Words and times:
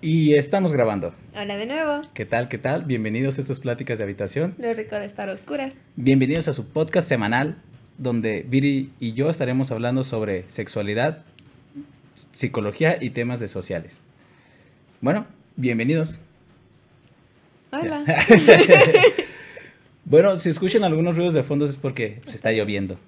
Y 0.00 0.34
estamos 0.34 0.72
grabando. 0.72 1.12
Hola 1.34 1.56
de 1.56 1.66
nuevo. 1.66 2.02
¿Qué 2.14 2.24
tal? 2.24 2.48
¿Qué 2.48 2.58
tal? 2.58 2.84
Bienvenidos 2.84 3.38
a 3.38 3.40
estas 3.40 3.58
pláticas 3.58 3.98
de 3.98 4.04
habitación. 4.04 4.54
Lo 4.58 4.72
rico 4.74 4.94
de 4.96 5.06
estar 5.06 5.28
oscuras. 5.28 5.74
Bienvenidos 5.96 6.46
a 6.48 6.52
su 6.52 6.68
podcast 6.68 7.08
semanal 7.08 7.56
donde 7.96 8.44
Viri 8.48 8.92
y 9.00 9.14
yo 9.14 9.28
estaremos 9.28 9.72
hablando 9.72 10.04
sobre 10.04 10.44
sexualidad, 10.48 11.24
psicología 12.32 12.96
y 13.00 13.10
temas 13.10 13.40
de 13.40 13.48
sociales. 13.48 13.98
Bueno, 15.00 15.26
bienvenidos. 15.56 16.20
Hola. 17.72 18.04
bueno, 20.04 20.36
si 20.36 20.48
escuchan 20.50 20.84
algunos 20.84 21.16
ruidos 21.16 21.34
de 21.34 21.42
fondo 21.42 21.64
es 21.64 21.76
porque 21.76 22.20
se 22.28 22.36
está 22.36 22.52
lloviendo. 22.52 22.98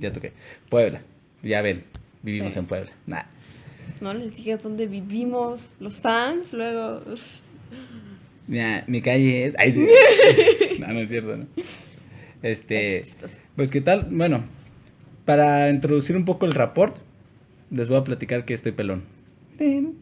Ya 0.00 0.12
toqué. 0.12 0.32
Puebla. 0.68 1.02
Ya 1.42 1.62
ven, 1.62 1.84
vivimos 2.22 2.54
Sí. 2.54 2.58
en 2.58 2.66
Puebla. 2.66 2.90
Nah. 3.06 3.22
No 4.00 4.14
les 4.14 4.34
digas 4.34 4.62
dónde 4.62 4.86
vivimos 4.86 5.70
los 5.80 6.00
fans, 6.00 6.52
luego... 6.52 7.02
uf. 7.12 7.40
Mira, 8.46 8.84
mi 8.86 9.02
calle 9.02 9.44
es. 9.44 9.54
Ay, 9.58 9.72
sí. 9.72 9.86
no, 10.80 10.86
no 10.88 11.00
es 11.00 11.10
cierto, 11.10 11.36
¿no? 11.36 11.46
Este. 12.42 13.04
Pues, 13.56 13.70
¿qué 13.70 13.80
tal? 13.82 14.06
Bueno, 14.10 14.44
para 15.26 15.68
introducir 15.68 16.16
un 16.16 16.24
poco 16.24 16.46
el 16.46 16.52
rapport, 16.54 16.96
les 17.70 17.88
voy 17.88 17.98
a 17.98 18.04
platicar 18.04 18.46
que 18.46 18.54
estoy 18.54 18.72
pelón. 18.72 19.04
Ven. 19.58 19.96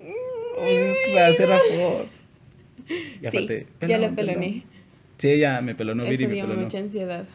Oh, 0.00 1.12
para 1.14 1.28
hacer 1.28 1.48
rapport. 1.48 2.08
Y 2.88 2.92
Sí, 3.20 3.26
aparte, 3.26 3.66
ya 3.80 3.86
pelón, 3.86 4.00
lo 4.02 4.14
peloné. 4.16 4.34
pelón. 4.46 4.62
Sí, 5.18 5.38
ya 5.38 5.60
me 5.60 5.74
pelonó 5.74 6.04
Viri, 6.04 6.26
me 6.26 6.34
dio 6.34 6.44
pelonó. 6.46 6.62
mucha 6.62 6.78
ansiedad. 6.78 7.26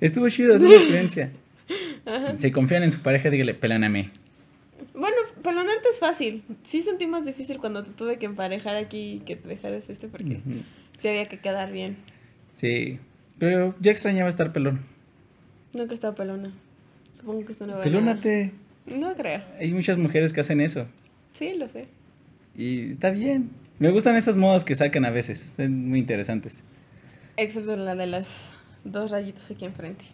Estuvo 0.00 0.28
chido, 0.28 0.56
es 0.56 0.62
una 0.62 0.74
experiencia. 0.74 1.32
Si 2.38 2.52
confían 2.52 2.82
en 2.82 2.92
su 2.92 3.00
pareja, 3.00 3.30
dígale, 3.30 3.54
pelóname. 3.54 4.10
Bueno, 4.94 5.16
pelonarte 5.42 5.88
es 5.88 5.98
fácil. 5.98 6.44
Sí 6.62 6.82
sentí 6.82 7.06
más 7.06 7.24
difícil 7.24 7.58
cuando 7.58 7.82
te 7.82 7.90
tuve 7.90 8.18
que 8.18 8.26
emparejar 8.26 8.76
aquí 8.76 9.14
y 9.14 9.20
que 9.20 9.36
te 9.36 9.48
dejaras 9.48 9.88
este 9.90 10.08
porque 10.08 10.40
sí 11.00 11.08
había 11.08 11.28
que 11.28 11.38
quedar 11.38 11.72
bien. 11.72 11.96
Sí, 12.52 13.00
pero 13.38 13.74
ya 13.80 13.90
extrañaba 13.90 14.28
estar 14.28 14.52
pelón. 14.52 14.80
Nunca 15.72 15.92
he 15.92 15.94
estado 15.94 16.14
pelona. 16.14 16.52
Supongo 17.12 17.44
que 17.44 17.52
es 17.52 17.60
una. 17.60 17.80
Pelónate. 17.80 18.52
No 18.86 19.14
creo. 19.14 19.42
Hay 19.58 19.72
muchas 19.72 19.98
mujeres 19.98 20.32
que 20.32 20.40
hacen 20.40 20.60
eso. 20.60 20.86
Sí, 21.32 21.54
lo 21.54 21.66
sé. 21.68 21.88
Y 22.56 22.90
está 22.90 23.10
bien. 23.10 23.50
Me 23.78 23.90
gustan 23.90 24.16
esas 24.16 24.36
modas 24.36 24.64
que 24.64 24.74
sacan 24.74 25.04
a 25.04 25.10
veces. 25.10 25.52
Son 25.56 25.88
muy 25.88 25.98
interesantes. 25.98 26.62
Excepto 27.36 27.74
la 27.74 27.96
de 27.96 28.06
las 28.06 28.52
dos 28.84 29.10
rayitos 29.10 29.50
aquí 29.50 29.64
enfrente. 29.64 30.04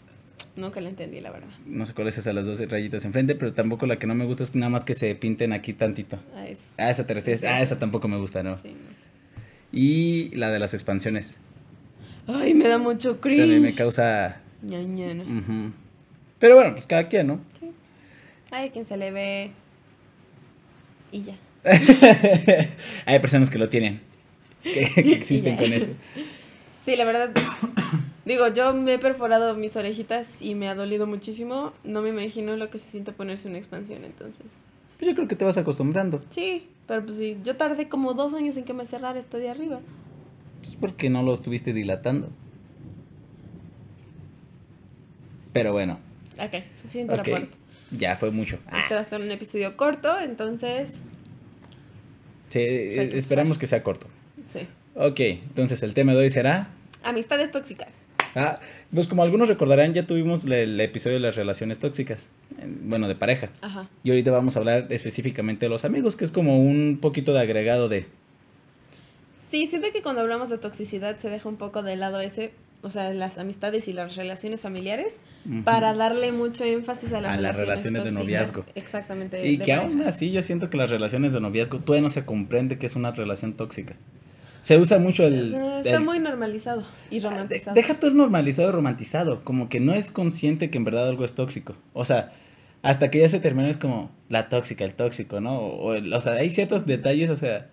Nunca 0.61 0.80
la 0.83 0.91
entendí, 0.91 1.20
la 1.20 1.30
verdad. 1.30 1.48
No 1.64 1.86
sé 1.86 1.94
cuál 1.94 2.08
es 2.08 2.19
esa, 2.19 2.34
las 2.34 2.44
dos 2.44 2.61
rayitas 2.69 3.05
enfrente, 3.06 3.34
pero 3.34 3.55
tampoco 3.55 3.86
la 3.86 3.98
que 3.98 4.06
no 4.06 4.14
me 4.14 4.27
gusta 4.27 4.42
es 4.42 4.55
nada 4.55 4.69
más 4.69 4.84
que 4.84 4.94
se 4.94 5.14
pinten 5.14 5.55
aquí 5.55 5.72
tantito. 5.72 6.19
A 6.36 6.47
eso. 6.47 6.64
A 6.77 6.91
esa 6.91 7.06
te 7.06 7.14
refieres. 7.14 7.42
Ah, 7.44 7.62
esa 7.62 7.78
tampoco 7.78 8.08
me 8.08 8.19
gusta, 8.19 8.42
¿no? 8.42 8.58
Sí. 8.58 8.77
Y 9.72 10.28
la 10.36 10.50
de 10.50 10.58
las 10.58 10.75
expansiones. 10.75 11.39
Ay, 12.27 12.52
me 12.52 12.69
da 12.69 12.77
mucho 12.77 13.20
cringe. 13.22 13.41
También 13.41 13.62
me 13.62 13.72
causa... 13.72 14.42
Ñañanas. 14.62 15.27
ujú. 15.27 15.72
Pero 16.39 16.56
bueno, 16.56 16.72
pues 16.72 16.86
cada 16.86 17.08
quien, 17.08 17.28
¿no? 17.28 17.41
Sí. 17.58 17.70
Hay 18.50 18.69
a 18.69 18.70
quien 18.70 18.84
se 18.84 18.98
le 18.98 19.11
ve. 19.11 19.52
Y 21.11 21.22
ya. 21.22 21.34
Hay 23.06 23.19
personas 23.20 23.48
que 23.48 23.58
lo 23.58 23.70
tienen. 23.70 24.00
Que, 24.62 24.91
que 24.95 25.12
existen 25.14 25.56
con 25.56 25.72
eso. 25.72 25.92
Sí, 26.84 26.97
la 26.97 27.05
verdad. 27.06 27.30
Digo, 28.31 28.48
yo 28.48 28.73
me 28.73 28.95
he 28.95 28.98
perforado 28.98 29.55
mis 29.55 29.77
orejitas 29.77 30.41
y 30.41 30.55
me 30.55 30.69
ha 30.69 30.75
dolido 30.75 31.06
muchísimo. 31.06 31.73
No 31.84 32.03
me 32.03 32.11
imagino 32.11 32.56
lo 32.56 32.70
que 32.70 32.78
se 32.78 32.91
siente 32.91 33.12
ponerse 33.12 33.48
una 33.48 33.59
expansión, 33.59 34.05
entonces. 34.05 34.47
Pues 34.98 35.09
yo 35.09 35.14
creo 35.14 35.28
que 35.28 35.36
te 35.36 35.45
vas 35.45 35.56
acostumbrando. 35.56 36.20
Sí, 36.31 36.69
pero 36.86 37.05
pues 37.05 37.17
sí. 37.19 37.39
Yo 37.45 37.56
tardé 37.56 37.89
como 37.89 38.14
dos 38.14 38.34
años 38.34 38.56
en 38.56 38.64
que 38.64 38.73
me 38.75 38.86
cerrara 38.86 39.19
esta 39.19 39.39
de 39.39 39.51
arriba. 39.51 39.81
Pues 40.62 40.77
porque 40.77 41.11
no 41.11 41.23
lo 41.23 41.33
estuviste 41.34 41.73
dilatando. 41.73 42.28
Pero 45.52 45.73
bueno, 45.73 45.98
Ok, 46.39 46.63
suficiente 46.74 47.14
ok. 47.14 47.24
reporte. 47.24 47.48
Ya 47.90 48.17
fue 48.17 48.30
mucho. 48.30 48.58
Este 48.83 48.95
va 48.95 49.01
a 49.01 49.05
ser 49.05 49.20
un 49.20 49.30
episodio 49.30 49.77
corto, 49.77 50.19
entonces. 50.20 50.90
Sí, 52.48 52.61
eh, 52.61 53.11
esperamos 53.14 53.58
que 53.58 53.67
sea 53.67 53.83
corto. 53.83 54.07
Sí. 54.46 54.61
Ok, 54.95 55.20
entonces 55.20 55.83
el 55.83 55.95
tema 55.95 56.13
de 56.13 56.19
hoy 56.19 56.30
será... 56.30 56.70
Amistades 57.02 57.51
tóxicas. 57.51 57.89
Ah, 58.35 58.61
pues 58.92 59.07
como 59.07 59.23
algunos 59.23 59.48
recordarán, 59.48 59.95
ya 59.95 60.07
tuvimos 60.07 60.45
el, 60.45 60.80
episodio 60.80 61.14
de 61.17 61.20
las 61.20 61.36
relaciones 61.36 61.79
tóxicas. 61.79 62.29
Bueno, 62.85 63.08
de 63.08 63.14
pareja. 63.14 63.51
Ajá. 63.61 63.89
Y 64.05 64.11
ahorita 64.11 64.30
vamos 64.30 64.57
a 64.57 64.61
hablar 64.61 64.86
específicamente 64.91 65.67
de 65.67 65.70
los 65.70 65.85
amigos, 65.85 66.17
que 66.17 66.24
es 66.24 66.33
como 66.33 66.61
un 66.61 66.98
poquito 67.01 67.33
de 67.33 67.40
agregado 67.40 67.89
de... 67.89 68.07
Sí, 69.51 69.67
siento 69.67 69.89
que 69.92 70.02
cuando 70.02 70.20
hablamos 70.20 70.48
de 70.48 70.58
toxicidad 70.58 71.19
se 71.19 71.29
deja 71.29 71.48
un 71.48 71.57
poco 71.57 71.83
de 71.83 71.96
lado 71.96 72.20
ese, 72.20 72.52
o 72.83 72.90
sea, 72.90 73.13
las 73.13 73.39
amistades 73.39 73.89
y 73.89 73.92
las 73.92 74.14
relaciones 74.14 74.61
familiares, 74.61 75.08
para 75.64 75.95
darle 75.95 76.33
mucho 76.33 76.64
énfasis 76.64 77.13
a 77.13 77.20
las, 77.20 77.33
A 77.33 77.40
las 77.40 77.57
relaciones 77.57 78.02
relaciones, 78.02 78.05
de 78.05 78.13
noviazgo. 78.13 78.64
Exactamente. 78.74 79.48
Y 79.48 79.58
que 79.58 79.73
pareja. 79.73 79.80
aún 79.80 80.02
así 80.02 80.30
yo 80.30 80.42
siento 80.42 80.70
que 80.70 80.77
las 80.77 80.90
relaciones 80.90 81.33
de 81.33 81.40
noviazgo 81.40 81.79
todavía 81.79 82.02
no 82.02 82.11
se 82.11 82.24
comprende 82.24 82.79
que 82.79 82.86
es 82.86 82.95
una 82.95 83.11
relación 83.11 83.55
tóxica. 83.55 83.96
Se 84.62 84.76
usa 84.78 84.98
mucho 84.98 85.26
el... 85.26 85.54
Está 85.54 85.96
el- 85.96 86.00
muy 86.04 86.18
normalizado 86.18 86.84
y 87.10 87.20
De- 87.20 87.28
romantizado. 87.28 87.74
Deja 87.74 87.94
todo 87.94 88.10
el 88.10 88.16
normalizado 88.16 88.68
y 88.68 88.72
romantizado, 88.72 89.42
como 89.44 89.68
que 89.68 89.80
no 89.80 89.94
es 89.94 90.10
consciente 90.10 90.70
que 90.70 90.78
en 90.78 90.84
verdad 90.84 91.08
algo 91.08 91.24
es 91.24 91.34
tóxico. 91.34 91.74
O 91.94 92.04
sea, 92.04 92.32
hasta 92.82 93.10
que 93.10 93.18
ya 93.20 93.28
se 93.28 93.40
terminó 93.40 93.68
es 93.68 93.76
como 93.76 94.10
la 94.28 94.48
tóxica, 94.48 94.84
el 94.84 94.94
tóxico, 94.94 95.40
¿no? 95.40 95.58
O, 95.58 95.94
el- 95.94 96.12
o 96.12 96.20
sea, 96.20 96.32
hay 96.34 96.50
ciertos 96.50 96.86
detalles, 96.86 97.30
o 97.30 97.36
sea, 97.36 97.70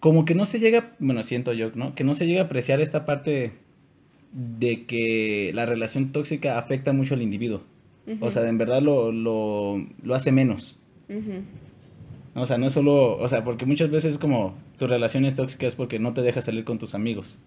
como 0.00 0.24
que 0.24 0.34
no 0.34 0.44
se 0.46 0.58
llega, 0.60 0.92
bueno, 0.98 1.22
siento 1.22 1.52
yo, 1.52 1.70
¿no? 1.74 1.94
Que 1.94 2.04
no 2.04 2.14
se 2.14 2.26
llega 2.26 2.42
a 2.42 2.44
apreciar 2.44 2.80
esta 2.80 3.04
parte 3.06 3.52
de 4.32 4.84
que 4.86 5.52
la 5.54 5.66
relación 5.66 6.12
tóxica 6.12 6.58
afecta 6.58 6.92
mucho 6.92 7.14
al 7.14 7.22
individuo. 7.22 7.62
O 8.20 8.30
sea, 8.30 8.48
en 8.48 8.56
verdad 8.58 8.80
lo, 8.80 9.12
lo, 9.12 9.84
lo 10.02 10.14
hace 10.14 10.32
menos. 10.32 10.78
O 12.34 12.46
sea, 12.46 12.58
no 12.58 12.66
es 12.68 12.72
solo, 12.72 13.16
o 13.18 13.28
sea, 13.28 13.44
porque 13.44 13.66
muchas 13.66 13.90
veces 13.90 14.12
es 14.14 14.18
como 14.18 14.54
tu 14.78 14.86
relación 14.86 15.24
es 15.24 15.34
tóxica 15.34 15.66
es 15.66 15.74
porque 15.74 15.98
no 15.98 16.14
te 16.14 16.22
deja 16.22 16.40
salir 16.40 16.64
con 16.64 16.78
tus 16.78 16.94
amigos. 16.94 17.38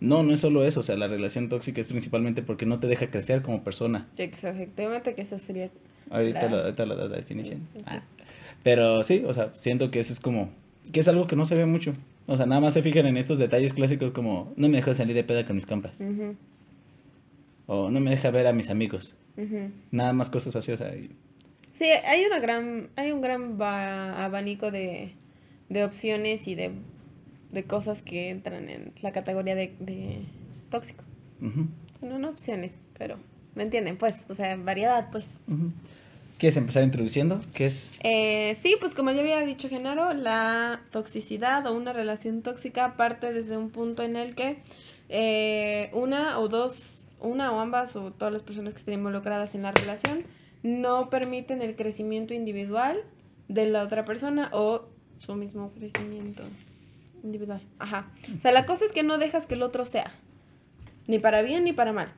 No, 0.00 0.22
no 0.22 0.32
es 0.32 0.40
solo 0.40 0.64
eso, 0.64 0.80
o 0.80 0.82
sea, 0.82 0.96
la 0.96 1.08
relación 1.08 1.48
tóxica 1.48 1.80
es 1.80 1.88
principalmente 1.88 2.42
porque 2.42 2.64
no 2.66 2.78
te 2.80 2.86
deja 2.86 3.10
crecer 3.10 3.42
como 3.42 3.62
persona. 3.62 4.08
Sí, 4.16 4.22
Efectivamente 4.24 5.14
que 5.14 5.22
esa 5.22 5.38
sería... 5.38 5.70
Ahorita, 6.10 6.42
La- 6.42 6.48
lo, 6.48 6.56
ahorita 6.58 6.86
lo 6.86 6.96
das 6.96 7.10
la 7.10 7.16
definición. 7.16 7.68
Ah. 7.86 8.02
Pero 8.62 9.04
sí, 9.04 9.22
o 9.26 9.32
sea, 9.34 9.52
siento 9.56 9.90
que 9.90 10.00
eso 10.00 10.12
es 10.12 10.18
como, 10.20 10.50
que 10.92 11.00
es 11.00 11.08
algo 11.08 11.26
que 11.26 11.36
no 11.36 11.44
se 11.46 11.54
ve 11.54 11.66
mucho. 11.66 11.94
O 12.26 12.36
sea, 12.36 12.46
nada 12.46 12.60
más 12.60 12.74
se 12.74 12.82
fijan 12.82 13.06
en 13.06 13.16
estos 13.16 13.38
detalles 13.38 13.74
clásicos 13.74 14.12
como, 14.12 14.52
no 14.56 14.68
me 14.68 14.76
deja 14.78 14.94
salir 14.94 15.14
de 15.14 15.24
peda 15.24 15.44
con 15.46 15.56
mis 15.56 15.66
compas. 15.66 16.00
Ujú, 16.00 16.34
O 17.66 17.90
no 17.90 18.00
me 18.00 18.10
deja 18.10 18.30
ver 18.30 18.46
a 18.46 18.52
mis 18.52 18.70
amigos. 18.70 19.16
Nada 19.90 20.12
más 20.12 20.28
cosas 20.30 20.54
así, 20.56 20.72
o 20.72 20.76
sea, 20.76 20.94
y- 20.96 21.10
Sí, 21.72 21.84
hay 21.86 22.24
una 22.26 22.40
gran, 22.40 22.88
hay 22.96 23.10
un 23.12 23.20
gran 23.22 23.56
ba- 23.56 24.22
abanico 24.24 24.70
de, 24.70 25.12
de 25.70 25.84
opciones 25.84 26.46
y 26.46 26.54
de, 26.54 26.72
de 27.50 27.64
cosas 27.64 28.02
que 28.02 28.28
entran 28.28 28.68
en 28.68 28.92
la 29.00 29.12
categoría 29.12 29.54
de, 29.54 29.74
de 29.80 30.22
tóxico. 30.70 31.04
ujú, 31.40 31.66
No, 32.02 32.18
no 32.18 32.28
opciones, 32.28 32.80
pero 32.98 33.16
¿me 33.54 33.62
entienden? 33.62 33.96
Pues, 33.96 34.14
o 34.28 34.34
sea, 34.34 34.56
variedad, 34.56 35.08
pues. 35.10 35.40
ujú. 35.48 35.72
¿Quieres 36.38 36.56
empezar 36.56 36.82
introduciendo? 36.82 37.42
¿Qué 37.52 37.66
es? 37.66 37.92
Eh, 38.02 38.56
sí, 38.62 38.74
pues 38.80 38.94
como 38.94 39.10
ya 39.10 39.20
había 39.20 39.40
dicho 39.40 39.68
Genaro, 39.68 40.14
la 40.14 40.80
toxicidad 40.90 41.66
o 41.66 41.74
una 41.74 41.92
relación 41.92 42.40
tóxica 42.40 42.96
parte 42.96 43.30
desde 43.32 43.58
un 43.58 43.68
punto 43.70 44.02
en 44.02 44.16
el 44.16 44.34
que 44.34 44.56
eh, 45.10 45.90
una 45.92 46.38
o 46.38 46.48
dos, 46.48 47.02
una 47.20 47.52
o 47.52 47.60
ambas 47.60 47.94
o 47.94 48.10
todas 48.12 48.32
las 48.32 48.40
personas 48.40 48.72
que 48.72 48.78
estén 48.80 48.94
involucradas 48.94 49.54
en 49.54 49.62
la 49.62 49.72
relación 49.72 50.24
no 50.62 51.10
permiten 51.10 51.60
el 51.60 51.76
crecimiento 51.76 52.32
individual 52.32 53.02
de 53.48 53.66
la 53.66 53.82
otra 53.82 54.06
persona 54.06 54.48
o 54.54 54.86
su 55.20 55.34
mismo 55.34 55.70
crecimiento 55.72 56.42
individual. 57.22 57.60
Ajá. 57.78 58.10
O 58.36 58.40
sea, 58.40 58.52
la 58.52 58.66
cosa 58.66 58.84
es 58.84 58.92
que 58.92 59.02
no 59.02 59.18
dejas 59.18 59.46
que 59.46 59.54
el 59.54 59.62
otro 59.62 59.84
sea, 59.84 60.12
ni 61.06 61.18
para 61.18 61.42
bien 61.42 61.64
ni 61.64 61.72
para 61.72 61.92
mal. 61.92 62.12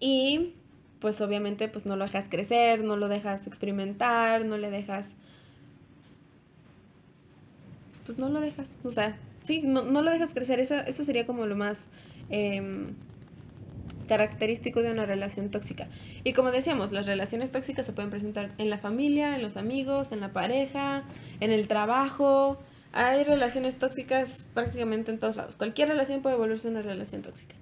Y 0.00 0.54
pues 1.00 1.20
obviamente 1.20 1.68
pues 1.68 1.86
no 1.86 1.96
lo 1.96 2.04
dejas 2.04 2.26
crecer, 2.28 2.82
no 2.82 2.96
lo 2.96 3.08
dejas 3.08 3.46
experimentar, 3.46 4.44
no 4.44 4.58
le 4.58 4.70
dejas... 4.70 5.06
Pues 8.04 8.18
no 8.18 8.28
lo 8.28 8.40
dejas, 8.40 8.70
o 8.84 8.90
sea, 8.90 9.16
sí, 9.42 9.62
no, 9.64 9.82
no 9.82 10.00
lo 10.00 10.12
dejas 10.12 10.32
crecer, 10.32 10.60
eso, 10.60 10.76
eso 10.76 11.04
sería 11.04 11.26
como 11.26 11.44
lo 11.46 11.56
más 11.56 11.78
em, 12.28 12.94
característico 14.06 14.82
de 14.82 14.90
una 14.90 15.06
relación 15.06 15.50
tóxica. 15.50 15.88
Y 16.24 16.32
como 16.32 16.50
decíamos, 16.50 16.92
las 16.92 17.06
relaciones 17.06 17.50
tóxicas 17.50 17.86
se 17.86 17.92
pueden 17.92 18.10
presentar 18.10 18.52
en 18.58 18.70
la 18.70 18.78
familia, 18.78 19.36
en 19.36 19.42
los 19.42 19.56
amigos, 19.56 20.12
en 20.12 20.20
la 20.20 20.32
pareja, 20.32 21.04
en 21.40 21.50
el 21.50 21.68
trabajo. 21.68 22.58
Hay 22.92 23.24
relaciones 23.24 23.76
tóxicas 23.76 24.46
prácticamente 24.54 25.10
en 25.10 25.18
todos 25.18 25.36
lados. 25.36 25.56
Cualquier 25.56 25.88
relación 25.88 26.22
puede 26.22 26.36
volverse 26.36 26.68
una 26.68 26.82
relación 26.82 27.22
tóxica. 27.22 27.54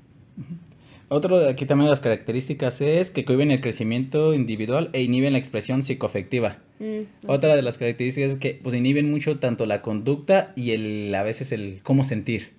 Otro 1.09 1.39
de 1.39 1.51
aquí 1.51 1.67
también 1.67 1.87
de 1.87 1.91
las 1.91 2.01
características 2.01 2.81
es 2.81 3.11
que 3.11 3.25
cohiben 3.25 3.51
el 3.51 3.61
crecimiento 3.61 4.33
individual 4.33 4.91
e 4.93 5.03
inhiben 5.03 5.33
la 5.33 5.39
expresión 5.39 5.85
psicoafectiva. 5.85 6.59
Mm, 6.79 7.29
Otra 7.29 7.55
de 7.55 7.63
las 7.63 7.79
características 7.79 8.33
es 8.33 8.39
que 8.39 8.59
pues 8.63 8.75
inhiben 8.75 9.11
mucho 9.11 9.39
tanto 9.39 9.67
la 9.67 9.83
conducta 9.83 10.53
y 10.57 10.71
el 10.71 11.15
a 11.15 11.23
veces 11.23 11.53
el 11.53 11.81
cómo 11.83 12.05
sentir. 12.05 12.53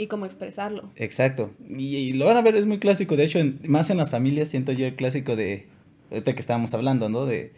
Y 0.00 0.06
cómo 0.06 0.24
expresarlo. 0.24 0.90
Exacto. 0.96 1.50
Y, 1.68 1.94
y 1.96 2.12
lo 2.14 2.24
van 2.26 2.36
a 2.36 2.42
ver, 2.42 2.56
es 2.56 2.64
muy 2.66 2.78
clásico. 2.78 3.16
De 3.16 3.24
hecho, 3.24 3.38
en- 3.38 3.60
más 3.66 3.90
en 3.90 3.98
las 3.98 4.10
familias 4.10 4.48
siento 4.48 4.72
yo 4.72 4.86
el 4.86 4.96
clásico 4.96 5.36
de, 5.36 5.66
ahorita 6.10 6.32
que 6.34 6.40
estábamos 6.40 6.72
hablando, 6.72 7.08
¿no? 7.08 7.26
De, 7.26 7.52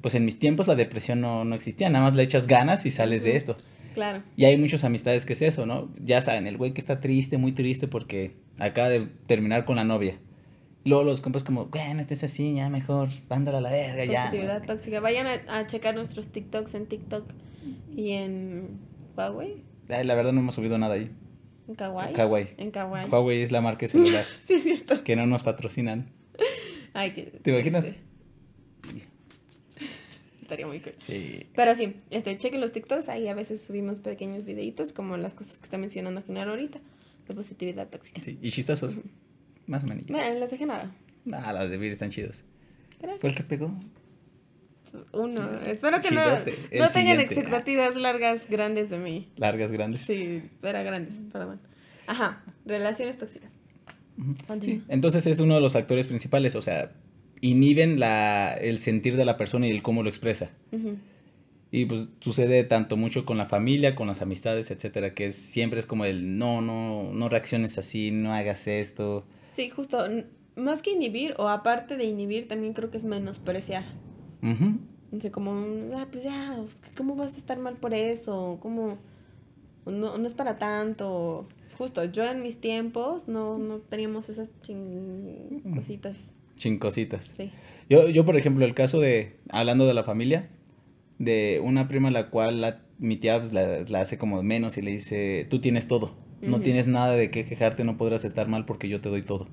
pues 0.00 0.14
en 0.16 0.24
mis 0.24 0.38
tiempos 0.40 0.66
la 0.66 0.74
depresión 0.74 1.20
no, 1.20 1.44
no 1.44 1.54
existía, 1.54 1.88
nada 1.88 2.04
más 2.04 2.16
le 2.16 2.24
echas 2.24 2.46
ganas 2.48 2.84
y 2.86 2.90
sales 2.90 3.22
de 3.22 3.36
esto. 3.36 3.54
Claro. 3.94 4.22
Y 4.36 4.46
hay 4.46 4.56
muchas 4.56 4.82
amistades 4.84 5.24
que 5.24 5.34
es 5.34 5.42
eso, 5.42 5.66
¿no? 5.66 5.88
Ya 6.02 6.20
saben, 6.20 6.46
el 6.48 6.56
güey 6.56 6.72
que 6.72 6.80
está 6.80 6.98
triste, 6.98 7.38
muy 7.38 7.52
triste 7.52 7.86
porque 7.88 8.32
acaba 8.58 8.88
de 8.88 9.06
terminar 9.26 9.64
con 9.64 9.76
la 9.76 9.84
novia. 9.84 10.18
Luego 10.84 11.04
los 11.04 11.20
compas 11.20 11.44
como, 11.44 11.66
bueno, 11.66 12.00
estés 12.00 12.24
así, 12.24 12.54
ya 12.56 12.68
mejor, 12.70 13.08
ándala 13.28 13.58
a 13.58 13.60
la 13.60 13.70
verga, 13.70 14.04
ya. 14.04 14.24
no 14.32 14.50
sé 14.50 14.60
qué. 14.62 14.66
tóxica. 14.66 14.98
Vayan 14.98 15.26
a, 15.28 15.58
a 15.58 15.66
checar 15.68 15.94
nuestros 15.94 16.26
TikToks 16.26 16.74
en 16.74 16.86
TikTok 16.86 17.24
y 17.96 18.10
en 18.12 18.66
Huawei. 19.16 19.62
Ay, 19.88 20.04
la 20.04 20.14
verdad 20.16 20.32
no 20.32 20.40
hemos 20.40 20.54
subido 20.56 20.78
nada 20.78 20.94
ahí. 20.94 21.10
En 21.68 21.74
Kawaii. 21.74 22.12
Kawaii. 22.12 22.48
En 22.58 22.70
Kawaii. 22.70 23.08
Huawei 23.08 23.42
es 23.42 23.52
la 23.52 23.60
marca 23.60 23.86
celular 23.88 24.24
Sí, 24.46 24.54
es 24.54 24.62
cierto. 24.64 25.04
que 25.04 25.16
no 25.16 25.26
nos 25.26 25.42
patrocinan. 25.42 26.10
Ay, 26.94 27.12
que, 27.12 27.22
¿Te 27.22 27.50
imaginas? 27.50 27.84
este, 27.84 28.00
Estaría 30.42 30.66
muy 30.66 30.80
cool. 30.80 30.92
Sí. 31.06 31.46
Pero 31.54 31.74
sí, 31.74 31.96
este, 32.10 32.36
chequen 32.36 32.60
los 32.60 32.72
TikToks, 32.72 33.08
ahí 33.08 33.28
a 33.28 33.34
veces 33.34 33.64
subimos 33.64 34.00
pequeños 34.00 34.44
videitos 34.44 34.92
como 34.92 35.16
las 35.16 35.34
cosas 35.34 35.56
que 35.56 35.64
está 35.64 35.78
mencionando 35.78 36.22
Genaro 36.22 36.50
ahorita, 36.50 36.80
de 37.28 37.34
positividad 37.34 37.88
tóxica. 37.88 38.22
sí. 38.22 38.38
Y 38.42 38.50
chistosos. 38.50 39.00
Más 39.66 39.84
menos. 39.84 40.04
Bueno, 40.08 40.38
las 40.38 40.50
de 40.50 40.58
Genaro. 40.58 40.90
Ah, 41.32 41.52
las 41.52 41.70
de 41.70 41.78
Vir 41.78 41.92
están 41.92 42.10
chidos. 42.10 42.44
Gracias. 43.00 43.20
¿Fue 43.20 43.30
el 43.30 43.36
que 43.36 43.44
pegó? 43.44 43.72
Uno. 45.12 45.60
Espero 45.66 46.00
que 46.00 46.10
no, 46.10 46.24
no 46.24 46.42
tengan 46.42 46.90
siguiente. 46.90 47.22
expectativas 47.22 47.96
largas, 47.96 48.48
grandes 48.48 48.90
de 48.90 48.98
mí. 48.98 49.28
Largas, 49.36 49.72
grandes. 49.72 50.02
Sí, 50.02 50.42
era 50.62 50.82
grandes, 50.82 51.20
perdón. 51.32 51.60
Ajá, 52.06 52.42
relaciones 52.66 53.16
tóxicas. 53.16 53.52
Sí, 54.60 54.82
entonces 54.88 55.26
es 55.26 55.40
uno 55.40 55.54
de 55.54 55.60
los 55.60 55.72
factores 55.72 56.06
principales, 56.06 56.54
o 56.54 56.62
sea, 56.62 56.92
inhiben 57.40 57.98
la, 57.98 58.54
el 58.54 58.78
sentir 58.78 59.16
de 59.16 59.24
la 59.24 59.36
persona 59.36 59.66
y 59.66 59.70
el 59.70 59.82
cómo 59.82 60.02
lo 60.02 60.08
expresa. 60.08 60.50
Y 61.70 61.86
pues 61.86 62.10
sucede 62.20 62.64
tanto 62.64 62.98
mucho 62.98 63.24
con 63.24 63.38
la 63.38 63.46
familia, 63.46 63.94
con 63.94 64.06
las 64.06 64.20
amistades, 64.20 64.70
etcétera, 64.70 65.14
que 65.14 65.26
es, 65.26 65.36
siempre 65.36 65.80
es 65.80 65.86
como 65.86 66.04
el 66.04 66.36
no, 66.36 66.60
no, 66.60 67.12
no 67.14 67.28
reacciones 67.30 67.78
así, 67.78 68.10
no 68.10 68.34
hagas 68.34 68.66
esto. 68.66 69.24
Sí, 69.54 69.70
justo, 69.70 70.06
más 70.54 70.82
que 70.82 70.90
inhibir, 70.90 71.34
o 71.38 71.48
aparte 71.48 71.96
de 71.96 72.04
inhibir, 72.04 72.46
también 72.46 72.74
creo 72.74 72.90
que 72.90 72.98
es 72.98 73.04
menospreciar. 73.04 73.84
Ujú. 74.42 74.78
No 75.12 75.20
sé, 75.20 75.30
como, 75.30 75.52
ah, 75.94 76.06
pues 76.10 76.24
ya, 76.24 76.56
¿cómo 76.96 77.16
vas 77.16 77.34
a 77.34 77.38
estar 77.38 77.58
mal 77.58 77.76
por 77.76 77.94
eso? 77.94 78.58
¿Cómo? 78.60 78.98
No, 79.86 80.16
no 80.18 80.26
es 80.26 80.34
para 80.34 80.58
tanto. 80.58 81.46
Justo, 81.76 82.04
yo 82.04 82.24
en 82.24 82.42
mis 82.42 82.60
tiempos 82.60 83.28
no, 83.28 83.58
no 83.58 83.78
teníamos 83.78 84.28
esas 84.28 84.48
ching 84.62 85.60
cositas. 85.74 86.16
Chincositas. 86.56 87.32
Sí. 87.36 87.50
Yo, 87.88 88.08
yo, 88.08 88.24
por 88.24 88.36
ejemplo, 88.36 88.64
el 88.64 88.74
caso 88.74 89.00
de, 89.00 89.36
hablando 89.50 89.86
de 89.86 89.94
la 89.94 90.04
familia, 90.04 90.48
de 91.18 91.60
una 91.62 91.88
prima 91.88 92.10
la 92.10 92.30
cual 92.30 92.60
la, 92.60 92.82
mi 92.98 93.16
tía 93.16 93.38
pues, 93.40 93.52
la, 93.52 93.80
la 93.80 94.00
hace 94.00 94.18
como 94.18 94.42
menos 94.42 94.76
y 94.76 94.82
le 94.82 94.92
dice, 94.92 95.46
tú 95.50 95.60
tienes 95.60 95.88
todo, 95.88 96.14
no 96.40 96.56
Ujú. 96.56 96.64
tienes 96.64 96.86
nada 96.86 97.12
de 97.12 97.30
qué 97.30 97.44
quejarte, 97.44 97.84
no 97.84 97.96
podrás 97.96 98.24
estar 98.24 98.48
mal 98.48 98.64
porque 98.64 98.88
yo 98.88 99.00
te 99.00 99.08
doy 99.08 99.22
todo. 99.22 99.48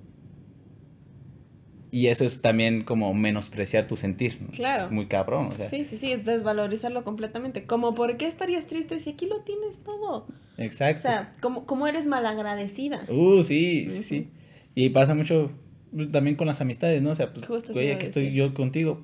Y 1.91 2.07
eso 2.07 2.23
es 2.23 2.41
también 2.41 2.83
como 2.83 3.13
menospreciar 3.13 3.87
tu 3.87 3.95
sentir. 3.95 4.37
¿no? 4.41 4.49
Claro. 4.49 4.91
Muy 4.91 5.07
cabrón, 5.07 5.47
o 5.47 5.51
sea. 5.51 5.69
Sí, 5.69 5.83
sí, 5.83 5.97
sí, 5.97 6.11
es 6.11 6.23
desvalorizarlo 6.25 7.03
completamente. 7.03 7.63
Como, 7.65 7.95
¿por 7.95 8.17
qué 8.17 8.27
estarías 8.27 8.67
triste 8.67 8.99
si 8.99 9.11
aquí 9.11 9.25
lo 9.25 9.41
tienes 9.41 9.79
todo? 9.83 10.27
O 10.27 10.27
Exacto. 10.57 11.01
sea, 11.03 11.35
como, 11.41 11.65
como 11.65 11.87
eres 11.87 12.05
malagradecida. 12.05 13.01
Uh, 13.09 13.41
sí, 13.43 13.87
sí, 13.91 14.03
sí. 14.03 14.27
Y 14.75 14.89
pasa 14.89 15.15
mucho 15.15 15.51
pues, 15.95 16.11
también 16.11 16.35
con 16.35 16.47
las 16.47 16.61
amistades, 16.61 17.01
¿no? 17.01 17.11
O 17.11 17.15
sea, 17.15 17.33
pues, 17.33 17.47
Justo 17.47 17.71
a 17.71 17.93
aquí 17.93 18.05
estoy 18.05 18.33
yo 18.33 18.53
contigo. 18.53 19.03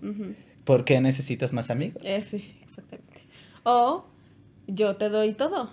¿Por 0.64 0.86
qué 0.86 1.02
necesitas 1.02 1.54
más 1.54 1.70
amigos? 1.70 2.04
Eh, 2.06 2.24
sí, 2.24 2.58
exactamente. 2.62 3.22
O 3.64 4.06
yo 4.68 4.96
te 4.96 5.10
doy 5.10 5.34
todo. 5.34 5.72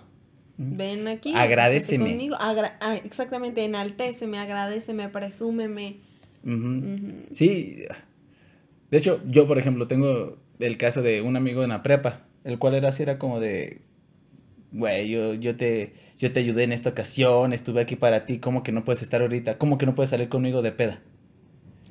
Ven 0.57 1.07
aquí. 1.07 1.33
Acércate 1.35 1.97
Conmigo. 1.97 2.35
Agra- 2.39 2.77
ah, 2.79 2.95
exactamente, 2.95 3.65
enaltéceme, 3.65 4.37
agradeceme, 4.37 5.09
presúmeme. 5.09 5.97
Sí. 7.31 7.85
De 8.91 8.97
hecho, 8.97 9.21
yo, 9.25 9.47
por 9.47 9.57
ejemplo, 9.57 9.87
tengo 9.87 10.37
el 10.59 10.77
caso 10.77 11.01
de 11.01 11.21
un 11.21 11.35
amigo 11.35 11.63
en 11.63 11.69
la 11.69 11.83
prepa, 11.83 12.25
el 12.43 12.59
cual 12.59 12.75
era 12.75 12.89
así, 12.89 13.03
era 13.03 13.17
como 13.17 13.39
de, 13.39 13.81
güey, 14.71 15.09
yo, 15.09 15.33
yo, 15.33 15.55
te, 15.55 15.93
yo 16.19 16.31
te 16.31 16.41
ayudé 16.41 16.63
en 16.63 16.73
esta 16.73 16.89
ocasión, 16.89 17.53
estuve 17.53 17.81
aquí 17.81 17.95
para 17.95 18.25
ti, 18.25 18.39
¿cómo 18.39 18.63
que 18.63 18.71
no 18.71 18.85
puedes 18.85 19.01
estar 19.01 19.21
ahorita? 19.21 19.57
¿Cómo 19.57 19.77
que 19.77 19.85
no 19.85 19.95
puedes 19.95 20.09
salir 20.09 20.29
conmigo 20.29 20.61
de 20.61 20.71
peda? 20.71 21.01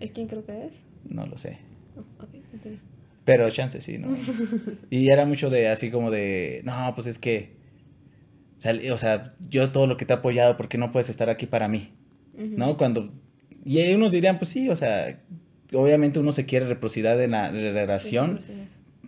¿Es 0.00 0.10
quién 0.10 0.26
creo 0.26 0.44
que 0.44 0.66
es? 0.66 0.75
No 1.08 1.26
lo 1.26 1.38
sé. 1.38 1.58
Oh, 1.96 2.25
ok, 2.25 2.31
continúa. 2.50 2.81
Pero 3.25 3.49
chance 3.50 3.81
sí, 3.81 3.99
¿no? 3.99 4.16
Y 4.90 5.08
era 5.08 5.25
mucho 5.25 5.49
de 5.49 5.69
así 5.69 5.90
como 5.90 6.10
de, 6.10 6.60
no, 6.64 6.93
pues 6.94 7.06
es 7.06 7.19
que, 7.19 7.56
o 8.93 8.96
sea, 8.99 9.34
yo 9.49 9.70
todo 9.70 9.87
lo 9.87 9.96
que 9.96 10.04
te 10.04 10.12
he 10.12 10.16
apoyado, 10.16 10.56
¿por 10.56 10.69
qué 10.69 10.78
no 10.78 10.93
puedes 10.93 11.08
estar 11.08 11.31
aquí 11.31 11.46
para 11.46 11.69
mí? 11.69 11.93
¿No? 12.34 12.76
Cuando, 12.76 13.12
y 13.64 13.79
ahí 13.79 13.94
unos 13.94 14.12
dirían, 14.12 14.38
pues 14.38 14.50
sí, 14.50 14.69
o 14.69 14.76
sea, 14.76 15.19
obviamente 15.73 16.19
uno 16.19 16.32
se 16.32 16.47
quiere 16.47 16.67
reciprocidad 16.67 17.23
en 17.23 17.31
la 17.32 17.50
relación. 17.50 18.37
Reciprocidad. 18.37 18.67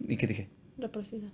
¿Y 0.08 0.16
qué 0.16 0.26
dije? 0.26 0.48
Reciprocidad. 0.78 1.28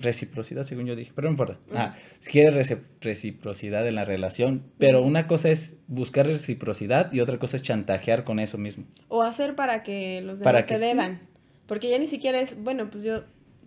Reciprocidad, 0.00 0.64
según 0.64 0.86
yo 0.86 0.96
dije, 0.96 1.12
pero 1.14 1.28
no 1.28 1.32
importa. 1.32 1.58
Ah, 1.72 1.94
se 2.18 2.28
quiere 2.30 2.50
reci- 2.50 2.80
reciprocidad 3.00 3.86
en 3.86 3.94
la 3.94 4.04
relación, 4.04 4.64
pero 4.78 5.00
una 5.00 5.28
cosa 5.28 5.48
es 5.50 5.76
buscar 5.86 6.26
reciprocidad 6.26 7.12
y 7.12 7.20
otra 7.20 7.38
cosa 7.38 7.56
es 7.56 7.62
chantajear 7.62 8.24
con 8.24 8.40
eso 8.40 8.58
mismo. 8.58 8.84
O 9.06 9.22
hacer 9.22 9.54
para 9.54 9.84
que 9.84 10.20
los 10.22 10.40
demás 10.40 10.42
Para 10.52 10.66
te 10.66 10.74
que 10.74 10.80
deban. 10.80 11.20
Porque 11.66 11.88
ya 11.88 11.98
ni 12.00 12.08
siquiera 12.08 12.40
es, 12.40 12.60
bueno, 12.60 12.90
pues 12.90 13.04
yo 13.04 13.22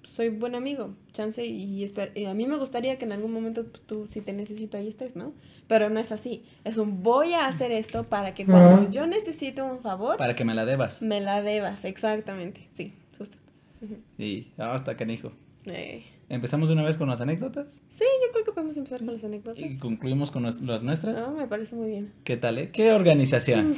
soy 0.07 0.29
buen 0.29 0.55
amigo, 0.55 0.95
chance, 1.11 1.45
y, 1.45 1.83
esper- 1.83 2.11
y 2.15 2.25
a 2.25 2.33
mí 2.33 2.45
me 2.45 2.57
gustaría 2.57 2.97
que 2.97 3.05
en 3.05 3.11
algún 3.11 3.31
momento 3.33 3.65
pues, 3.65 3.83
tú, 3.83 4.07
si 4.09 4.21
te 4.21 4.33
necesito, 4.33 4.77
ahí 4.77 4.87
estés, 4.87 5.15
¿no? 5.15 5.33
Pero 5.67 5.89
no 5.89 5.99
es 5.99 6.11
así. 6.11 6.43
Es 6.63 6.77
un 6.77 7.03
voy 7.03 7.33
a 7.33 7.47
hacer 7.47 7.71
esto 7.71 8.03
para 8.03 8.33
que 8.33 8.45
cuando 8.45 8.89
yo 8.91 9.07
necesito 9.07 9.65
un 9.65 9.79
favor, 9.81 10.17
Para 10.17 10.35
que 10.35 10.45
me 10.45 10.53
la 10.53 10.65
debas. 10.65 11.01
me 11.01 11.19
la 11.21 11.41
debas. 11.41 11.85
Exactamente, 11.85 12.67
sí, 12.75 12.93
justo. 13.17 13.37
Y 14.17 14.47
ah, 14.57 14.73
hasta 14.73 14.95
canijo. 14.95 15.31
Eh, 15.65 16.03
¿Empezamos 16.27 16.69
de 16.69 16.73
una 16.73 16.81
vez 16.83 16.97
con 16.97 17.07
las 17.07 17.21
anécdotas? 17.21 17.67
sí, 17.89 18.03
yo 18.25 18.31
creo 18.31 18.43
que 18.45 18.51
podemos 18.51 18.75
empezar 18.77 18.99
con 19.05 19.13
las 19.13 19.23
anécdotas. 19.23 19.63
Y 19.63 19.77
concluimos 19.77 20.31
con 20.31 20.41
las 20.41 20.59
nuestras. 20.59 21.19
No, 21.27 21.35
me 21.35 21.47
parece 21.47 21.75
muy 21.75 21.87
bien. 21.89 22.13
¿Qué 22.23 22.35
tal, 22.35 22.57
eh? 22.57 22.71
¿Qué 22.71 22.91
organización? 22.93 23.75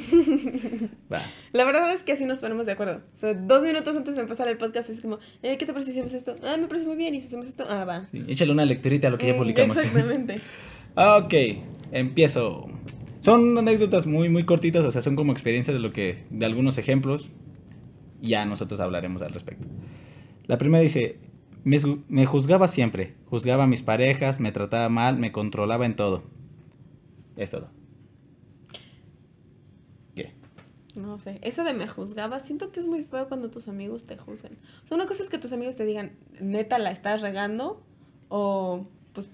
Va. 1.12 1.20
La 1.52 1.64
verdad 1.66 1.92
es 1.92 2.02
que 2.02 2.12
así 2.12 2.24
nos 2.24 2.38
ponemos 2.38 2.64
de 2.64 2.72
acuerdo. 2.72 3.02
O 3.14 3.18
sea, 3.18 3.34
dos 3.34 3.62
minutos 3.62 3.94
antes 3.94 4.16
de 4.16 4.22
empezar 4.22 4.48
el 4.48 4.56
podcast 4.56 4.88
es 4.88 5.02
como, 5.02 5.18
eh, 5.42 5.58
¿qué 5.58 5.66
te 5.66 5.72
parece 5.74 5.92
si 5.92 5.98
hacemos 6.00 6.14
esto? 6.14 6.36
Ah, 6.42 6.56
me 6.58 6.68
parece 6.68 6.86
muy 6.86 6.96
bien. 6.96 7.14
¿Y 7.14 7.20
si 7.20 7.26
hacemos 7.26 7.48
esto? 7.48 7.66
Ah, 7.68 7.84
va. 7.84 8.06
Sí, 8.10 8.24
échale 8.28 8.50
una 8.52 8.64
lecturita 8.64 9.08
a 9.08 9.10
lo 9.10 9.18
que 9.18 9.26
ya 9.26 9.34
Mm, 9.34 9.38
publicamos. 9.38 9.76
Exactamente. 9.76 10.40
Ok, 10.96 11.32
empiezo. 11.92 12.66
Son 13.20 13.56
anécdotas 13.58 14.06
muy, 14.06 14.28
muy 14.28 14.44
cortitas, 14.44 14.84
o 14.84 14.90
sea, 14.90 15.00
son 15.02 15.14
como 15.14 15.30
experiencias 15.32 15.74
de 15.76 15.80
lo 15.80 15.92
que, 15.92 16.24
de 16.30 16.44
algunos 16.46 16.76
ejemplos. 16.78 17.28
Ya 18.20 18.44
nosotros 18.46 18.80
hablaremos 18.80 19.22
al 19.22 19.30
respecto. 19.32 19.68
La 20.46 20.58
primera 20.58 20.82
dice, 20.82 21.18
me, 21.68 21.78
ju- 21.80 22.02
me 22.08 22.26
juzgaba 22.26 22.66
siempre, 22.68 23.14
juzgaba 23.30 23.64
a 23.64 23.66
mis 23.66 23.82
parejas, 23.82 24.40
me 24.40 24.52
trataba 24.52 24.88
mal, 24.88 25.18
me 25.18 25.32
controlaba 25.32 25.86
en 25.86 25.96
todo. 25.96 26.22
Es 27.36 27.50
todo. 27.50 27.68
¿Qué? 30.14 30.32
No 30.94 31.18
sé, 31.18 31.38
eso 31.42 31.64
de 31.64 31.74
me 31.74 31.86
juzgaba, 31.86 32.40
siento 32.40 32.72
que 32.72 32.80
es 32.80 32.86
muy 32.86 33.04
feo 33.04 33.28
cuando 33.28 33.50
tus 33.50 33.68
amigos 33.68 34.04
te 34.04 34.16
juzgan. 34.16 34.52
O 34.84 34.86
sea, 34.86 34.96
una 34.96 35.06
cosa 35.06 35.22
es 35.22 35.28
que 35.28 35.38
tus 35.38 35.52
amigos 35.52 35.76
te 35.76 35.84
digan, 35.84 36.12
neta, 36.40 36.78
la 36.78 36.90
estás 36.90 37.22
regando, 37.22 37.82
o 38.28 38.86
pues 39.12 39.28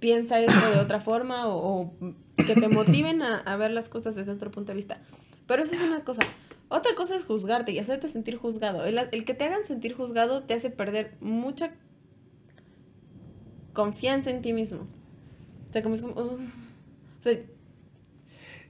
piensa 0.00 0.40
esto 0.40 0.70
de 0.74 0.80
otra 0.80 1.00
forma, 1.00 1.46
o, 1.48 1.80
o 1.82 1.92
que 2.36 2.54
te 2.54 2.68
motiven 2.68 3.22
a, 3.22 3.38
a 3.38 3.56
ver 3.56 3.70
las 3.72 3.88
cosas 3.88 4.14
desde 4.14 4.32
otro 4.32 4.50
punto 4.50 4.72
de 4.72 4.76
vista. 4.76 5.00
Pero 5.46 5.64
eso 5.64 5.74
es 5.74 5.80
una 5.82 6.04
cosa. 6.04 6.22
Otra 6.72 6.94
cosa 6.94 7.14
es 7.14 7.26
juzgarte 7.26 7.70
y 7.72 7.78
hacerte 7.78 8.08
sentir 8.08 8.36
juzgado. 8.36 8.86
El, 8.86 8.98
el 8.98 9.24
que 9.26 9.34
te 9.34 9.44
hagan 9.44 9.62
sentir 9.64 9.92
juzgado 9.92 10.42
te 10.44 10.54
hace 10.54 10.70
perder 10.70 11.12
mucha 11.20 11.74
confianza 13.74 14.30
en 14.30 14.40
ti 14.40 14.54
mismo. 14.54 14.86
O 15.68 15.72
sea, 15.72 15.82
como 15.82 15.94
es 15.96 16.00
como... 16.00 16.14
"Ugh". 16.14 16.40
o 17.20 17.22
sea, 17.22 17.38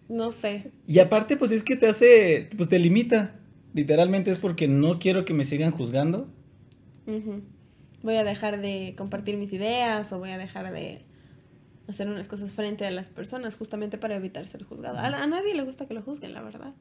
no 0.08 0.32
sé. 0.32 0.72
Y 0.88 0.98
aparte, 0.98 1.36
pues 1.36 1.52
es 1.52 1.62
que 1.62 1.76
te 1.76 1.86
hace, 1.86 2.50
pues 2.56 2.68
te 2.68 2.80
limita. 2.80 3.36
Literalmente 3.72 4.32
es 4.32 4.38
porque 4.38 4.66
no 4.66 4.98
quiero 4.98 5.24
que 5.24 5.32
me 5.32 5.44
sigan 5.44 5.70
juzgando. 5.70 6.26
Voy 8.02 8.16
a 8.16 8.24
dejar 8.24 8.60
de 8.60 8.94
compartir 8.98 9.36
mis 9.36 9.52
ideas 9.52 10.12
o 10.12 10.18
voy 10.18 10.30
a 10.30 10.38
dejar 10.38 10.72
de 10.72 11.02
hacer 11.88 12.08
unas 12.08 12.26
cosas 12.26 12.50
frente 12.52 12.84
a 12.84 12.90
las 12.90 13.10
personas 13.10 13.56
justamente 13.56 13.96
para 13.96 14.16
evitar 14.16 14.44
ser 14.46 14.64
juzgado. 14.64 14.98
A, 14.98 15.06
a 15.06 15.26
nadie 15.28 15.54
le 15.54 15.62
gusta 15.62 15.86
que 15.86 15.94
lo 15.94 16.02
juzguen, 16.02 16.32
la 16.32 16.42
verdad. 16.42 16.74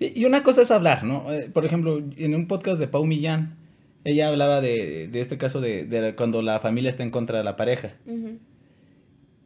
Sí, 0.00 0.14
y 0.16 0.24
una 0.24 0.42
cosa 0.42 0.62
es 0.62 0.70
hablar, 0.70 1.04
¿no? 1.04 1.30
Eh, 1.30 1.50
por 1.52 1.66
ejemplo, 1.66 2.02
en 2.16 2.34
un 2.34 2.48
podcast 2.48 2.80
de 2.80 2.88
Pau 2.88 3.04
Millán, 3.04 3.58
ella 4.04 4.28
hablaba 4.28 4.62
de, 4.62 5.08
de 5.08 5.20
este 5.20 5.36
caso 5.36 5.60
de, 5.60 5.84
de 5.84 6.14
cuando 6.14 6.40
la 6.40 6.58
familia 6.58 6.88
está 6.88 7.02
en 7.02 7.10
contra 7.10 7.36
de 7.36 7.44
la 7.44 7.56
pareja. 7.56 7.92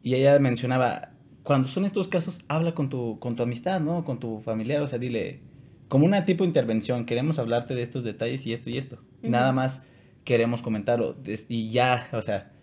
Y 0.01 0.15
ella 0.15 0.39
mencionaba, 0.39 1.11
cuando 1.43 1.67
son 1.67 1.83
estos 1.83 2.07
casos, 2.07 2.45
habla 2.47 2.73
con 2.73 2.87
tu, 2.87 3.19
con 3.19 3.35
tu 3.35 3.43
amistad, 3.43 3.81
¿no? 3.81 4.05
Con 4.05 4.17
tu 4.17 4.39
familiar, 4.39 4.81
o 4.81 4.87
sea, 4.87 4.97
dile, 4.97 5.41
como 5.89 6.05
una 6.05 6.23
tipo 6.23 6.45
de 6.45 6.47
intervención, 6.47 7.05
queremos 7.05 7.37
hablarte 7.37 7.75
de 7.75 7.81
estos 7.81 8.05
detalles 8.05 8.45
y 8.47 8.53
esto 8.53 8.69
y 8.69 8.77
esto. 8.77 8.99
Nada 9.21 9.51
más 9.51 9.83
queremos 10.23 10.61
comentarlo 10.61 11.17
y 11.49 11.71
ya, 11.71 12.07
o 12.13 12.21
sea, 12.21 12.53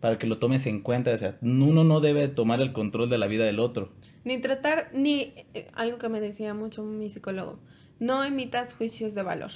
para 0.00 0.18
que 0.18 0.26
lo 0.26 0.36
tomes 0.36 0.66
en 0.66 0.80
cuenta, 0.80 1.10
o 1.14 1.16
sea, 1.16 1.38
uno 1.40 1.84
no 1.84 2.00
debe 2.00 2.28
tomar 2.28 2.60
el 2.60 2.74
control 2.74 3.08
de 3.08 3.16
la 3.16 3.28
vida 3.28 3.46
del 3.46 3.60
otro. 3.60 3.92
Ni 4.24 4.38
tratar, 4.38 4.90
ni 4.92 5.32
eh, 5.54 5.70
algo 5.74 5.98
que 5.98 6.08
me 6.08 6.20
decía 6.20 6.54
mucho 6.54 6.82
mi 6.82 7.08
psicólogo, 7.08 7.58
no 7.98 8.24
emitas 8.24 8.74
juicios 8.74 9.14
de 9.14 9.22
valor. 9.22 9.50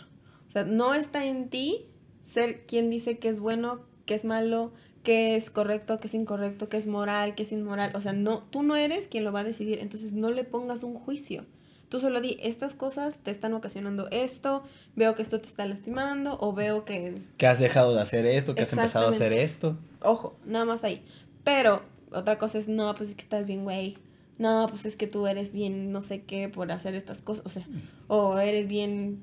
O 0.49 0.51
sea, 0.51 0.65
no 0.65 0.95
está 0.95 1.25
en 1.25 1.49
ti 1.51 1.87
ser 2.25 2.65
quien 2.65 2.91
dice 2.91 3.19
que 3.19 3.29
es 3.29 3.41
bueno, 3.41 3.81
que 4.07 4.15
es 4.15 4.25
malo, 4.25 4.73
que 5.03 5.37
es 5.37 5.51
correcto, 5.51 6.01
que 6.01 6.09
es 6.09 6.15
incorrecto, 6.15 6.69
que 6.69 6.77
es 6.77 6.87
moral, 6.87 7.35
que 7.35 7.43
es 7.43 7.53
inmoral. 7.53 7.93
O 7.95 8.01
sea, 8.01 8.13
no, 8.13 8.45
tú 8.51 8.63
no 8.63 8.75
eres 8.75 9.07
quien 9.07 9.25
lo 9.25 9.33
va 9.33 9.41
a 9.41 9.45
decidir, 9.45 9.79
entonces 9.79 10.13
no 10.13 10.31
le 10.31 10.45
pongas 10.45 10.83
un 10.83 10.95
juicio. 10.95 11.45
Tú 11.89 12.01
solo 12.01 12.21
di, 12.21 12.39
estas 12.43 12.75
cosas 12.75 13.19
te 13.23 13.31
están 13.31 13.53
ocasionando 13.53 14.09
esto, 14.11 14.65
veo 14.97 15.15
que 15.15 15.23
esto 15.23 15.41
te 15.41 15.47
está 15.47 15.67
lastimando 15.67 16.39
o 16.41 16.53
veo 16.53 16.85
que 16.85 17.15
Que 17.37 17.47
has 17.47 17.61
dejado 17.61 17.95
de 17.95 18.01
hacer 18.01 18.27
esto, 18.27 18.55
que 18.55 18.63
has 18.63 18.73
empezado 18.73 19.07
a 19.07 19.11
hacer 19.11 19.33
esto. 19.33 19.77
Ojo, 20.01 20.37
nada 20.45 20.65
más 20.65 20.83
ahí. 20.83 21.05
Pero 21.45 21.83
otra 22.11 22.39
cosa 22.39 22.59
es, 22.59 22.69
no, 22.69 22.93
pues 22.95 23.11
es 23.11 23.15
que 23.15 23.23
estás 23.23 23.47
bien, 23.47 23.65
güey. 23.65 23.99
No, 24.39 24.67
pues 24.69 24.85
es 24.87 24.97
que 24.97 25.07
tú 25.07 25.27
eres 25.27 25.53
bien 25.53 25.93
no 25.93 26.03
sé 26.03 26.23
qué 26.23 26.49
por 26.49 26.71
hacer 26.73 26.95
estas 26.95 27.21
cosas. 27.21 27.47
O 27.47 27.49
sea, 27.49 27.67
o 28.09 28.39
eres 28.39 28.67
bien, 28.69 29.19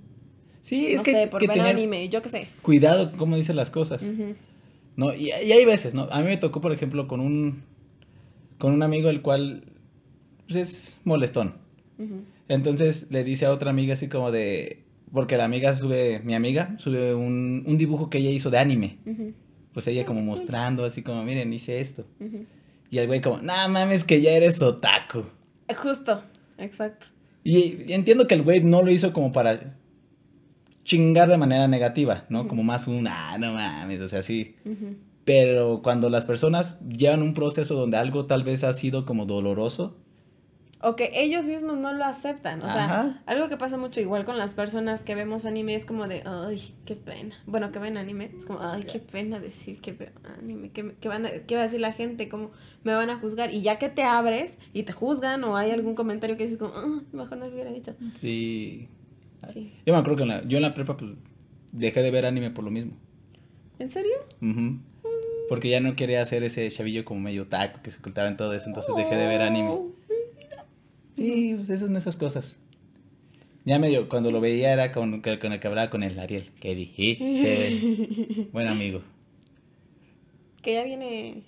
Sí, 0.62 0.88
es 0.88 0.98
no 0.98 1.04
que, 1.04 1.12
sé, 1.14 1.28
por 1.28 1.40
que 1.42 1.48
ver 1.48 1.58
tener 1.58 1.76
anime, 1.76 2.08
yo 2.10 2.22
qué 2.22 2.30
sé. 2.30 2.48
cuidado 2.62 3.12
cómo 3.18 3.36
dice 3.36 3.54
las 3.54 3.70
cosas. 3.72 4.04
¿no? 4.96 5.14
Y, 5.14 5.28
y 5.30 5.52
hay 5.52 5.66
veces, 5.66 5.94
¿no? 5.94 6.04
A 6.12 6.20
mí 6.22 6.28
me 6.28 6.38
tocó, 6.38 6.62
por 6.62 6.72
ejemplo, 6.72 7.08
con 7.08 7.20
un, 7.20 7.64
con 8.58 8.74
un 8.74 8.84
amigo 8.84 9.10
el 9.10 9.22
cual 9.22 9.64
pues, 10.48 10.56
es 10.58 11.00
molestón. 11.04 11.56
Entonces 12.48 13.08
le 13.12 13.24
dice 13.24 13.46
a 13.46 13.52
otra 13.52 13.70
amiga 13.72 13.94
así 13.94 14.08
como 14.08 14.32
de... 14.32 14.84
Porque 15.14 15.36
la 15.38 15.44
amiga 15.46 15.76
sube, 15.76 16.22
mi 16.24 16.36
amiga 16.36 16.76
sube 16.78 17.14
un, 17.14 17.64
un 17.66 17.78
dibujo 17.78 18.10
que 18.10 18.20
ella 18.20 18.30
hizo 18.30 18.50
de 18.50 18.60
anime. 18.60 18.98
Pues 19.74 19.88
ella 19.88 20.06
como 20.06 20.22
mostrando 20.22 20.86
así 20.86 21.02
como, 21.02 21.24
miren, 21.24 21.52
hice 21.54 21.80
esto. 21.82 22.06
Y 22.92 23.00
el 23.00 23.08
güey 23.08 23.22
como, 23.22 23.40
nah 23.42 23.68
mames 23.68 24.04
que 24.04 24.22
ya 24.22 24.32
eres 24.32 24.62
otaku. 24.62 25.24
Eh, 25.68 25.74
Justo, 25.74 26.22
exacto. 26.60 27.08
Y, 27.44 27.86
y 27.88 27.94
entiendo 27.94 28.28
que 28.28 28.36
el 28.36 28.44
güey 28.44 28.62
no 28.62 28.84
lo 28.84 28.92
hizo 28.92 29.14
como 29.14 29.32
para 29.32 29.78
chingar 30.84 31.30
de 31.30 31.38
manera 31.38 31.68
negativa, 31.68 32.26
¿no? 32.30 32.48
Como 32.48 32.64
más 32.64 32.88
un, 32.88 33.08
ah, 33.08 33.38
no 33.40 33.54
mames, 33.54 34.02
o 34.02 34.08
sea, 34.08 34.22
sí. 34.22 34.56
Pero 35.24 35.82
cuando 35.82 36.10
las 36.10 36.26
personas 36.26 36.80
llevan 36.88 37.22
un 37.22 37.34
proceso 37.34 37.76
donde 37.76 37.98
algo 37.98 38.26
tal 38.26 38.44
vez 38.44 38.64
ha 38.64 38.74
sido 38.74 39.06
como 39.06 39.26
doloroso, 39.26 39.98
O 40.84 40.96
que 40.96 41.12
ellos 41.14 41.46
mismos 41.46 41.78
no 41.78 41.94
lo 41.94 42.04
aceptan. 42.06 42.62
O 42.62 42.66
sea, 42.66 43.22
algo 43.28 43.50
que 43.50 43.58
pasa 43.58 43.78
mucho 43.78 44.00
igual 44.02 44.26
con 44.26 44.38
las 44.38 44.54
personas 44.56 45.04
que 45.04 45.14
vemos 45.16 45.46
anime 45.46 45.76
es 45.76 45.86
como 45.86 46.08
de, 46.08 46.24
ay, 46.26 46.74
qué 46.86 46.96
pena. 46.96 47.36
Bueno, 47.46 47.72
que 47.72 47.78
ven 47.80 47.98
anime, 47.98 48.32
es 48.36 48.46
como, 48.46 48.60
ay, 48.62 48.84
qué 48.92 48.98
pena 49.00 49.40
decir 49.40 49.80
que 49.80 49.92
veo 49.92 50.10
anime. 50.40 50.72
¿Qué, 50.72 50.96
qué 51.00 51.08
van 51.08 51.26
a, 51.26 51.30
qué 51.30 51.56
va 51.56 51.62
a 51.62 51.64
decir 51.66 51.80
la 51.80 51.94
gente? 51.94 52.28
¿Cómo 52.30 52.52
me 52.84 52.94
van 52.94 53.10
a 53.12 53.18
juzgar? 53.20 53.54
Y 53.54 53.62
ya 53.62 53.78
que 53.78 53.90
te 53.90 54.04
abres 54.04 54.58
y 54.74 54.84
te 54.84 54.92
juzgan 54.92 55.44
o 55.44 55.56
hay 55.56 55.70
algún 55.72 55.94
comentario 55.94 56.36
que 56.36 56.44
dices 56.44 56.58
como, 56.58 56.74
ah, 56.76 57.02
mejor 57.12 57.38
no 57.38 57.46
lo 57.46 57.54
hubiera 57.54 57.72
dicho. 57.72 57.94
sí. 58.20 58.88
Sí. 59.52 59.74
Yo 59.88 59.94
me 59.94 60.00
acuerdo 60.00 60.18
que 60.18 60.24
en 60.24 60.30
la- 60.30 60.48
yo 60.48 60.58
en 60.58 60.62
la 60.62 60.74
prepa 60.76 60.98
pues 60.98 61.12
dejé 61.72 62.04
de 62.04 62.12
ver 62.12 62.28
anime 62.28 62.52
por 62.52 62.64
lo 62.64 62.70
mismo. 62.70 62.94
¿En 63.80 63.90
serio? 63.90 64.14
Ujú. 64.42 64.78
Porque 65.50 65.70
ya 65.70 65.80
no 65.80 65.96
quería 65.96 66.22
hacer 66.22 66.44
ese 66.44 66.70
chavillo 66.70 67.04
como 67.06 67.22
medio 67.22 67.48
taco 67.48 67.80
que 67.82 67.90
se 67.92 68.00
ocultaba 68.00 68.28
en 68.28 68.38
todo 68.38 68.54
eso, 68.54 68.68
entonces 68.68 68.96
dejé 68.96 69.16
de 69.16 69.28
ver 69.28 69.42
anime. 69.42 69.72
Sí, 71.16 71.54
pues 71.56 71.70
esas 71.70 71.88
son 71.88 71.96
esas 71.98 72.16
cosas. 72.16 72.58
Ya 73.64 73.78
medio, 73.78 74.10
cuando 74.10 74.32
lo 74.32 74.42
veía 74.42 74.74
era 74.74 74.92
con, 74.92 75.22
con 75.22 75.52
el 75.54 75.60
que 75.60 75.68
hablaba 75.68 75.90
con 75.90 76.04
el 76.04 76.18
Ariel. 76.20 76.52
¿Qué 76.60 76.74
dijiste? 76.74 78.48
Buen 78.54 78.68
amigo. 78.68 79.02
Que 80.64 80.74
ya 80.76 80.84
viene... 80.84 81.44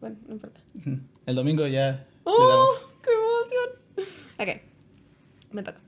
Bueno, 0.00 0.16
no 0.26 0.34
importa. 0.34 0.60
El 1.26 1.34
domingo 1.34 1.66
ya 1.66 1.90
le 1.92 2.06
¡Oh! 2.24 2.48
damos. 2.48 2.86
¡Qué 3.02 3.10
emoción! 3.12 4.18
Ok, 4.38 4.62
me 5.52 5.62
toca. 5.62 5.80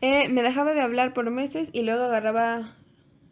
Eh, 0.00 0.28
me 0.28 0.42
dejaba 0.42 0.74
de 0.74 0.80
hablar 0.80 1.14
por 1.14 1.30
meses 1.30 1.70
y 1.72 1.82
luego 1.82 2.04
agarraba 2.04 2.76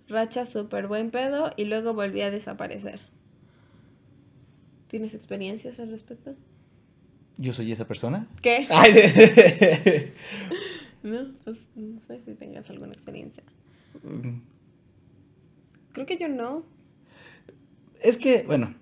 racha 0.09 0.47
súper 0.47 0.87
buen 0.87 1.11
pedo 1.11 1.53
y 1.57 1.65
luego 1.65 1.95
volvía 1.95 2.27
a 2.27 2.31
desaparecer. 2.31 3.01
¿Tienes 4.89 5.15
experiencias 5.15 5.79
al 5.79 5.91
respecto? 5.91 6.35
¿Yo 7.39 7.53
soy 7.53 7.73
esa 7.73 7.87
persona? 7.87 8.29
¿Qué? 8.41 8.67
Ay, 8.71 10.13
No, 11.03 11.33
pues 11.45 11.67
no 11.75 12.01
sé 12.07 12.21
si 12.25 12.35
tengas 12.35 12.71
alguna 12.71 12.93
experiencia. 12.93 13.43
Creo 15.93 16.07
que 16.07 16.17
yo 16.17 16.29
no. 16.29 16.65
Es 18.01 18.17
que, 18.17 18.45
bueno, 18.45 18.75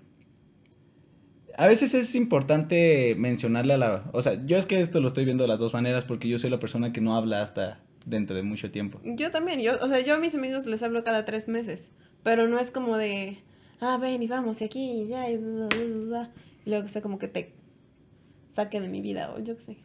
a 1.57 1.67
veces 1.67 1.93
es 1.93 2.15
importante 2.15 3.15
mencionarle 3.17 3.73
a 3.73 3.77
la... 3.77 4.09
O 4.13 4.21
sea, 4.21 4.45
yo 4.45 4.57
es 4.57 4.65
que 4.65 4.79
esto 4.79 4.99
lo 4.99 5.07
estoy 5.07 5.25
viendo 5.25 5.43
de 5.43 5.47
las 5.47 5.59
dos 5.59 5.73
maneras 5.73 6.05
porque 6.05 6.29
yo 6.29 6.37
soy 6.37 6.49
la 6.49 6.59
persona 6.59 6.93
que 6.93 7.01
no 7.01 7.15
habla 7.15 7.41
hasta 7.41 7.79
dentro 8.05 8.35
de 8.35 8.43
mucho 8.43 8.71
tiempo. 8.71 8.99
Yo 9.03 9.31
también, 9.31 9.59
yo, 9.59 9.73
o 9.81 9.87
sea, 9.87 9.99
yo 9.99 10.15
a 10.15 10.19
mis 10.19 10.35
amigos 10.35 10.65
les 10.65 10.81
hablo 10.83 11.03
cada 11.03 11.25
tres 11.25 11.47
meses, 11.47 11.91
pero 12.23 12.47
no 12.47 12.59
es 12.59 12.71
como 12.71 12.97
de, 12.97 13.39
ah, 13.79 13.97
ven 13.99 14.23
y 14.23 14.27
vamos, 14.27 14.61
y 14.61 14.65
aquí, 14.65 14.91
y 14.91 15.13
allá, 15.13 15.29
y 15.29 15.37
bla, 15.37 15.67
bla, 15.67 15.83
bla, 15.83 16.05
bla", 16.05 16.31
y 16.65 16.69
luego 16.69 16.85
que 16.85 16.89
sea 16.91 17.01
como 17.01 17.19
que 17.19 17.27
te 17.27 17.53
saque 18.53 18.79
de 18.81 18.87
mi 18.89 19.01
vida, 19.01 19.33
o 19.35 19.39
yo 19.39 19.55
qué 19.57 19.61
sé. 19.63 19.77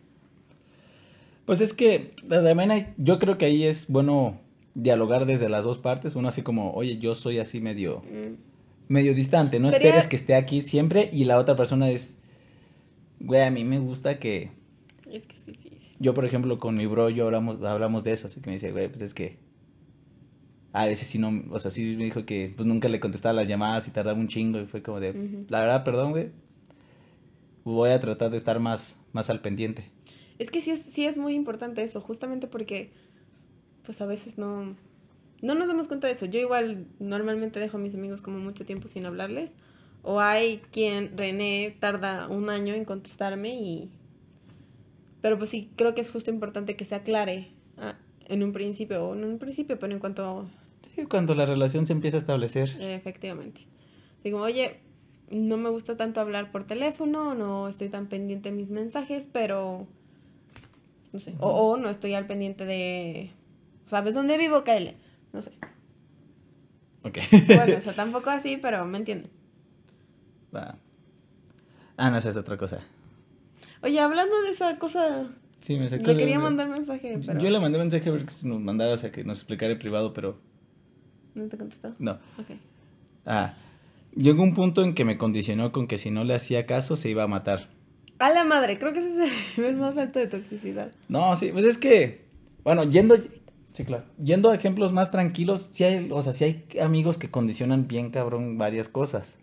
Pues 1.44 1.60
es 1.60 1.72
que 1.72 2.12
también 2.28 2.70
hay- 2.70 2.86
yo 2.96 3.18
creo 3.18 3.38
que 3.38 3.44
ahí 3.46 3.64
es 3.64 3.86
bueno 3.88 4.40
dialogar 4.74 5.26
desde 5.26 5.48
las 5.48 5.64
dos 5.64 5.78
partes. 5.78 6.16
Uno 6.16 6.28
así 6.28 6.42
como, 6.42 6.72
oye, 6.72 6.98
yo 6.98 7.14
soy 7.14 7.38
así 7.38 7.60
medio, 7.60 8.02
Mm, 8.02 8.34
medio 8.88 9.14
distante. 9.14 9.60
No 9.60 9.68
esperes 9.76 10.06
que 10.08 10.16
esté 10.16 10.34
aquí 10.34 10.62
siempre. 10.62 11.08
Y 11.12 11.24
la 11.24 11.38
otra 11.38 11.54
persona 11.56 11.88
es, 11.90 12.18
güey, 13.20 13.42
a 13.42 13.50
mí 13.50 13.64
me 13.64 13.78
gusta 13.78 14.18
que... 14.18 14.50
Es 15.10 15.26
que 15.26 15.36
es 15.36 15.46
difícil. 15.46 15.94
Yo, 16.00 16.12
por 16.14 16.24
ejemplo, 16.24 16.58
con 16.58 16.74
mi 16.74 16.86
bro, 16.86 17.08
yo 17.10 17.24
hablamos, 17.26 17.62
hablamos 17.64 18.02
de 18.04 18.12
eso. 18.12 18.26
Así 18.26 18.40
que 18.40 18.50
me 18.50 18.54
dice, 18.56 18.72
güey, 18.72 18.88
pues 18.88 19.00
es 19.02 19.14
que... 19.14 19.38
A 20.72 20.84
veces 20.84 21.06
sí 21.08 21.18
no, 21.18 21.42
o 21.52 21.58
sea, 21.58 21.70
sí 21.70 21.94
me 21.96 22.04
dijo 22.04 22.26
que 22.26 22.52
pues 22.54 22.66
nunca 22.66 22.88
le 22.90 23.00
contestaba 23.00 23.32
las 23.32 23.48
llamadas 23.48 23.88
y 23.88 23.92
tardaba 23.92 24.18
un 24.18 24.28
chingo. 24.28 24.60
Y 24.60 24.66
fue 24.66 24.82
como 24.82 25.00
de, 25.00 25.14
la 25.48 25.60
verdad, 25.60 25.84
perdón, 25.84 26.10
güey. 26.10 26.30
Voy 27.66 27.90
a 27.90 28.00
tratar 28.00 28.30
de 28.30 28.36
estar 28.36 28.60
más, 28.60 28.96
más 29.12 29.28
al 29.28 29.40
pendiente. 29.40 29.90
Es 30.38 30.52
que 30.52 30.60
sí 30.60 30.70
es, 30.70 30.82
sí 30.82 31.04
es 31.04 31.16
muy 31.16 31.34
importante 31.34 31.82
eso, 31.82 32.00
justamente 32.00 32.46
porque, 32.46 32.92
pues 33.82 34.00
a 34.00 34.06
veces 34.06 34.38
no, 34.38 34.76
no 35.42 35.54
nos 35.56 35.66
damos 35.66 35.88
cuenta 35.88 36.06
de 36.06 36.12
eso. 36.12 36.26
Yo 36.26 36.38
igual 36.38 36.86
normalmente 37.00 37.58
dejo 37.58 37.76
a 37.76 37.80
mis 37.80 37.96
amigos 37.96 38.22
como 38.22 38.38
mucho 38.38 38.64
tiempo 38.64 38.86
sin 38.86 39.04
hablarles. 39.04 39.52
O 40.04 40.20
hay 40.20 40.58
quien, 40.70 41.18
René, 41.18 41.76
tarda 41.80 42.28
un 42.28 42.50
año 42.50 42.72
en 42.72 42.84
contestarme 42.84 43.56
y... 43.56 43.90
Pero 45.20 45.36
pues 45.36 45.50
sí, 45.50 45.72
creo 45.74 45.92
que 45.92 46.02
es 46.02 46.12
justo 46.12 46.30
importante 46.30 46.76
que 46.76 46.84
se 46.84 46.94
aclare 46.94 47.48
ah, 47.78 47.96
en 48.28 48.44
un 48.44 48.52
principio, 48.52 49.08
o 49.08 49.16
no 49.16 49.26
en 49.26 49.32
un 49.32 49.38
principio, 49.40 49.76
pero 49.76 49.92
en 49.92 49.98
cuanto... 49.98 50.48
Sí, 50.94 51.04
cuando 51.06 51.34
la 51.34 51.46
relación 51.46 51.84
se 51.84 51.94
empieza 51.94 52.16
a 52.18 52.20
establecer. 52.20 52.80
efectivamente. 52.80 53.62
Digo, 54.22 54.40
oye, 54.40 54.85
no 55.30 55.56
me 55.56 55.68
gusta 55.70 55.96
tanto 55.96 56.20
hablar 56.20 56.50
por 56.52 56.64
teléfono, 56.64 57.34
no 57.34 57.68
estoy 57.68 57.88
tan 57.88 58.06
pendiente 58.06 58.50
de 58.50 58.56
mis 58.56 58.70
mensajes, 58.70 59.28
pero... 59.32 59.86
No 61.12 61.20
sé. 61.20 61.34
O, 61.38 61.48
o 61.72 61.76
no 61.76 61.88
estoy 61.88 62.14
al 62.14 62.26
pendiente 62.26 62.64
de... 62.64 63.30
¿Sabes 63.86 64.14
dónde 64.14 64.36
vivo, 64.38 64.64
Kyle? 64.64 64.96
No 65.32 65.42
sé. 65.42 65.52
Ok. 67.02 67.18
Bueno, 67.46 67.76
o 67.76 67.80
sea, 67.80 67.94
tampoco 67.94 68.30
así, 68.30 68.56
pero 68.56 68.84
me 68.84 68.98
entienden. 68.98 69.30
Va. 70.54 70.76
Ah, 71.96 72.10
no, 72.10 72.18
esa 72.18 72.30
es 72.30 72.36
otra 72.36 72.56
cosa. 72.56 72.80
Oye, 73.82 74.00
hablando 74.00 74.40
de 74.42 74.50
esa 74.50 74.78
cosa, 74.78 75.28
Sí, 75.60 75.78
me 75.78 75.88
sacó 75.88 76.04
le 76.04 76.14
de- 76.14 76.18
quería 76.20 76.38
mandar 76.38 76.68
mensaje, 76.68 77.18
pero 77.24 77.40
Yo 77.40 77.50
le 77.50 77.60
mandé 77.60 77.78
mensaje 77.78 78.08
a 78.08 78.12
ver 78.12 78.24
que 78.26 78.32
se 78.32 78.46
nos 78.48 78.60
mandara, 78.60 78.92
o 78.92 78.96
sea, 78.96 79.10
que 79.12 79.24
nos 79.24 79.38
explicara 79.38 79.72
en 79.72 79.78
privado, 79.78 80.12
pero 80.12 80.38
no 81.34 81.46
te 81.48 81.56
contestó. 81.56 81.94
no. 81.98 82.12
Ok. 82.38 82.50
Ah, 83.24 83.54
llegó 84.16 84.42
un 84.42 84.54
punto 84.54 84.82
en 84.82 84.94
que 84.94 85.04
me 85.04 85.18
condicionó 85.18 85.72
con 85.72 85.86
que 85.86 85.98
si 85.98 86.10
no 86.10 86.24
le 86.24 86.34
hacía 86.34 86.66
caso 86.66 86.96
se 86.96 87.10
iba 87.10 87.22
a 87.22 87.28
matar. 87.28 87.68
A 88.18 88.30
la 88.30 88.44
madre, 88.44 88.78
creo 88.78 88.92
que 88.92 89.00
ese 89.00 89.10
es 89.10 89.30
el 89.30 89.36
nivel 89.56 89.76
más 89.76 89.96
alto 89.98 90.18
de 90.18 90.26
toxicidad. 90.26 90.92
No, 91.08 91.36
sí, 91.36 91.50
pues 91.52 91.64
es 91.64 91.78
que, 91.78 92.24
bueno, 92.64 92.84
yendo, 92.84 93.16
sí, 93.72 93.84
claro, 93.84 94.04
yendo 94.22 94.50
a 94.50 94.54
ejemplos 94.54 94.92
más 94.92 95.10
tranquilos, 95.10 95.68
sí 95.72 95.84
hay, 95.84 96.08
o 96.10 96.22
sea, 96.22 96.32
sí 96.32 96.44
hay 96.44 96.80
amigos 96.80 97.18
que 97.18 97.30
condicionan 97.30 97.86
bien 97.86 98.10
cabrón 98.10 98.58
varias 98.58 98.88
cosas. 98.88 99.38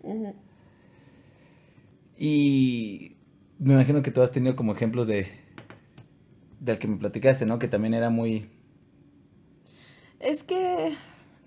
Y 2.18 3.16
me 3.58 3.74
imagino 3.74 4.02
que 4.02 4.10
tú 4.10 4.22
has 4.22 4.32
tenido 4.32 4.56
como 4.56 4.72
ejemplos 4.72 5.06
de, 5.06 5.28
del 6.60 6.78
que 6.78 6.88
me 6.88 6.96
platicaste, 6.96 7.46
¿no? 7.46 7.58
Que 7.58 7.68
también 7.68 7.94
era 7.94 8.10
muy, 8.10 8.48
Es 10.18 10.42
que 10.42 10.94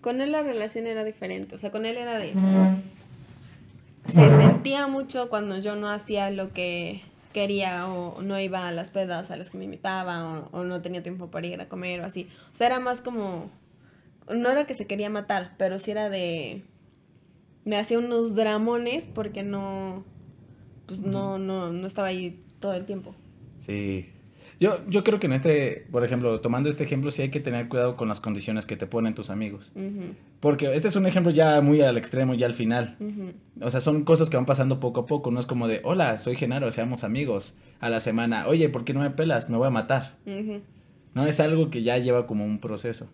con 0.01 0.21
él 0.21 0.31
la 0.31 0.43
relación 0.43 0.87
era 0.87 1.03
diferente. 1.03 1.55
O 1.55 1.57
sea, 1.57 1.71
con 1.71 1.85
él 1.85 1.97
era 1.97 2.17
de. 2.19 2.33
Se 4.07 4.37
sentía 4.37 4.87
mucho 4.87 5.29
cuando 5.29 5.57
yo 5.57 5.75
no 5.75 5.89
hacía 5.89 6.29
lo 6.31 6.53
que 6.53 7.01
quería 7.33 7.87
o 7.87 8.21
no 8.21 8.39
iba 8.39 8.67
a 8.67 8.71
las 8.71 8.89
pedas 8.89 9.29
a 9.29 9.35
las 9.35 9.49
que 9.49 9.57
me 9.57 9.65
invitaba 9.65 10.47
o, 10.51 10.63
no 10.63 10.81
tenía 10.81 11.03
tiempo 11.03 11.27
para 11.27 11.47
ir 11.47 11.61
a 11.61 11.69
comer 11.69 12.01
o 12.01 12.05
así. 12.05 12.27
O 12.51 12.55
sea, 12.55 12.67
era 12.67 12.79
más 12.79 13.01
como... 13.01 13.49
No 14.29 14.49
era 14.49 14.65
que 14.65 14.73
se 14.73 14.87
quería 14.87 15.09
matar, 15.09 15.53
pero 15.57 15.79
sí 15.79 15.91
era 15.91 16.09
de... 16.09 16.63
Me 17.63 17.77
hacía 17.77 17.99
unos 17.99 18.35
dramones 18.35 19.07
porque 19.07 19.43
no... 19.43 20.03
Pues 20.85 21.01
no, 21.01 21.37
no, 21.37 21.71
no 21.71 21.85
estaba 21.85 22.07
ahí 22.07 22.41
todo 22.59 22.73
el 22.73 22.85
tiempo. 22.85 23.13
Sí, 23.59 24.09
yo, 24.59 24.79
yo 24.87 25.03
creo 25.03 25.19
que 25.19 25.27
en 25.27 25.33
este, 25.33 25.85
por 25.91 26.03
ejemplo, 26.03 26.41
tomando 26.41 26.69
este 26.69 26.83
ejemplo, 26.83 27.11
sí 27.11 27.21
hay 27.21 27.29
que 27.29 27.39
tener 27.39 27.67
cuidado 27.67 27.95
con 27.95 28.07
las 28.07 28.19
condiciones 28.19 28.65
que 28.65 28.75
te 28.75 28.87
ponen 28.87 29.13
tus 29.15 29.29
amigos. 29.29 29.71
Porque 30.39 30.73
este 30.73 30.87
es 30.87 30.95
un 30.95 31.05
ejemplo 31.05 31.31
ya 31.31 31.61
muy 31.61 31.81
al 31.81 31.97
extremo, 31.97 32.33
ya 32.33 32.47
al 32.47 32.53
final. 32.53 32.97
O 33.61 33.69
sea, 33.69 33.81
son 33.81 34.03
cosas 34.03 34.29
que 34.29 34.37
van 34.37 34.45
pasando 34.45 34.79
poco 34.79 35.01
a 35.01 35.05
poco. 35.05 35.31
No 35.31 35.39
es 35.39 35.45
como 35.45 35.67
de, 35.67 35.81
hola, 35.83 36.17
soy 36.17 36.35
Genaro, 36.35 36.71
seamos 36.71 37.03
amigos. 37.03 37.55
A 37.79 37.89
la 37.89 37.99
semana, 37.99 38.47
oye, 38.47 38.69
¿por 38.69 38.83
qué 38.83 38.93
no 38.93 39.01
me 39.01 39.11
pelas? 39.11 39.49
Me 39.49 39.57
voy 39.57 39.67
a 39.67 39.71
matar. 39.71 40.15
No, 41.13 41.25
es 41.25 41.39
algo 41.39 41.69
que 41.69 41.83
ya 41.83 41.97
lleva 41.97 42.27
como 42.27 42.45
un 42.45 42.59
proceso. 42.59 43.09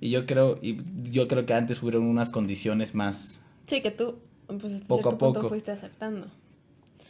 Y 0.00 0.10
yo 0.10 0.26
creo, 0.26 0.58
y 0.62 0.78
yo 1.10 1.28
creo 1.28 1.46
que 1.46 1.54
antes 1.54 1.82
hubieron 1.82 2.04
unas 2.04 2.30
condiciones 2.30 2.94
más... 2.94 3.40
Sí, 3.66 3.82
que 3.82 3.90
tú, 3.90 4.16
pues, 4.46 4.82
poco 4.86 5.08
a 5.08 5.18
poco 5.18 5.48
fuiste 5.48 5.72
aceptando. 5.72 6.28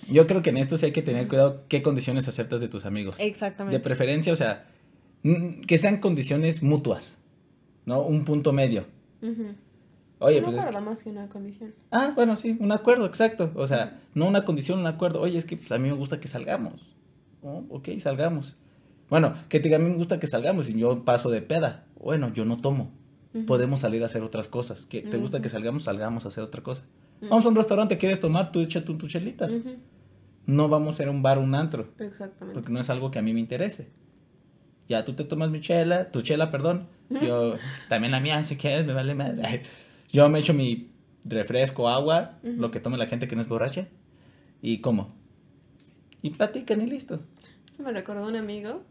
Yo 0.08 0.26
creo 0.26 0.42
que 0.42 0.50
en 0.50 0.58
esto 0.58 0.78
sí 0.78 0.86
hay 0.86 0.92
que 0.92 1.02
tener 1.02 1.26
cuidado 1.28 1.64
qué 1.68 1.82
condiciones 1.82 2.28
aceptas 2.28 2.60
de 2.60 2.68
tus 2.68 2.86
amigos. 2.86 3.16
Exactamente. 3.18 3.76
De 3.76 3.82
preferencia, 3.82 4.32
o 4.32 4.36
sea, 4.36 4.66
que 5.66 5.78
sean 5.78 5.98
condiciones 5.98 6.62
mutuas, 6.62 7.18
¿no? 7.84 8.02
Un 8.02 8.24
punto 8.24 8.52
medio. 8.52 8.86
Oye, 10.18 10.40
no 10.40 10.50
pues. 10.50 10.72
No 10.72 10.80
más 10.80 11.02
que 11.02 11.10
una 11.10 11.28
condición. 11.28 11.74
Ah, 11.90 12.12
bueno, 12.14 12.36
sí, 12.36 12.56
un 12.60 12.72
acuerdo, 12.72 13.06
exacto. 13.06 13.50
O 13.54 13.66
sea, 13.66 14.00
no 14.14 14.26
una 14.26 14.44
condición, 14.44 14.78
un 14.78 14.86
acuerdo. 14.86 15.20
Oye, 15.20 15.38
es 15.38 15.44
que 15.44 15.56
pues, 15.56 15.72
a 15.72 15.78
mí 15.78 15.88
me 15.88 15.94
gusta 15.94 16.20
que 16.20 16.28
salgamos. 16.28 16.94
Oh, 17.42 17.64
ok, 17.68 17.88
salgamos. 17.98 18.56
Bueno, 19.08 19.36
que 19.48 19.60
te 19.60 19.64
diga, 19.64 19.76
a 19.76 19.80
mí 19.80 19.90
me 19.90 19.96
gusta 19.96 20.18
que 20.18 20.26
salgamos 20.26 20.68
y 20.68 20.78
yo 20.78 21.04
paso 21.04 21.30
de 21.30 21.42
peda. 21.42 21.84
Bueno, 22.00 22.32
yo 22.32 22.44
no 22.44 22.58
tomo. 22.58 22.92
Podemos 23.46 23.80
salir 23.80 24.02
a 24.02 24.06
hacer 24.06 24.22
otras 24.22 24.48
cosas. 24.48 24.86
Que 24.86 25.02
te 25.02 25.18
gusta 25.18 25.42
que 25.42 25.50
salgamos, 25.50 25.84
salgamos 25.84 26.24
a 26.24 26.28
hacer 26.28 26.42
otra 26.42 26.62
cosa. 26.62 26.84
Vamos 27.22 27.44
a 27.44 27.48
un 27.48 27.56
restaurante, 27.56 27.98
¿quieres 27.98 28.20
tomar? 28.20 28.52
Tú 28.52 28.60
echa 28.60 28.84
tus 28.84 29.10
chelitas 29.10 29.56
no 30.46 30.68
vamos 30.68 30.94
a 30.94 30.98
ser 30.98 31.10
un 31.10 31.22
bar, 31.22 31.38
un 31.38 31.54
antro. 31.54 31.88
Exactamente. 31.98 32.54
Porque 32.54 32.72
no 32.72 32.80
es 32.80 32.88
algo 32.88 33.10
que 33.10 33.18
a 33.18 33.22
mí 33.22 33.34
me 33.34 33.40
interese. 33.40 33.88
Ya 34.88 35.04
tú 35.04 35.14
te 35.14 35.24
tomas 35.24 35.50
mi 35.50 35.60
chela, 35.60 36.10
tu 36.12 36.22
chela, 36.22 36.50
perdón. 36.50 36.88
Yo, 37.10 37.56
también 37.88 38.12
la 38.12 38.20
mía, 38.20 38.42
si 38.44 38.56
quieres, 38.56 38.86
me 38.86 38.92
vale 38.92 39.14
madre. 39.14 39.62
Yo 40.12 40.28
me 40.28 40.38
echo 40.38 40.54
mi 40.54 40.92
refresco, 41.24 41.88
agua, 41.88 42.38
lo 42.42 42.70
que 42.70 42.78
tome 42.78 42.96
la 42.96 43.06
gente 43.06 43.26
que 43.26 43.34
no 43.34 43.42
es 43.42 43.48
borracha. 43.48 43.88
Y 44.62 44.78
como. 44.78 45.14
Y 46.22 46.30
platican 46.30 46.80
y 46.80 46.86
listo. 46.86 47.20
Eso 47.70 47.82
me 47.82 47.92
recordó 47.92 48.26
un 48.26 48.36
amigo 48.36 48.82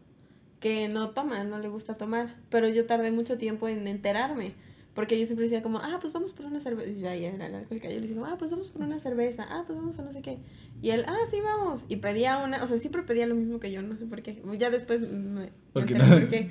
que 0.60 0.88
no 0.88 1.10
toma, 1.10 1.42
no 1.44 1.58
le 1.58 1.68
gusta 1.68 1.96
tomar. 1.96 2.34
Pero 2.50 2.68
yo 2.68 2.84
tardé 2.84 3.10
mucho 3.10 3.38
tiempo 3.38 3.66
en 3.66 3.88
enterarme. 3.88 4.52
Porque 4.96 5.20
yo 5.20 5.26
siempre 5.26 5.44
decía 5.44 5.62
como, 5.62 5.78
ah, 5.78 5.98
pues 6.00 6.14
vamos 6.14 6.32
por 6.32 6.46
una 6.46 6.58
cerveza. 6.58 6.90
Y 6.90 7.00
yo 7.00 7.10
ahí 7.10 7.26
era 7.26 7.50
la 7.50 7.58
alcohólica. 7.58 7.88
Yo 7.90 7.96
le 7.96 8.08
decía, 8.08 8.16
ah, 8.24 8.36
pues 8.38 8.50
vamos 8.50 8.68
por 8.68 8.80
una 8.80 8.98
cerveza. 8.98 9.46
Ah, 9.50 9.62
pues 9.66 9.78
vamos 9.78 9.98
a 9.98 10.02
no 10.02 10.10
sé 10.10 10.22
qué. 10.22 10.38
Y 10.80 10.88
él, 10.88 11.04
ah, 11.06 11.18
sí, 11.30 11.36
vamos. 11.44 11.82
Y 11.86 11.96
pedía 11.96 12.38
una, 12.38 12.64
o 12.64 12.66
sea, 12.66 12.78
siempre 12.78 13.02
pedía 13.02 13.26
lo 13.26 13.34
mismo 13.34 13.60
que 13.60 13.70
yo, 13.70 13.82
no 13.82 13.98
sé 13.98 14.06
por 14.06 14.22
qué. 14.22 14.42
Ya 14.58 14.70
después 14.70 15.00
me, 15.00 15.52
¿Por 15.74 15.84
qué 15.84 15.94
por 15.96 16.28
qué. 16.30 16.50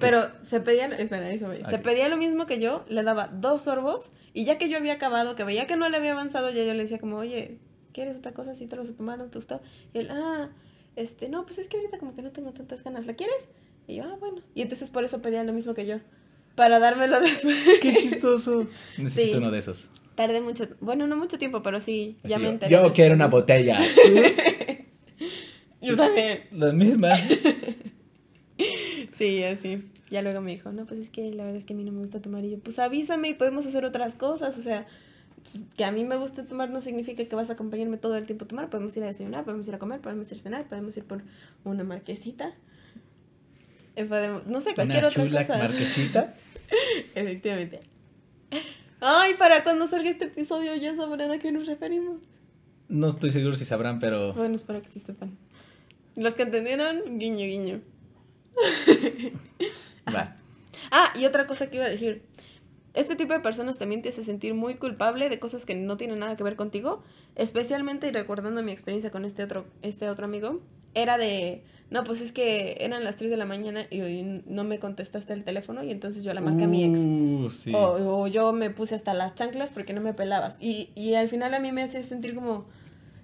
Pero 0.00 0.30
se 0.42 0.60
pedía, 0.60 0.84
espera, 0.84 1.32
eso, 1.32 1.50
se 1.70 1.78
pedía 1.78 2.10
lo 2.10 2.18
mismo 2.18 2.44
que 2.44 2.60
yo, 2.60 2.84
le 2.90 3.02
daba 3.02 3.28
dos 3.28 3.62
sorbos. 3.62 4.10
Y 4.34 4.44
ya 4.44 4.58
que 4.58 4.68
yo 4.68 4.76
había 4.76 4.92
acabado, 4.92 5.34
que 5.34 5.44
veía 5.44 5.66
que 5.66 5.76
no 5.76 5.88
le 5.88 5.96
había 5.96 6.12
avanzado, 6.12 6.50
ya 6.50 6.62
yo 6.64 6.74
le 6.74 6.82
decía 6.82 6.98
como, 6.98 7.16
oye, 7.16 7.58
¿quieres 7.94 8.18
otra 8.18 8.32
cosa? 8.32 8.54
Si 8.54 8.66
te 8.66 8.76
lo 8.76 8.82
vas 8.82 8.92
a 8.92 8.96
tomar, 8.96 9.16
¿no 9.16 9.24
te 9.24 9.38
gustó? 9.38 9.62
Y 9.94 10.00
él, 10.00 10.10
ah, 10.10 10.50
este, 10.94 11.30
no, 11.30 11.46
pues 11.46 11.56
es 11.56 11.68
que 11.68 11.78
ahorita 11.78 11.96
como 11.96 12.14
que 12.14 12.20
no 12.20 12.32
tengo 12.32 12.52
tantas 12.52 12.84
ganas. 12.84 13.06
¿La 13.06 13.14
quieres? 13.14 13.48
Y 13.86 13.94
yo, 13.94 14.04
ah, 14.04 14.16
bueno. 14.20 14.42
Y 14.54 14.60
entonces 14.60 14.90
por 14.90 15.04
eso 15.04 15.22
pedía 15.22 15.42
lo 15.42 15.54
mismo 15.54 15.72
que 15.72 15.86
yo 15.86 16.00
para 16.58 16.80
dármelo 16.80 17.20
después. 17.20 17.56
Qué 17.80 17.94
chistoso. 17.94 18.66
Necesito 18.98 19.38
uno 19.38 19.50
de 19.50 19.60
esos. 19.60 19.88
Tardé 20.16 20.40
mucho, 20.40 20.66
bueno, 20.80 21.06
no 21.06 21.16
mucho 21.16 21.38
tiempo, 21.38 21.62
pero 21.62 21.80
sí, 21.80 22.18
ya 22.24 22.38
me 22.38 22.48
enteré. 22.48 22.72
Yo 22.72 22.92
quiero 22.92 23.14
una 23.14 23.28
botella. 23.28 23.78
yo 25.80 25.96
también. 25.96 26.40
La 26.50 26.72
misma. 26.72 27.16
sí, 29.12 29.44
así. 29.44 29.84
Ya 30.10 30.22
luego 30.22 30.40
me 30.40 30.50
dijo, 30.50 30.72
no, 30.72 30.86
pues 30.86 30.98
es 30.98 31.10
que 31.10 31.30
la 31.30 31.44
verdad 31.44 31.58
es 31.58 31.64
que 31.64 31.74
a 31.74 31.76
mí 31.76 31.84
no 31.84 31.92
me 31.92 32.00
gusta 32.00 32.20
tomar. 32.20 32.44
Y 32.44 32.50
yo, 32.50 32.58
pues 32.58 32.80
avísame 32.80 33.28
y 33.28 33.34
podemos 33.34 33.64
hacer 33.64 33.84
otras 33.84 34.16
cosas. 34.16 34.58
O 34.58 34.62
sea, 34.62 34.88
pues, 35.44 35.62
que 35.76 35.84
a 35.84 35.92
mí 35.92 36.02
me 36.02 36.16
guste 36.16 36.42
tomar 36.42 36.70
no 36.70 36.80
significa 36.80 37.24
que 37.24 37.36
vas 37.36 37.50
a 37.50 37.52
acompañarme 37.52 37.98
todo 37.98 38.16
el 38.16 38.26
tiempo 38.26 38.46
a 38.46 38.48
tomar. 38.48 38.70
Podemos 38.70 38.96
ir 38.96 39.04
a 39.04 39.06
desayunar, 39.06 39.44
podemos 39.44 39.68
ir 39.68 39.74
a 39.76 39.78
comer, 39.78 40.00
podemos 40.00 40.32
ir 40.32 40.38
a 40.38 40.40
cenar, 40.40 40.68
podemos 40.68 40.96
ir 40.96 41.04
por 41.04 41.22
una 41.62 41.84
marquesita. 41.84 42.54
Eh, 43.94 44.40
no 44.46 44.60
sé, 44.60 44.74
cualquier 44.74 45.04
otra 45.04 45.28
cosa. 45.28 45.58
marquesita. 45.58 46.34
Efectivamente. 47.14 47.80
Ay, 49.00 49.34
para 49.34 49.62
cuando 49.62 49.86
salga 49.88 50.10
este 50.10 50.26
episodio 50.26 50.74
ya 50.74 50.94
sabrán 50.96 51.30
a 51.30 51.38
qué 51.38 51.52
nos 51.52 51.66
referimos. 51.66 52.20
No 52.88 53.08
estoy 53.08 53.30
seguro 53.30 53.54
si 53.54 53.64
sabrán, 53.64 53.98
pero. 54.00 54.32
Bueno, 54.34 54.56
espero 54.56 54.82
que 54.82 54.88
sí 54.88 55.00
sepan. 55.00 55.36
Los 56.16 56.34
que 56.34 56.42
entendieron, 56.42 57.18
guiño, 57.18 57.44
guiño. 57.46 57.80
Va. 60.14 60.36
Ah, 60.90 61.12
y 61.16 61.26
otra 61.26 61.46
cosa 61.46 61.70
que 61.70 61.76
iba 61.76 61.86
a 61.86 61.90
decir. 61.90 62.22
Este 62.94 63.14
tipo 63.14 63.32
de 63.32 63.40
personas 63.40 63.78
también 63.78 64.02
te 64.02 64.08
hace 64.08 64.24
sentir 64.24 64.54
muy 64.54 64.74
culpable 64.74 65.28
de 65.28 65.38
cosas 65.38 65.64
que 65.64 65.76
no 65.76 65.96
tienen 65.96 66.18
nada 66.18 66.36
que 66.36 66.42
ver 66.42 66.56
contigo. 66.56 67.04
Especialmente, 67.36 68.08
y 68.08 68.10
recordando 68.10 68.62
mi 68.62 68.72
experiencia 68.72 69.10
con 69.12 69.24
este 69.24 69.44
otro, 69.44 69.66
este 69.82 70.08
otro 70.08 70.24
amigo, 70.24 70.60
era 70.94 71.18
de 71.18 71.62
no, 71.90 72.04
pues 72.04 72.20
es 72.20 72.32
que 72.32 72.76
eran 72.80 73.02
las 73.02 73.16
3 73.16 73.30
de 73.30 73.36
la 73.38 73.46
mañana 73.46 73.86
y 73.90 74.42
no 74.46 74.64
me 74.64 74.78
contestaste 74.78 75.32
el 75.32 75.42
teléfono 75.44 75.82
y 75.82 75.90
entonces 75.90 76.22
yo 76.22 76.34
la 76.34 76.42
marqué 76.42 76.64
a 76.64 76.68
mi 76.68 76.84
ex. 76.84 76.98
Uh, 76.98 77.74
o, 77.74 78.26
yo 78.26 78.52
me 78.52 78.68
puse 78.68 78.94
hasta 78.94 79.14
las 79.14 79.34
chanclas 79.34 79.70
porque 79.70 79.94
no 79.94 80.02
me 80.02 80.12
pelabas. 80.12 80.58
Y, 80.60 80.90
y 80.94 81.14
al 81.14 81.28
final 81.28 81.54
a 81.54 81.60
mí 81.60 81.72
me 81.72 81.82
hace 81.82 82.02
sentir 82.02 82.34
como, 82.34 82.66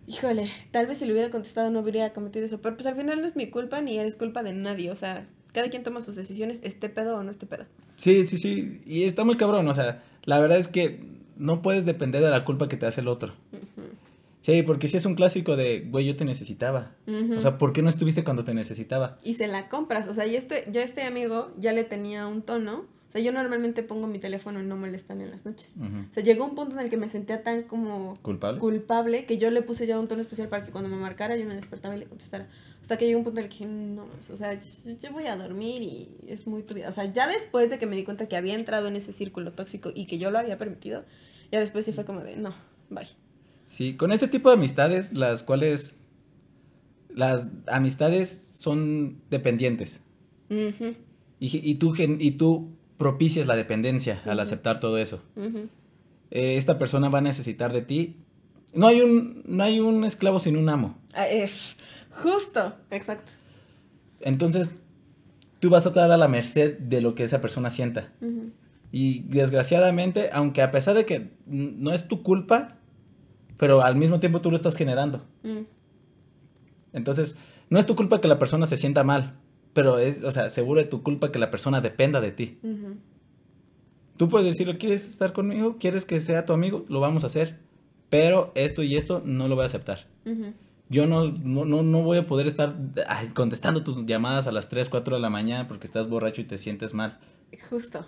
híjole, 0.07 0.51
tal 0.71 0.87
vez 0.87 0.99
si 0.99 1.05
le 1.05 1.13
hubiera 1.13 1.31
contestado 1.31 1.71
no 1.71 1.81
hubiera 1.81 2.15
cometido 2.15 2.47
eso. 2.47 2.63
Pero 2.63 2.75
pues 2.77 2.87
al 2.87 2.97
final 2.97 3.21
no 3.21 3.27
es 3.27 3.37
mi 3.37 3.49
culpa 3.51 3.83
ni 3.83 3.99
eres 3.99 4.17
culpa 4.17 4.43
de 4.43 4.55
nadie. 4.55 4.91
O 4.91 4.97
sea, 4.97 5.29
cada 5.53 5.69
quien 5.69 5.83
toma 5.83 6.01
sus 6.01 6.17
decisiones, 6.17 6.61
esté 6.63 6.89
pedo 6.89 7.17
o 7.19 7.23
no 7.23 7.31
esté 7.31 7.45
pedo. 7.45 7.67
Sí, 7.97 8.27
sí, 8.27 8.39
sí. 8.39 8.81
Y 8.87 9.05
está 9.05 9.25
muy 9.25 9.37
cabrón. 9.37 9.69
O 9.69 9.75
sea, 9.75 10.03
la 10.25 10.41
verdad 10.41 10.59
es 10.59 10.69
que 10.69 11.01
no 11.37 11.61
puedes 11.61 11.85
depender 11.85 12.23
de 12.23 12.31
la 12.31 12.47
culpa 12.47 12.69
que 12.69 12.79
te 12.79 12.87
hace 12.87 13.03
el 13.03 13.09
otro. 13.09 13.35
Sí, 14.45 14.63
porque 14.63 14.89
si 14.89 14.99
es 14.99 15.07
un 15.07 15.15
clásico 15.15 15.57
de, 15.57 15.89
güey, 15.89 16.05
yo 16.05 16.17
te 16.17 16.27
necesitaba. 16.27 16.93
O 17.35 17.41
sea, 17.41 17.57
¿por 17.57 17.73
qué 17.73 17.81
no 17.81 17.89
estuviste 17.89 18.25
cuando 18.25 18.45
te 18.45 18.53
necesitaba? 18.53 19.17
Y 19.25 19.35
se 19.35 19.47
la 19.47 19.71
compras. 19.71 20.07
O 20.07 20.13
sea, 20.13 20.27
ya 20.27 20.37
este, 20.37 20.67
ya 20.71 20.83
este 20.83 21.05
amigo 21.05 21.51
ya 21.57 21.73
le 21.73 21.83
tenía 21.83 22.27
un 22.27 22.43
tono. 22.43 22.85
O 23.09 23.13
sea, 23.13 23.23
yo 23.23 23.33
normalmente 23.33 23.83
pongo 23.83 24.07
mi 24.07 24.19
teléfono 24.19 24.61
y 24.61 24.63
no 24.63 24.77
molestan 24.77 25.23
en 25.23 25.31
las 25.31 25.47
noches. 25.47 25.73
O 25.79 26.13
sea, 26.13 26.23
llegó 26.23 26.45
un 26.45 26.55
punto 26.55 26.75
en 26.75 26.85
el 26.85 26.91
que 26.91 26.99
me 26.99 27.09
sentía 27.09 27.43
tan 27.43 27.63
como... 27.63 28.19
¿Culpable? 28.21 28.61
Culpable 28.61 29.25
que 29.25 29.39
yo 29.39 29.51
le 29.51 29.63
puse 29.63 29.87
ya 29.87 29.99
un 29.99 30.09
tono 30.09 30.21
especial 30.21 30.49
para 30.49 30.63
que 30.63 30.73
cuando 30.73 30.91
me 30.91 30.97
marcara 30.97 31.39
yo 31.39 31.47
me 31.47 31.55
despertaba 31.55 31.97
y 31.97 32.01
le 32.01 32.05
contestara. 32.05 32.47
Hasta 32.83 32.99
que 32.99 33.07
llegó 33.07 33.21
un 33.21 33.25
punto 33.25 33.41
en 33.41 33.47
el 33.47 33.51
que 33.51 33.65
dije, 33.65 33.67
no, 33.67 34.07
o 34.31 34.37
sea, 34.37 34.59
yo 34.59 35.11
voy 35.11 35.25
a 35.25 35.37
dormir 35.37 35.81
y 35.81 36.11
es 36.29 36.47
muy 36.47 36.65
tu 36.65 36.75
vida. 36.75 36.91
O 36.91 36.93
sea, 36.93 37.11
ya 37.11 37.27
después 37.27 37.71
de 37.71 37.79
que 37.79 37.87
me 37.87 37.97
di 37.97 38.05
cuenta 38.05 38.29
que 38.29 38.37
había 38.37 38.55
entrado 38.55 38.89
en 38.89 38.97
ese 38.97 39.15
círculo 39.15 39.53
tóxico 39.53 39.91
y 39.95 40.05
que 40.05 40.19
yo 40.19 40.31
lo 40.31 40.39
había 40.39 40.59
permitido, 40.59 41.03
ya 41.51 41.61
después 41.61 41.87
sí 41.87 41.93
fue 41.93 42.05
como 42.05 42.21
de, 42.21 42.37
no, 42.37 42.55
bye. 42.91 43.09
Sí, 43.67 43.95
con 43.95 44.13
este 44.13 44.29
tipo 44.29 44.51
de 44.51 44.57
amistades, 44.57 45.13
las 45.13 45.43
cuales 45.43 45.97
las 47.15 47.51
amistades 47.67 48.29
son 48.59 49.21
dependientes. 49.31 50.03
y, 50.49 50.71
y, 51.41 51.75
tú, 51.77 51.95
y 51.97 52.31
tú 52.33 52.71
propicias 52.97 53.47
la 53.47 53.57
dependencia 53.57 54.23
al 54.25 54.41
aceptar 54.41 54.81
todo 54.81 54.99
eso. 54.99 55.23
Eh, 56.31 56.57
esta 56.57 56.79
persona 56.79 57.09
va 57.09 57.19
a 57.19 57.23
necesitar 57.23 57.73
de 57.73 57.83
ti. 57.83 58.17
No 58.73 58.87
hay 58.87 59.01
un, 59.01 59.43
no 59.47 59.63
hay 59.63 59.81
un 59.81 60.05
esclavo 60.05 60.41
sin 60.41 60.57
un 60.57 60.69
amo. 60.69 60.99
Ah, 61.13 61.29
es 61.29 61.77
justo, 62.23 62.75
exacto. 62.91 63.31
Entonces, 64.21 64.73
tú 65.61 65.71
vas 65.71 65.87
a 65.87 65.91
estar 65.91 66.11
a 66.11 66.17
la 66.17 66.29
merced 66.29 66.79
de 66.79 67.01
lo 67.01 67.15
que 67.15 67.25
esa 67.25 67.41
persona 67.41 67.71
sienta. 67.71 68.13
Y 68.91 69.21
desgraciadamente, 69.23 70.31
aunque 70.33 70.63
a 70.63 70.71
pesar 70.71 70.95
de 70.95 71.05
que 71.05 71.33
no 71.47 71.93
es 71.93 72.09
tu 72.09 72.23
culpa, 72.23 72.79
pero 73.57 73.83
al 73.83 73.97
mismo 73.97 74.21
tiempo 74.21 74.41
tú 74.41 74.51
lo 74.51 74.57
estás 74.57 74.77
generando. 74.77 75.23
Mm. 75.43 75.63
Entonces, 76.93 77.39
no 77.71 77.79
es 77.79 77.87
tu 77.87 77.97
culpa 77.97 78.21
que 78.21 78.29
la 78.29 78.39
persona 78.39 78.67
se 78.67 78.77
sienta 78.77 79.05
mal, 79.05 79.35
pero 79.73 79.99
es, 79.99 80.23
o 80.23 80.31
sea, 80.31 80.51
seguro 80.51 80.81
es 80.81 80.89
tu 80.89 81.03
culpa 81.03 81.33
que 81.33 81.39
la 81.39 81.51
persona 81.51 81.81
dependa 81.81 82.21
de 82.21 82.31
ti. 82.31 82.59
Tú 84.17 84.29
puedes 84.29 84.47
decirle, 84.47 84.79
¿quieres 84.79 85.09
estar 85.09 85.33
conmigo? 85.33 85.77
¿Quieres 85.79 86.05
que 86.05 86.21
sea 86.21 86.47
tu 86.47 86.53
amigo? 86.53 86.85
Lo 86.89 87.01
vamos 87.01 87.25
a 87.25 87.27
hacer. 87.27 87.59
Pero 88.11 88.53
esto 88.55 88.83
y 88.85 88.97
esto 88.97 89.23
no 89.25 89.49
lo 89.49 89.57
voy 89.57 89.65
a 89.65 89.67
aceptar. 89.67 90.07
Yo 90.89 91.07
no, 91.07 91.33
no, 91.33 91.83
no, 91.83 92.03
voy 92.03 92.19
a 92.19 92.27
poder 92.27 92.47
estar 92.47 92.77
contestando 93.35 93.83
tus 93.83 94.07
llamadas 94.07 94.47
a 94.47 94.53
las 94.53 94.69
3, 94.69 94.89
4 94.89 95.17
de 95.17 95.21
la 95.21 95.31
mañana 95.31 95.67
porque 95.67 95.87
estás 95.87 96.09
borracho 96.09 96.41
y 96.41 96.45
te 96.45 96.59
sientes 96.59 96.95
mal. 96.95 97.19
Justo. 97.69 98.07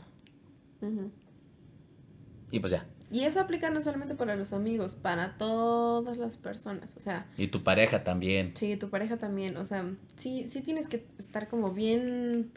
Y 2.53 2.61
pues 2.61 2.71
ya. 2.71 2.87
Y 3.11 3.23
eso 3.23 3.41
aplica 3.41 3.71
no 3.71 3.81
solamente 3.83 4.15
para 4.17 4.35
los 4.35 4.53
amigos, 4.53 4.97
para 4.97 5.39
todas 5.39 6.17
las 6.19 6.37
personas, 6.37 6.97
o 6.97 7.01
sea. 7.01 7.27
Y 7.39 7.49
tu 7.49 7.63
pareja 7.63 8.03
también. 8.03 8.53
Sí, 8.57 8.77
tu 8.77 8.89
pareja 8.91 9.17
también, 9.17 9.57
o 9.57 9.65
sea, 9.65 9.85
sí, 10.17 10.49
sí 10.51 10.61
tienes 10.61 10.89
que 10.89 11.05
estar 11.19 11.47
como 11.47 11.71
bien 11.73 12.51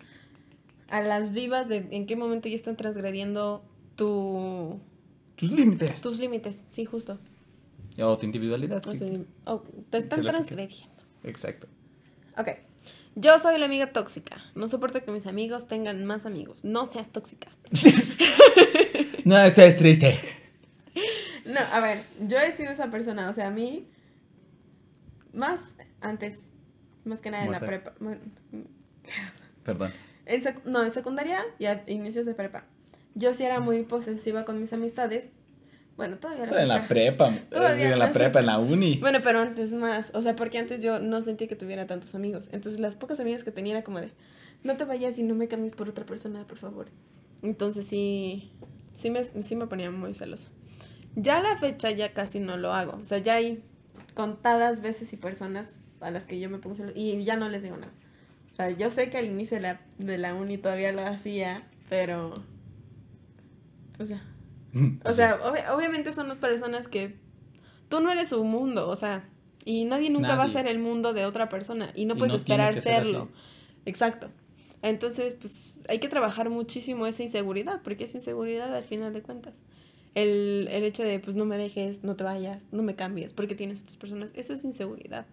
a 0.90 1.02
las 1.02 1.32
vivas 1.34 1.68
de 1.68 1.88
en 1.92 2.08
qué 2.08 2.16
momento 2.16 2.50
ya 2.50 2.56
están 2.56 2.76
transgrediendo 2.78 3.64
tu... 3.96 4.80
Tus 5.36 5.52
límites. 5.52 6.02
Tus 6.02 6.20
límites, 6.20 6.66
sí, 6.70 6.84
justo. 6.86 7.20
O 8.02 8.18
tu 8.18 8.26
individualidad. 8.26 8.86
O 8.88 8.92
sí. 8.92 8.98
tu- 8.98 9.26
o 9.46 9.62
te 9.90 10.00
están 10.00 10.24
transgrediendo. 10.24 10.88
Exacto. 11.24 11.68
Ok. 12.38 12.48
Yo 13.16 13.38
soy 13.40 13.60
la 13.60 13.66
amiga 13.66 13.92
tóxica. 13.94 14.38
No 14.56 14.68
soporto 14.68 15.04
que 15.04 15.12
mis 15.12 15.28
amigos 15.28 15.68
tengan 15.68 16.06
más 16.06 16.26
amigos. 16.26 16.64
No 16.64 16.86
seas 16.88 17.10
tóxica. 17.10 17.50
No, 19.26 19.38
eso 19.44 19.62
es 19.62 19.78
triste. 19.78 20.18
No, 21.50 21.60
a 21.74 21.80
ver, 21.80 22.04
yo 22.28 22.38
he 22.40 22.52
sido 22.52 22.72
esa 22.72 22.90
persona. 22.92 23.30
O 23.30 23.34
sea, 23.34 23.48
a 23.48 23.52
mí, 23.52 23.88
más 25.34 25.60
antes, 26.02 26.40
más 27.06 27.22
que 27.22 27.32
nada 27.32 27.46
en 27.46 27.52
la 27.52 27.60
prepa. 27.60 27.94
bueno, 28.00 28.22
Perdón. 29.64 29.92
en 30.26 30.44
sec- 30.44 30.64
no, 30.66 30.84
en 30.84 30.92
secundaria 30.92 31.44
y 31.58 31.66
a 31.66 31.84
inicios 31.88 32.26
de 32.26 32.34
prepa. 32.34 32.66
Yo 33.16 33.34
sí 33.34 33.44
era 33.44 33.60
muy 33.60 33.84
posesiva 33.84 34.46
con 34.46 34.62
mis 34.62 34.72
amistades. 34.74 35.32
Bueno, 35.98 36.18
todavía 36.18 36.46
lo 36.46 36.58
En 36.58 36.68
la 36.70 36.88
prepa. 36.88 37.34
Todavía 37.50 37.92
En 37.92 38.00
la 38.00 38.08
no. 38.08 38.14
prepa, 38.14 38.40
en 38.40 38.46
la 38.46 38.58
uni. 38.60 38.98
Bueno, 39.00 39.20
pero 39.22 39.40
antes 39.42 39.74
más. 39.74 40.12
O 40.14 40.22
sea, 40.22 40.36
porque 40.36 40.58
antes 40.58 40.82
yo 40.82 41.00
no 41.00 41.22
sentía 41.22 41.48
que 41.48 41.56
tuviera 41.58 41.88
tantos 41.88 42.16
amigos. 42.16 42.48
Entonces, 42.54 42.80
las 42.80 42.96
pocas 42.96 43.20
amigas 43.20 43.44
que 43.44 43.52
tenía 43.52 43.74
era 43.76 43.84
como 43.84 44.00
de, 44.00 44.12
no 44.64 44.78
te 44.78 44.86
vayas 44.86 45.18
y 45.20 45.24
no 45.24 45.36
me 45.36 45.48
cambies 45.50 45.74
por 45.74 45.90
otra 45.90 46.06
persona, 46.06 46.48
por 46.48 46.58
favor. 46.58 46.88
Entonces, 47.42 47.86
sí, 47.86 48.52
sí 48.94 49.10
me, 49.10 49.24
sí 49.26 49.56
me 49.58 49.68
ponía 49.68 49.92
muy 49.92 50.14
celosa. 50.14 50.48
Ya 51.16 51.38
a 51.38 51.42
la 51.42 51.58
fecha 51.58 51.92
ya 51.92 52.14
casi 52.14 52.40
no 52.40 52.58
lo 52.58 52.74
hago. 52.74 52.98
O 53.02 53.06
sea, 53.06 53.18
ya 53.18 53.36
hay 53.36 53.64
contadas 54.14 54.82
veces 54.82 55.12
y 55.14 55.18
personas 55.18 55.70
a 56.02 56.12
las 56.12 56.26
que 56.26 56.40
yo 56.40 56.50
me 56.50 56.60
pongo 56.60 56.76
y 56.96 57.24
ya 57.24 57.36
no 57.36 57.50
les 57.50 57.64
digo 57.64 57.78
nada. 57.78 57.92
O 58.52 58.56
sea, 58.56 58.70
yo 58.72 58.90
sé 58.90 59.10
que 59.10 59.18
al 59.18 59.26
inicio 59.26 59.58
de 59.58 59.62
la, 59.62 59.82
de 59.98 60.18
la 60.18 60.34
uni 60.34 60.58
todavía 60.58 60.92
lo 60.92 61.06
hacía, 61.06 61.68
pero... 61.90 62.44
Pues. 63.98 64.12
O 65.04 65.14
sea, 65.14 65.40
obvi- 65.42 65.68
obviamente 65.74 66.14
son 66.14 66.28
las 66.28 66.38
personas 66.38 66.88
que 66.88 67.16
tú 67.90 68.02
no 68.02 68.12
eres 68.12 68.30
su 68.30 68.44
mundo, 68.44 68.88
o 68.88 68.96
sea, 68.96 69.28
y 69.66 69.86
nadie 69.86 70.12
nunca 70.12 70.36
va 70.36 70.44
a 70.44 70.50
ser 70.50 70.68
el 70.68 70.78
mundo 70.78 71.12
de 71.14 71.26
otra 71.26 71.50
persona 71.50 71.92
y 71.96 72.06
no 72.06 72.14
Y 72.14 72.18
puedes 72.20 72.34
no 72.34 72.38
esperar 72.38 72.74
ser 72.76 73.04
serlo. 73.04 73.30
Exacto. 73.86 74.30
Entonces, 74.84 75.34
pues 75.34 75.80
hay 75.90 76.00
que 76.00 76.08
trabajar 76.08 76.50
muchísimo 76.52 77.08
esa 77.08 77.24
inseguridad, 77.24 77.82
porque 77.82 78.04
es 78.04 78.14
inseguridad 78.14 78.74
al 78.76 78.84
final 78.84 79.12
de 79.12 79.22
cuentas. 79.24 79.56
El, 80.16 80.68
el 80.72 80.84
hecho 80.84 81.04
de, 81.04 81.20
pues 81.20 81.36
no 81.36 81.46
me 81.46 81.58
dejes, 81.58 82.04
no 82.04 82.16
te 82.16 82.24
vayas, 82.24 82.66
no 82.72 82.84
me 82.84 82.96
cambies, 82.96 83.34
porque 83.34 83.56
tienes 83.56 83.82
otras 83.82 83.98
personas, 83.98 84.32
eso 84.34 84.54
es 84.54 84.64
inseguridad 84.64 85.28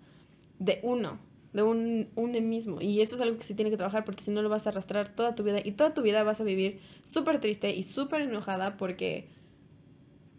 de 0.58 0.80
uno, 0.82 1.18
de 1.52 1.62
un 1.62 2.08
uno 2.14 2.40
mismo. 2.40 2.80
Y 2.80 3.00
eso 3.00 3.14
es 3.14 3.20
algo 3.20 3.36
que 3.38 3.44
se 3.44 3.54
tiene 3.54 3.70
que 3.70 3.76
trabajar 3.76 4.04
porque 4.04 4.22
si 4.22 4.30
no 4.30 4.42
lo 4.42 4.48
vas 4.48 4.66
a 4.66 4.70
arrastrar 4.70 5.08
toda 5.08 5.34
tu 5.34 5.42
vida 5.42 5.60
y 5.64 5.72
toda 5.72 5.94
tu 5.94 6.02
vida 6.02 6.22
vas 6.22 6.40
a 6.40 6.44
vivir 6.44 6.80
súper 7.04 7.40
triste 7.40 7.74
y 7.74 7.82
súper 7.82 8.22
enojada 8.22 8.76
porque 8.76 9.28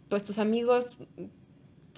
pues 0.08 0.24
tus 0.24 0.38
amigos 0.38 0.96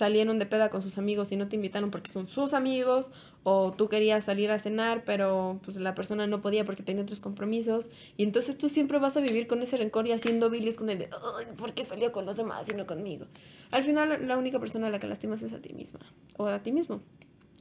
salieron 0.01 0.39
de 0.39 0.47
peda 0.47 0.71
con 0.71 0.81
sus 0.83 0.97
amigos 0.99 1.31
y 1.31 1.37
no 1.37 1.47
te 1.49 1.57
invitaron 1.57 1.91
porque 1.91 2.11
son 2.11 2.27
sus 2.27 2.55
amigos 2.55 3.11
o 3.43 3.71
tú 3.71 3.89
querías 3.89 4.25
salir 4.25 4.51
a 4.51 4.59
cenar 4.59 5.05
pero 5.05 5.61
pues 5.63 5.77
la 5.77 5.95
persona 5.95 6.27
no 6.27 6.41
podía 6.41 6.65
porque 6.65 6.83
tenía 6.83 7.03
otros 7.03 7.21
compromisos 7.21 7.91
y 8.17 8.23
entonces 8.23 8.57
tú 8.57 8.69
siempre 8.71 8.99
vas 8.99 9.17
a 9.19 9.21
vivir 9.21 9.47
con 9.47 9.63
ese 9.63 9.77
rencor 9.77 10.07
y 10.07 10.13
haciendo 10.13 10.49
bilis 10.49 10.77
con 10.77 10.89
el 10.89 10.99
de 10.99 11.11
"Ay, 11.39 11.47
¿por 11.57 11.75
qué 11.75 11.85
salió 11.85 12.13
con 12.13 12.25
los 12.25 12.39
demás 12.39 12.69
y 12.71 12.73
no 12.73 12.87
conmigo? 12.87 13.27
Al 13.71 13.85
final 13.85 14.27
la 14.27 14.39
única 14.39 14.59
persona 14.59 14.87
a 14.87 14.91
la 14.91 14.99
que 14.99 15.07
lastimas 15.07 15.43
es 15.43 15.53
a 15.53 15.61
ti 15.61 15.75
misma 15.75 16.01
o 16.39 16.47
a 16.47 16.63
ti 16.63 16.73
mismo. 16.73 17.03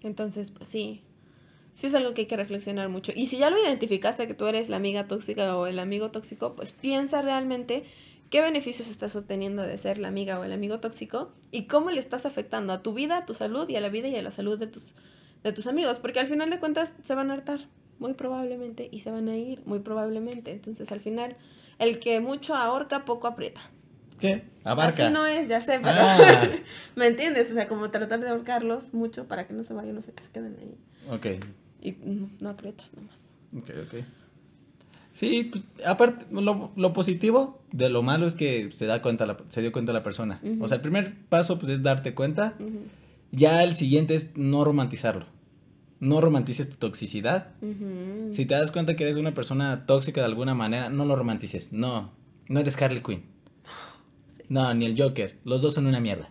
Entonces, 0.02 0.52
pues 0.52 0.70
sí, 0.70 1.02
sí 1.74 1.88
es 1.88 1.94
algo 1.94 2.14
que 2.14 2.22
hay 2.22 2.28
que 2.28 2.38
reflexionar 2.38 2.88
mucho. 2.90 3.12
Y 3.16 3.26
si 3.26 3.38
ya 3.38 3.50
lo 3.50 3.58
identificaste 3.58 4.28
que 4.28 4.34
tú 4.34 4.48
eres 4.48 4.70
la 4.70 4.78
amiga 4.78 5.08
tóxica 5.08 5.58
o 5.58 5.68
el 5.68 5.78
amigo 5.80 6.10
tóxico, 6.12 6.56
pues 6.56 6.72
piensa 6.72 7.22
realmente 7.22 7.84
qué 8.30 8.42
beneficios 8.42 8.90
estás 8.90 9.16
obteniendo 9.16 9.64
de 9.64 9.78
ser 9.78 9.98
la 9.98 10.08
amiga 10.08 10.40
o 10.40 10.44
el 10.44 10.52
amigo 10.52 10.80
tóxico 10.80 11.32
y 11.52 11.66
cómo 11.66 11.90
le 11.92 12.00
estás 12.00 12.26
afectando 12.26 12.74
a 12.74 12.82
tu 12.84 12.94
vida, 12.94 13.18
a 13.18 13.26
tu 13.26 13.34
salud 13.34 13.68
y 13.70 13.76
a 13.76 13.82
la 13.82 13.90
vida 13.90 14.08
y 14.08 14.16
a 14.16 14.22
la 14.22 14.32
salud 14.32 14.58
de 14.60 14.68
tus, 14.68 14.96
de 15.44 15.52
tus 15.54 15.68
amigos. 15.68 16.00
Porque 16.00 16.20
al 16.20 16.28
final 16.28 16.50
de 16.50 16.60
cuentas 16.60 16.96
se 17.04 17.16
van 17.16 17.32
a 17.32 17.34
hartar, 17.34 17.60
muy 17.98 18.14
probablemente, 18.14 18.88
y 18.92 19.00
se 19.00 19.12
van 19.12 19.30
a 19.30 19.38
ir, 19.38 19.62
muy 19.66 19.80
probablemente. 19.80 20.52
Entonces 20.52 20.92
al 20.92 21.02
final, 21.02 21.38
el 21.80 22.00
que 22.00 22.20
mucho 22.20 22.56
ahorca, 22.56 23.06
poco 23.06 23.28
aprieta. 23.28 23.62
¿Qué? 24.20 24.44
Abarca. 24.66 25.06
Así 25.06 25.14
no 25.14 25.26
es, 25.26 25.48
ya 25.48 25.62
sé, 25.62 25.80
pero 25.82 25.96
Ah. 25.98 26.50
¿me 26.96 27.08
entiendes? 27.08 27.50
O 27.52 27.54
sea, 27.54 27.68
como 27.68 27.90
tratar 27.90 28.20
de 28.20 28.30
ahorcarlos 28.30 28.94
mucho 28.94 29.28
para 29.28 29.48
que 29.48 29.54
no 29.54 29.64
se 29.64 29.74
vayan, 29.74 29.96
no 29.96 30.02
sé, 30.02 30.12
que 30.12 30.22
se 30.24 30.30
queden 30.30 30.58
ahí. 30.60 30.78
Ok. 31.10 31.26
Y 31.82 31.94
no, 32.04 32.30
no 32.42 32.50
aprietas 32.50 32.92
nomás. 32.94 33.18
Ok, 33.56 33.70
ok. 33.86 34.04
Sí, 35.20 35.44
pues, 35.44 35.66
aparte, 35.86 36.26
lo, 36.32 36.72
lo 36.78 36.94
positivo 36.94 37.62
de 37.74 37.90
lo 37.90 38.02
malo 38.02 38.26
es 38.26 38.36
que 38.36 38.72
se 38.72 38.86
da 38.86 39.02
cuenta, 39.02 39.26
la, 39.26 39.36
se 39.50 39.62
dio 39.62 39.74
cuenta 39.74 39.92
la 39.92 40.02
persona. 40.02 40.40
O 40.62 40.70
sea, 40.70 40.76
el 40.76 40.82
primer 40.82 41.14
paso, 41.28 41.60
pues, 41.60 41.70
es 41.74 41.84
darte 41.84 42.16
cuenta. 42.16 42.54
Ya 43.30 43.62
el 43.66 43.76
siguiente 43.76 44.16
es 44.16 44.38
no 44.38 44.64
romantizarlo. 44.64 45.26
No 46.00 46.22
romantices 46.22 46.70
tu 46.70 46.78
toxicidad. 46.78 47.50
Si 48.32 48.46
te 48.46 48.54
das 48.54 48.72
cuenta 48.72 48.96
que 48.96 49.04
eres 49.04 49.18
una 49.18 49.34
persona 49.34 49.86
tóxica 49.86 50.22
de 50.22 50.28
alguna 50.28 50.56
manera, 50.56 50.88
no 50.88 51.04
lo 51.04 51.18
romantices. 51.18 51.74
No, 51.74 52.14
no 52.48 52.62
eres 52.62 52.82
Harley 52.82 53.04
Quinn. 53.04 53.24
No, 54.48 54.74
ni 54.74 54.86
el 54.86 54.98
Joker. 54.98 55.38
Los 55.44 55.62
dos 55.62 55.74
son 55.74 55.88
una 55.88 56.00
mierda. 56.00 56.30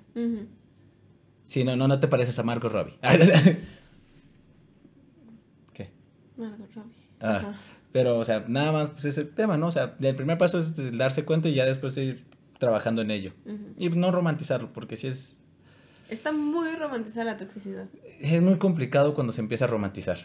Sí, 1.44 1.62
no, 1.62 1.76
no, 1.76 1.88
no 1.88 2.00
te 2.00 2.08
pareces 2.08 2.38
a 2.38 2.42
Margot 2.42 2.72
Robbie. 2.72 2.94
¿Qué? 5.74 5.90
Margot 6.38 6.74
Robbie. 6.74 6.96
Ah, 7.20 7.36
Ajá. 7.36 7.54
Pero, 7.98 8.16
o 8.16 8.24
sea, 8.24 8.44
nada 8.46 8.70
más, 8.70 8.90
pues 8.90 9.06
ese 9.06 9.24
tema, 9.24 9.58
¿no? 9.58 9.66
O 9.66 9.72
sea, 9.72 9.96
el 9.98 10.14
primer 10.14 10.38
paso 10.38 10.60
es 10.60 10.78
el 10.78 10.96
darse 10.98 11.24
cuenta 11.24 11.48
y 11.48 11.54
ya 11.54 11.66
después 11.66 11.96
ir 11.96 12.24
trabajando 12.60 13.02
en 13.02 13.10
ello. 13.10 13.32
Y 13.76 13.88
no 13.88 14.12
romantizarlo, 14.12 14.72
porque 14.72 14.96
sí 14.96 15.08
es, 15.08 15.36
Está 16.08 16.30
muy 16.30 16.76
romantizada 16.76 17.24
la 17.24 17.36
toxicidad. 17.36 17.88
es 18.20 18.40
muy 18.40 18.56
complicado 18.56 19.14
cuando 19.14 19.32
se 19.32 19.40
empieza 19.40 19.64
a 19.64 19.68
romantizar. 19.68 20.16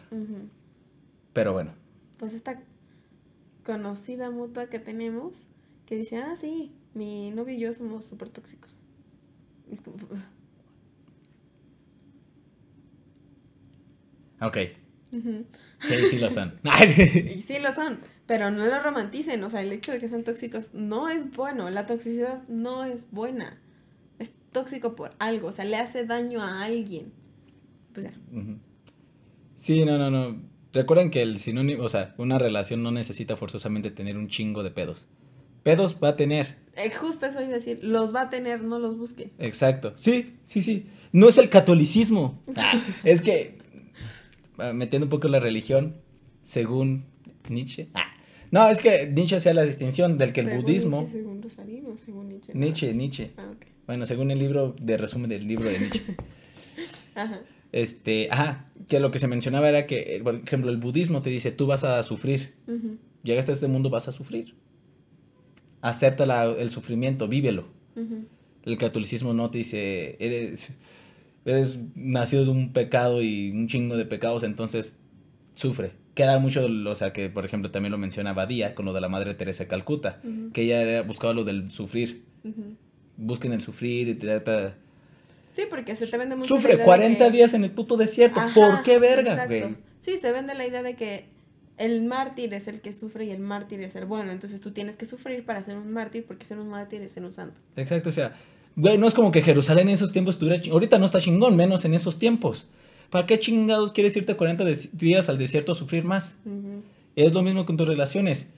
Pero 1.33 1.53
bueno, 1.53 1.71
Pues 2.17 2.35
esta 2.35 2.61
conocida 3.65 4.29
mutua 4.29 4.67
que 4.67 4.77
tenemos 4.77 5.33
que 5.87 5.95
dice, 5.95 6.17
ah, 6.17 6.35
sí, 6.35 6.75
mi 6.93 7.31
novio 7.31 7.55
y 7.55 7.59
yo 7.59 7.73
somos 7.73 8.05
súper 8.05 8.29
tóxicos. 8.29 8.77
Y 9.67 9.73
es 9.73 9.81
como, 9.81 9.97
ok. 14.41 14.57
Sí, 15.21 15.95
sí 16.09 16.17
lo 16.17 16.29
son. 16.29 16.53
Sí 17.45 17.59
lo 17.59 17.73
son, 17.75 17.99
pero 18.25 18.51
no 18.51 18.65
lo 18.65 18.79
romanticen. 18.81 19.43
O 19.43 19.49
sea, 19.49 19.61
el 19.61 19.71
hecho 19.71 19.91
de 19.91 19.99
que 19.99 20.07
sean 20.07 20.23
tóxicos 20.23 20.73
no 20.73 21.09
es 21.09 21.31
bueno. 21.35 21.69
La 21.69 21.85
toxicidad 21.85 22.41
no 22.47 22.83
es 22.83 23.09
buena. 23.11 23.61
Es 24.19 24.31
tóxico 24.51 24.95
por 24.95 25.13
algo. 25.19 25.49
O 25.49 25.51
sea, 25.51 25.65
le 25.65 25.77
hace 25.77 26.05
daño 26.05 26.41
a 26.41 26.63
alguien. 26.63 27.11
Pues 27.93 28.07
ya. 28.07 28.13
Sí, 29.55 29.85
no, 29.85 29.97
no, 29.97 30.09
no. 30.09 30.41
Recuerden 30.73 31.11
que 31.11 31.21
el 31.21 31.37
sinónimo, 31.37 31.83
o 31.83 31.89
sea, 31.89 32.15
una 32.17 32.39
relación 32.39 32.81
no 32.81 32.91
necesita 32.91 33.35
forzosamente 33.35 33.91
tener 33.91 34.17
un 34.17 34.27
chingo 34.27 34.63
de 34.63 34.71
pedos. 34.71 35.07
Pedos 35.61 35.97
va 36.03 36.09
a 36.09 36.15
tener. 36.15 36.57
Eh, 36.75 36.91
justo 36.91 37.27
eso 37.27 37.39
iba 37.41 37.51
a 37.51 37.53
decir. 37.53 37.79
Los 37.83 38.13
va 38.13 38.21
a 38.21 38.29
tener, 38.29 38.63
no 38.63 38.79
los 38.79 38.97
busquen. 38.97 39.31
Exacto. 39.37 39.93
Sí, 39.95 40.37
sí, 40.43 40.61
sí. 40.61 40.87
No 41.11 41.29
es 41.29 41.37
el 41.37 41.49
catolicismo. 41.49 42.41
Ah, 42.57 42.81
es 43.03 43.21
que, 43.21 43.59
metiendo 44.73 45.05
un 45.05 45.09
poco 45.09 45.27
la 45.27 45.39
religión, 45.39 45.95
según 46.41 47.05
Nietzsche. 47.49 47.89
Ah, 47.93 48.05
no, 48.51 48.69
es 48.69 48.77
que 48.79 49.07
Nietzsche 49.07 49.35
hacía 49.37 49.53
la 49.53 49.63
distinción 49.63 50.17
del 50.17 50.31
que 50.33 50.41
el 50.41 50.47
Según 50.47 50.61
budismo. 50.63 50.97
Nietzsche, 51.01 51.17
según 51.17 51.41
Rosarino, 51.41 51.97
según 51.97 52.29
Nietzsche. 52.29 52.53
Nietzsche, 52.53 52.93
Nietzsche. 52.93 53.31
Ah, 53.37 53.49
ok. 53.51 53.65
Bueno, 53.87 54.05
según 54.05 54.31
el 54.31 54.39
libro 54.39 54.75
de 54.79 54.97
resumen 54.97 55.29
del 55.29 55.47
libro 55.47 55.69
de 55.69 55.79
Nietzsche. 55.79 56.01
Ajá. 57.15 57.41
Este, 57.71 58.27
ajá, 58.29 58.69
que 58.87 58.99
lo 58.99 59.09
que 59.09 59.17
se 59.17 59.27
mencionaba 59.27 59.67
era 59.67 59.87
que, 59.87 60.21
por 60.23 60.35
ejemplo, 60.35 60.69
el 60.69 60.77
budismo 60.77 61.21
te 61.23 61.31
dice, 61.31 61.51
tú 61.51 61.65
vas 61.65 61.83
a 61.83 62.03
sufrir. 62.03 62.53
Llegaste 63.23 63.51
a 63.51 63.55
este 63.55 63.67
mundo, 63.67 63.89
vas 63.89 64.07
a 64.07 64.11
sufrir. 64.11 64.53
Acepta 65.81 66.25
la- 66.25 66.45
el 66.45 66.69
sufrimiento, 66.69 67.27
vívelo. 67.27 67.65
El 68.63 68.77
catolicismo 68.77 69.33
no 69.33 69.49
te 69.49 69.57
dice, 69.57 70.15
eres, 70.19 70.71
eres 71.45 71.77
nacido 71.95 72.45
de 72.45 72.51
un 72.51 72.73
pecado 72.73 73.21
y 73.21 73.51
un 73.51 73.67
chingo 73.67 73.97
de 73.97 74.05
pecados, 74.05 74.43
entonces 74.43 74.99
sufre. 75.55 75.91
Queda 76.15 76.37
mucho, 76.39 76.65
o 76.67 76.95
sea, 76.95 77.11
que 77.11 77.29
por 77.29 77.43
ejemplo 77.45 77.71
también 77.71 77.91
lo 77.91 77.97
menciona 77.97 78.33
Badía 78.33 78.75
con 78.75 78.85
lo 78.85 78.93
de 78.93 79.01
la 79.01 79.09
Madre 79.09 79.33
Teresa 79.33 79.63
de 79.63 79.67
Calcuta, 79.69 80.21
que 80.53 80.61
ella 80.61 81.01
buscaba 81.03 81.33
lo 81.33 81.43
del 81.43 81.71
sufrir. 81.71 82.23
Ujú. 82.43 82.75
Busquen 83.17 83.53
el 83.53 83.61
sufrir 83.61 84.07
y 84.09 84.13
te 84.15 84.25
trata... 84.27 84.75
Sí, 85.51 85.63
porque 85.69 85.95
se 85.95 86.07
te 86.07 86.17
vende 86.17 86.35
mucho. 86.35 86.51
la 86.53 86.59
Sufre 86.59 86.73
idea 86.73 86.79
de 86.83 86.85
40 86.85 87.25
que- 87.25 87.31
días 87.31 87.53
en 87.53 87.63
el 87.63 87.71
puto 87.71 87.95
desierto. 87.97 88.39
Ajá, 88.39 88.53
¿Por 88.55 88.81
qué 88.83 88.97
verga, 88.99 89.33
exacto. 89.33 89.59
güey? 89.59 89.75
Sí, 90.01 90.17
se 90.19 90.31
vende 90.31 90.55
la 90.55 90.65
idea 90.67 90.81
de 90.81 90.95
que 90.95 91.25
el 91.77 92.03
mártir 92.03 92.53
es 92.55 92.67
el 92.67 92.81
que 92.81 92.91
sufre 92.93 93.25
y 93.25 93.31
el 93.31 93.39
mártir 93.39 93.79
es 93.81 93.95
el 93.95 94.05
bueno. 94.05 94.31
Entonces 94.31 94.61
tú 94.61 94.71
tienes 94.71 94.95
que 94.95 95.05
sufrir 95.05 95.45
para 95.45 95.61
ser 95.63 95.77
un 95.77 95.91
mártir 95.91 96.25
porque 96.25 96.45
ser 96.45 96.57
un 96.59 96.69
mártir 96.69 97.01
es 97.01 97.11
ser 97.11 97.23
un 97.23 97.33
santo. 97.33 97.59
Exacto, 97.75 98.09
o 98.09 98.11
sea, 98.11 98.35
güey, 98.75 98.97
no 98.97 99.07
es 99.07 99.13
como 99.13 99.31
que 99.31 99.41
Jerusalén 99.41 99.87
en 99.89 99.95
esos 99.95 100.11
tiempos 100.11 100.35
estuviera... 100.35 100.61
ching- 100.61 100.71
Ahorita 100.71 100.97
no 100.99 101.05
está 101.05 101.19
chingón, 101.21 101.55
menos 101.55 101.85
en 101.85 101.93
esos 101.93 102.17
tiempos. 102.19 102.67
¿Para 103.09 103.25
qué 103.25 103.39
chingados 103.39 103.91
quieres 103.93 104.15
irte 104.17 104.35
40 104.35 104.63
de- 104.65 104.89
días 104.93 105.29
al 105.29 105.37
desierto 105.37 105.71
a 105.73 105.75
sufrir 105.75 106.03
más? 106.03 106.35
Es 107.15 107.33
lo 107.33 107.43
mismo 107.43 107.65
con 107.65 107.77
tus 107.77 107.87
relaciones. 107.87 108.49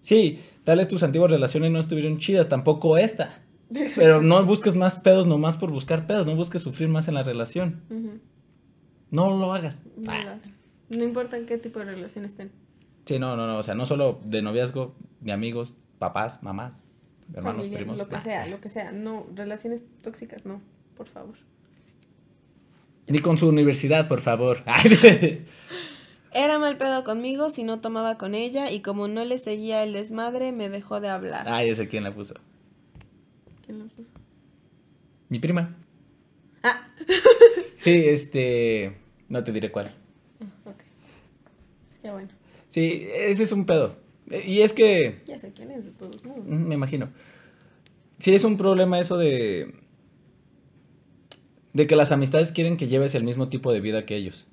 Sí, 0.00 0.38
tal 0.64 0.78
vez 0.78 0.88
tus 0.88 1.02
antiguas 1.02 1.30
relaciones 1.30 1.70
no 1.72 1.80
estuvieron 1.80 2.18
chidas, 2.18 2.48
tampoco 2.48 2.96
esta. 2.96 3.40
Pero 3.96 4.22
no 4.22 4.44
busques 4.46 4.76
más 4.76 4.98
pedos 4.98 5.26
nomás 5.26 5.56
por 5.56 5.70
buscar 5.70 6.06
pedos, 6.06 6.26
no 6.26 6.36
busques 6.36 6.62
sufrir 6.62 6.88
más 6.88 7.08
en 7.08 7.14
la 7.14 7.22
relación. 7.22 7.80
No 9.10 9.36
lo 9.38 9.52
hagas. 9.52 9.82
No. 9.96 10.12
No 10.88 11.04
importa 11.04 11.36
en 11.36 11.46
qué 11.46 11.58
tipo 11.58 11.78
de 11.80 11.84
relación 11.86 12.24
estén. 12.24 12.50
Sí, 13.06 13.18
no, 13.18 13.36
no, 13.36 13.46
no, 13.46 13.58
o 13.58 13.62
sea, 13.62 13.74
no 13.74 13.86
solo 13.86 14.18
de 14.24 14.42
noviazgo, 14.42 14.94
de 15.20 15.32
amigos, 15.32 15.72
papás, 15.98 16.42
mamás, 16.42 16.80
hermanos, 17.34 17.62
Familia, 17.66 17.78
primos. 17.78 17.98
lo 17.98 18.08
que 18.08 18.18
sea, 18.18 18.46
lo 18.46 18.60
que 18.60 18.68
sea. 18.68 18.92
No, 18.92 19.26
relaciones 19.34 19.82
tóxicas, 20.02 20.44
no, 20.46 20.60
por 20.96 21.06
favor. 21.08 21.34
Ni 23.06 23.18
con 23.18 23.38
su 23.38 23.48
universidad, 23.48 24.06
por 24.08 24.20
favor. 24.20 24.62
Era 26.32 26.58
mal 26.60 26.76
pedo 26.76 27.02
conmigo 27.02 27.50
si 27.50 27.64
no 27.64 27.80
tomaba 27.80 28.16
con 28.16 28.34
ella 28.36 28.70
y 28.70 28.80
como 28.82 29.08
no 29.08 29.24
le 29.24 29.38
seguía 29.38 29.82
el 29.82 29.92
desmadre 29.92 30.52
me 30.52 30.68
dejó 30.68 31.00
de 31.00 31.08
hablar. 31.08 31.46
Ay, 31.48 31.70
ese 31.70 31.88
quién 31.88 32.04
la 32.04 32.12
puso. 32.12 32.34
¿Quién 33.66 33.80
lo 33.80 33.86
puso? 33.88 34.10
Mi 35.28 35.38
prima. 35.40 35.76
Ah, 36.62 36.86
Sí, 37.76 37.90
este. 38.06 38.96
No 39.28 39.42
te 39.42 39.50
diré 39.52 39.72
cuál. 39.72 39.92
ok. 40.66 40.82
Ya 42.04 42.12
bueno, 42.12 42.28
Sí, 42.68 43.08
ese 43.12 43.42
es 43.42 43.50
un 43.52 43.64
pedo. 43.66 43.96
Y 44.30 44.60
es 44.60 44.72
que. 44.72 45.22
ya 45.26 45.38
sé 45.38 45.52
quién 45.52 45.70
es 45.70 45.84
de 45.84 45.90
todos 45.92 46.24
modos. 46.24 46.44
Me 46.46 46.74
imagino. 46.74 47.08
Sí, 48.18 48.34
es 48.34 48.44
un 48.44 48.56
problema 48.56 48.98
eso 49.00 49.16
de. 49.16 49.74
De 51.72 51.86
que 51.86 51.96
las 51.96 52.12
amistades 52.12 52.52
quieren 52.52 52.76
que 52.76 52.88
lleves 52.88 53.14
el 53.14 53.24
mismo 53.24 53.48
tipo 53.48 53.72
de 53.72 53.80
vida 53.80 54.04
que 54.04 54.16
ellos. 54.16 54.46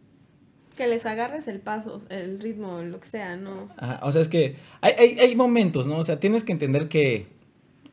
Que 0.75 0.87
les 0.87 1.05
agarres 1.07 1.47
el 1.47 1.59
paso, 1.59 2.01
el 2.09 2.39
ritmo, 2.39 2.83
lo 2.83 2.99
que 2.99 3.07
sea, 3.07 3.35
no. 3.35 3.69
Ajá, 3.77 3.99
o 4.03 4.11
sea, 4.11 4.21
es 4.21 4.27
que 4.27 4.55
hay, 4.81 4.93
hay, 4.99 5.19
hay 5.19 5.35
momentos, 5.35 5.87
¿no? 5.87 5.97
O 5.97 6.05
sea, 6.05 6.19
tienes 6.19 6.43
que 6.43 6.51
entender 6.51 6.87
que 6.87 7.25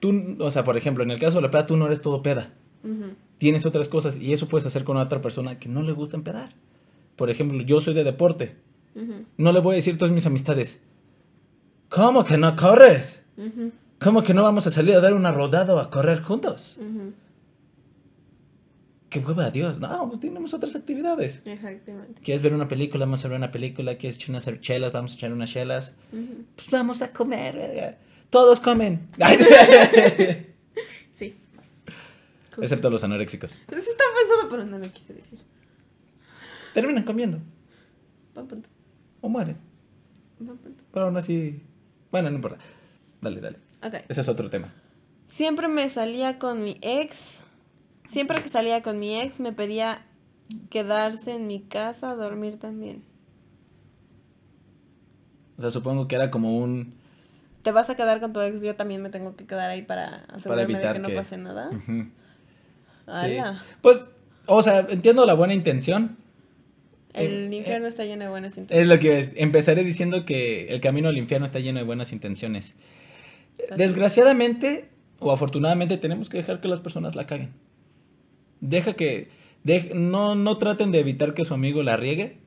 tú, 0.00 0.36
o 0.38 0.50
sea, 0.50 0.64
por 0.64 0.76
ejemplo, 0.76 1.02
en 1.02 1.10
el 1.10 1.18
caso 1.18 1.36
de 1.36 1.42
la 1.42 1.50
peda, 1.50 1.64
tú 1.64 1.78
no 1.78 1.86
eres 1.86 2.02
todo 2.02 2.22
peda. 2.22 2.52
Tienes 3.38 3.64
otras 3.64 3.88
cosas 3.88 4.18
y 4.18 4.34
eso 4.34 4.48
puedes 4.48 4.66
hacer 4.66 4.84
con 4.84 4.98
otra 4.98 5.22
persona 5.22 5.58
que 5.58 5.70
no 5.70 5.82
le 5.82 5.92
gusta 5.92 6.18
empedar. 6.18 6.54
Por 7.16 7.30
ejemplo, 7.30 7.62
yo 7.62 7.80
soy 7.80 7.94
de 7.94 8.04
deporte. 8.04 8.56
No 9.38 9.52
le 9.52 9.60
voy 9.60 9.72
a 9.72 9.76
decir 9.76 9.96
todas 9.96 10.12
mis 10.12 10.26
amistades, 10.26 10.82
¿cómo 11.94 12.24
que 12.24 12.36
no 12.36 12.56
corres? 12.56 13.24
¿Cómo 14.00 14.22
que 14.22 14.34
no 14.34 14.42
vamos 14.42 14.66
a 14.66 14.70
salir 14.70 14.94
a 14.96 15.00
dar 15.00 15.14
una 15.14 15.32
rodada 15.32 15.74
o 15.74 15.78
a 15.78 15.90
correr 15.90 16.22
juntos? 16.22 16.78
ujú. 16.80 17.12
¡Qué 19.08 19.20
hueva, 19.20 19.48
Dios! 19.52 19.78
No, 19.78 20.08
pues 20.08 20.18
tenemos 20.18 20.52
otras 20.54 20.74
actividades. 20.74 21.40
Exactamente. 21.46 22.20
¿Quieres 22.20 22.42
ver 22.42 22.52
una 22.52 22.66
película? 22.66 23.04
Vamos 23.04 23.24
a 23.24 23.28
ver 23.28 23.38
una 23.38 23.52
película. 23.52 23.96
¿Quieres 23.96 24.16
echar 24.16 24.30
unas 24.30 24.60
chelas? 24.60 24.90
Vamos 24.90 25.12
a 25.12 25.14
echar 25.14 25.32
unas 25.32 25.48
chelas. 25.50 25.94
Pues 26.56 26.68
vamos 26.68 27.00
a 27.00 27.12
comer. 27.12 27.54
verga. 27.54 27.96
Todos 28.30 28.58
comen. 28.58 29.08
Sí. 31.14 31.36
Excepto 32.60 32.90
los 32.90 33.04
anoréxicos. 33.04 33.52
Eso 33.68 33.78
está 33.78 34.04
pensado, 34.20 34.48
pero 34.50 34.64
no 34.64 34.78
lo 34.78 34.92
quise 34.92 35.14
decir. 35.14 35.38
Terminan 36.72 37.04
comiendo. 37.04 37.38
Buen 38.34 38.48
punto. 38.48 38.68
O 39.20 39.28
mueren. 39.28 39.56
Buen 40.40 40.58
punto. 40.58 40.82
Pero 40.92 41.06
aún 41.06 41.16
así... 41.16 41.62
Bueno, 42.14 42.30
no 42.30 42.36
importa. 42.36 42.58
Dale, 43.20 43.40
dale. 43.40 43.58
Ok. 43.82 43.94
Ese 44.08 44.20
es 44.20 44.28
otro 44.28 44.48
tema. 44.48 44.72
Siempre 45.26 45.66
me 45.66 45.88
salía 45.88 46.38
con 46.38 46.62
mi 46.62 46.78
ex. 46.80 47.40
Siempre 48.06 48.40
que 48.40 48.48
salía 48.48 48.84
con 48.84 49.00
mi 49.00 49.20
ex 49.20 49.40
me 49.40 49.52
pedía 49.52 50.06
quedarse 50.70 51.34
en 51.34 51.48
mi 51.48 51.62
casa 51.62 52.10
a 52.10 52.14
dormir 52.14 52.56
también. 52.56 53.02
O 55.58 55.60
sea, 55.60 55.72
supongo 55.72 56.06
que 56.06 56.14
era 56.14 56.30
como 56.30 56.56
un... 56.56 56.94
¿Te 57.64 57.72
vas 57.72 57.90
a 57.90 57.96
quedar 57.96 58.20
con 58.20 58.32
tu 58.32 58.40
ex? 58.42 58.62
Yo 58.62 58.76
también 58.76 59.02
me 59.02 59.10
tengo 59.10 59.34
que 59.34 59.44
quedar 59.44 59.68
ahí 59.70 59.82
para 59.82 60.24
asegurarme 60.32 60.72
de 60.72 60.78
evitar 60.78 61.02
que 61.02 61.08
no 61.08 61.12
pase 61.16 61.36
nada. 61.36 61.68
Pues, 63.82 64.04
o 64.46 64.62
sea, 64.62 64.86
entiendo 64.88 65.26
la 65.26 65.34
buena 65.34 65.52
intención. 65.52 66.16
El 67.14 67.52
Eh, 67.52 67.56
infierno 67.56 67.86
está 67.86 68.04
lleno 68.04 68.24
de 68.24 68.30
buenas 68.30 68.52
Es 68.52 68.58
intenciones. 68.58 68.88
lo 68.88 68.98
que 68.98 69.20
es. 69.20 69.32
empezaré 69.36 69.84
diciendo 69.84 70.24
que 70.24 70.66
el 70.68 70.80
camino 70.80 71.08
al 71.08 71.16
infierno 71.16 71.46
está 71.46 71.60
lleno 71.60 71.78
de 71.78 71.84
buenas 71.84 72.12
intenciones. 72.12 72.74
Desgraciadamente 73.76 74.88
o 75.20 75.30
afortunadamente 75.32 75.96
tenemos 75.96 76.28
que 76.28 76.38
dejar 76.38 76.60
que 76.60 76.68
las 76.68 76.80
personas 76.80 77.14
la 77.14 77.26
caguen. 77.26 77.50
Deja 78.60 78.94
que 78.94 79.28
dej- 79.64 79.94
no 79.94 80.34
no 80.34 80.58
traten 80.58 80.90
de 80.92 80.98
evitar 81.00 81.34
que 81.34 81.44
su 81.44 81.54
amigo 81.54 81.82
la 81.82 81.96
riegue. 81.96 82.38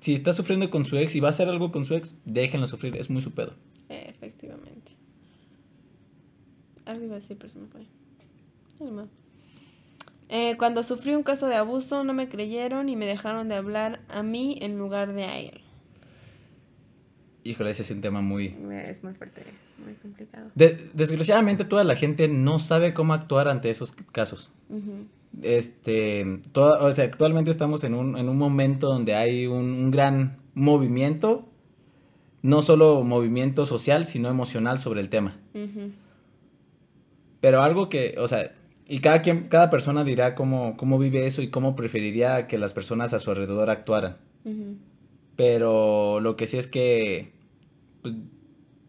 Si 0.00 0.14
está 0.14 0.32
sufriendo 0.32 0.70
con 0.70 0.84
su 0.84 0.96
ex 0.96 1.14
y 1.14 1.20
va 1.20 1.28
a 1.28 1.30
hacer 1.30 1.48
algo 1.48 1.70
con 1.70 1.84
su 1.84 1.94
ex, 1.94 2.14
déjenlo 2.24 2.66
sufrir, 2.66 2.96
es 2.96 3.10
muy 3.10 3.22
su 3.22 3.32
pedo. 3.32 3.54
Efectivamente. 3.88 4.92
Algo 6.86 7.04
iba 7.04 7.14
a 7.16 7.20
decir, 7.20 7.36
pero 7.36 7.48
se 7.48 7.58
me 7.58 7.66
fue. 7.68 7.82
Eh, 10.32 10.56
cuando 10.56 10.82
sufrí 10.84 11.14
un 11.16 11.24
caso 11.24 11.48
de 11.48 11.56
abuso, 11.56 12.04
no 12.04 12.14
me 12.14 12.28
creyeron 12.28 12.88
y 12.88 12.94
me 12.94 13.04
dejaron 13.06 13.48
de 13.48 13.56
hablar 13.56 14.00
a 14.08 14.22
mí 14.22 14.58
en 14.62 14.78
lugar 14.78 15.12
de 15.12 15.24
a 15.24 15.38
él. 15.40 15.60
Híjole, 17.42 17.70
ese 17.70 17.82
es 17.82 17.90
un 17.90 18.00
tema 18.00 18.20
muy 18.20 18.54
Es 18.86 19.02
muy 19.02 19.14
fuerte, 19.14 19.42
muy 19.84 19.94
complicado. 19.94 20.50
De- 20.54 20.88
desgraciadamente 20.94 21.64
toda 21.64 21.82
la 21.84 21.96
gente 21.96 22.28
no 22.28 22.58
sabe 22.60 22.94
cómo 22.94 23.12
actuar 23.14 23.48
ante 23.48 23.70
esos 23.70 23.92
casos. 24.12 24.52
Este, 25.42 26.40
toda- 26.52 26.80
o 26.84 26.92
sea, 26.92 27.04
actualmente 27.06 27.50
estamos 27.50 27.82
en 27.82 27.94
un, 27.94 28.16
en 28.16 28.28
un 28.28 28.36
momento 28.38 28.88
donde 28.88 29.14
hay 29.16 29.46
un, 29.46 29.64
un 29.72 29.90
gran 29.90 30.36
movimiento, 30.54 31.48
no 32.42 32.62
solo 32.62 33.02
movimiento 33.02 33.66
social, 33.66 34.06
sino 34.06 34.28
emocional 34.28 34.78
sobre 34.78 35.00
el 35.00 35.08
tema. 35.08 35.36
Pero 37.40 37.62
algo 37.62 37.88
que, 37.88 38.14
o 38.18 38.28
sea, 38.28 38.52
y 38.90 38.98
cada 39.00 39.22
quien, 39.22 39.48
cada 39.48 39.70
persona 39.70 40.04
dirá 40.04 40.34
cómo, 40.34 40.76
cómo 40.76 40.98
vive 40.98 41.24
eso 41.26 41.40
y 41.42 41.48
cómo 41.48 41.76
preferiría 41.76 42.46
que 42.46 42.58
las 42.58 42.72
personas 42.72 43.12
a 43.14 43.18
su 43.20 43.30
alrededor 43.30 43.70
actuaran. 43.70 44.16
Pero 45.36 46.20
lo 46.20 46.36
que 46.36 46.46
sí 46.46 46.58
es 46.58 46.66
que 46.66 47.32
pues, 48.02 48.14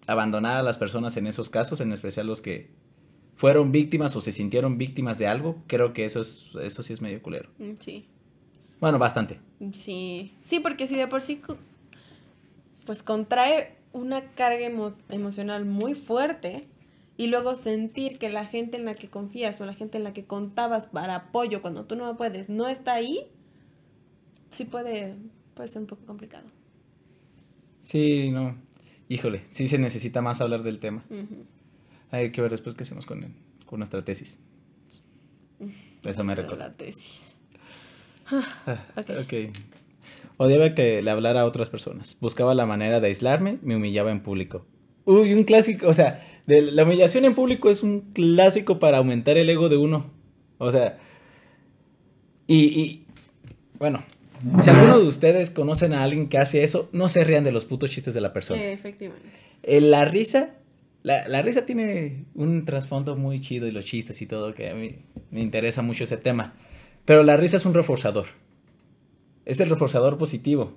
abandonar 0.07 0.57
a 0.57 0.63
las 0.63 0.77
personas 0.77 1.15
en 1.17 1.27
esos 1.27 1.49
casos, 1.49 1.79
en 1.81 1.91
especial 1.93 2.27
los 2.27 2.41
que 2.41 2.69
fueron 3.35 3.71
víctimas 3.71 4.15
o 4.15 4.21
se 4.21 4.31
sintieron 4.31 4.77
víctimas 4.77 5.17
de 5.17 5.27
algo, 5.27 5.63
creo 5.67 5.93
que 5.93 6.05
eso 6.05 6.21
es 6.21 6.51
eso 6.61 6.83
sí 6.83 6.93
es 6.93 7.01
medio 7.01 7.21
culero. 7.21 7.49
Mm, 7.57 7.73
Sí. 7.79 8.05
Bueno, 8.79 8.97
bastante. 8.97 9.39
Sí. 9.73 10.33
Sí, 10.41 10.59
porque 10.59 10.87
si 10.87 10.95
de 10.95 11.07
por 11.07 11.21
sí 11.21 11.41
pues 12.85 13.03
contrae 13.03 13.75
una 13.93 14.21
carga 14.33 14.65
emo- 14.67 14.97
emocional 15.09 15.65
muy 15.65 15.93
fuerte 15.93 16.67
y 17.21 17.27
luego 17.27 17.53
sentir 17.53 18.17
que 18.17 18.29
la 18.29 18.47
gente 18.47 18.77
en 18.77 18.85
la 18.85 18.95
que 18.95 19.07
confías 19.07 19.61
o 19.61 19.65
la 19.67 19.75
gente 19.75 19.99
en 19.99 20.03
la 20.03 20.11
que 20.11 20.25
contabas 20.25 20.87
para 20.87 21.15
apoyo 21.17 21.61
cuando 21.61 21.85
tú 21.85 21.95
no 21.95 22.17
puedes 22.17 22.49
no 22.49 22.67
está 22.67 22.95
ahí, 22.95 23.27
sí 24.49 24.65
puede, 24.65 25.13
puede 25.53 25.69
ser 25.69 25.83
un 25.83 25.87
poco 25.87 26.03
complicado. 26.07 26.47
Sí, 27.77 28.31
no. 28.31 28.57
Híjole, 29.07 29.43
sí 29.49 29.67
se 29.67 29.77
necesita 29.77 30.23
más 30.23 30.41
hablar 30.41 30.63
del 30.63 30.79
tema. 30.79 31.05
Ujú. 31.11 31.45
Hay 32.09 32.31
que 32.31 32.41
ver 32.41 32.49
después 32.49 32.73
qué 32.73 32.81
hacemos 32.81 33.05
con, 33.05 33.35
con 33.67 33.77
nuestra 33.77 34.01
tesis. 34.01 34.39
Eso 36.03 36.23
me 36.23 36.33
recuerda. 36.33 36.69
La 36.69 36.73
tesis. 36.73 37.35
Ah, 38.31 38.83
ok. 38.97 39.09
ok. 39.25 39.33
Odiaba 40.37 40.73
que 40.73 41.03
le 41.03 41.11
hablara 41.11 41.41
a 41.41 41.45
otras 41.45 41.69
personas. 41.69 42.17
Buscaba 42.19 42.55
la 42.55 42.65
manera 42.65 42.99
de 42.99 43.09
aislarme, 43.09 43.59
me 43.61 43.75
humillaba 43.75 44.09
en 44.09 44.23
público. 44.23 44.65
Uy, 45.05 45.33
un 45.33 45.43
clásico, 45.43 45.87
o 45.87 45.93
sea, 45.93 46.25
de 46.45 46.61
la 46.61 46.83
humillación 46.83 47.25
en 47.25 47.35
público 47.35 47.69
es 47.69 47.83
un 47.83 48.01
clásico 48.13 48.79
para 48.79 48.97
aumentar 48.97 49.37
el 49.37 49.49
ego 49.49 49.69
de 49.69 49.77
uno. 49.77 50.11
O 50.57 50.71
sea, 50.71 50.97
y, 52.47 52.57
y 52.79 53.05
bueno, 53.79 54.03
si 54.63 54.69
alguno 54.69 54.99
de 54.99 55.07
ustedes 55.07 55.49
conocen 55.49 55.93
a 55.93 56.03
alguien 56.03 56.27
que 56.27 56.37
hace 56.37 56.63
eso, 56.63 56.89
no 56.91 57.09
se 57.09 57.23
rían 57.23 57.43
de 57.43 57.51
los 57.51 57.65
putos 57.65 57.89
chistes 57.89 58.13
de 58.13 58.21
la 58.21 58.33
persona. 58.33 58.61
Eh, 58.61 58.73
efectivamente. 58.73 59.27
Eh, 59.63 59.81
la 59.81 60.05
risa, 60.05 60.55
la, 61.03 61.27
la 61.27 61.41
risa 61.41 61.65
tiene 61.65 62.25
un 62.35 62.65
trasfondo 62.65 63.15
muy 63.15 63.41
chido 63.41 63.67
y 63.67 63.71
los 63.71 63.85
chistes 63.85 64.21
y 64.21 64.27
todo, 64.27 64.53
que 64.53 64.69
a 64.69 64.75
mí 64.75 64.97
me 65.31 65.41
interesa 65.41 65.81
mucho 65.81 66.03
ese 66.03 66.17
tema. 66.17 66.53
Pero 67.05 67.23
la 67.23 67.37
risa 67.37 67.57
es 67.57 67.65
un 67.65 67.73
reforzador. 67.73 68.27
Es 69.45 69.59
el 69.59 69.69
reforzador 69.69 70.17
positivo. 70.17 70.73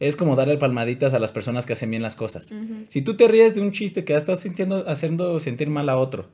Es 0.00 0.14
como 0.16 0.36
darle 0.36 0.58
palmaditas 0.58 1.14
a 1.14 1.18
las 1.18 1.32
personas 1.32 1.64
que 1.66 1.72
hacen 1.72 1.90
bien 1.90 2.02
las 2.02 2.16
cosas. 2.16 2.52
Si 2.88 3.00
tú 3.02 3.16
te 3.16 3.28
ríes 3.28 3.54
de 3.54 3.62
un 3.62 3.72
chiste 3.72 4.04
que 4.04 4.14
estás 4.14 4.40
sintiendo, 4.40 4.88
haciendo 4.88 5.40
sentir 5.40 5.70
mal 5.70 5.88
a 5.88 5.96
otro, 5.96 6.28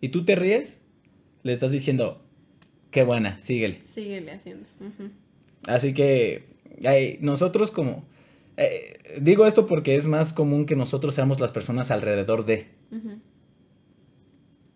y 0.00 0.08
tú 0.08 0.24
te 0.24 0.34
ríes, 0.34 0.80
le 1.44 1.52
estás 1.52 1.70
diciendo, 1.70 2.22
qué 2.90 3.04
buena, 3.04 3.38
síguele. 3.38 3.80
Síguele 3.82 4.32
haciendo. 4.32 4.66
Así 5.66 5.94
que 5.94 6.44
ay, 6.84 7.18
nosotros 7.20 7.70
como, 7.70 8.04
Eh, 8.56 9.18
digo 9.20 9.46
esto 9.46 9.66
porque 9.66 9.96
es 9.96 10.06
más 10.06 10.32
común 10.32 10.64
que 10.64 10.76
nosotros 10.76 11.12
seamos 11.14 11.40
las 11.40 11.50
personas 11.50 11.90
alrededor 11.90 12.44
de. 12.44 12.68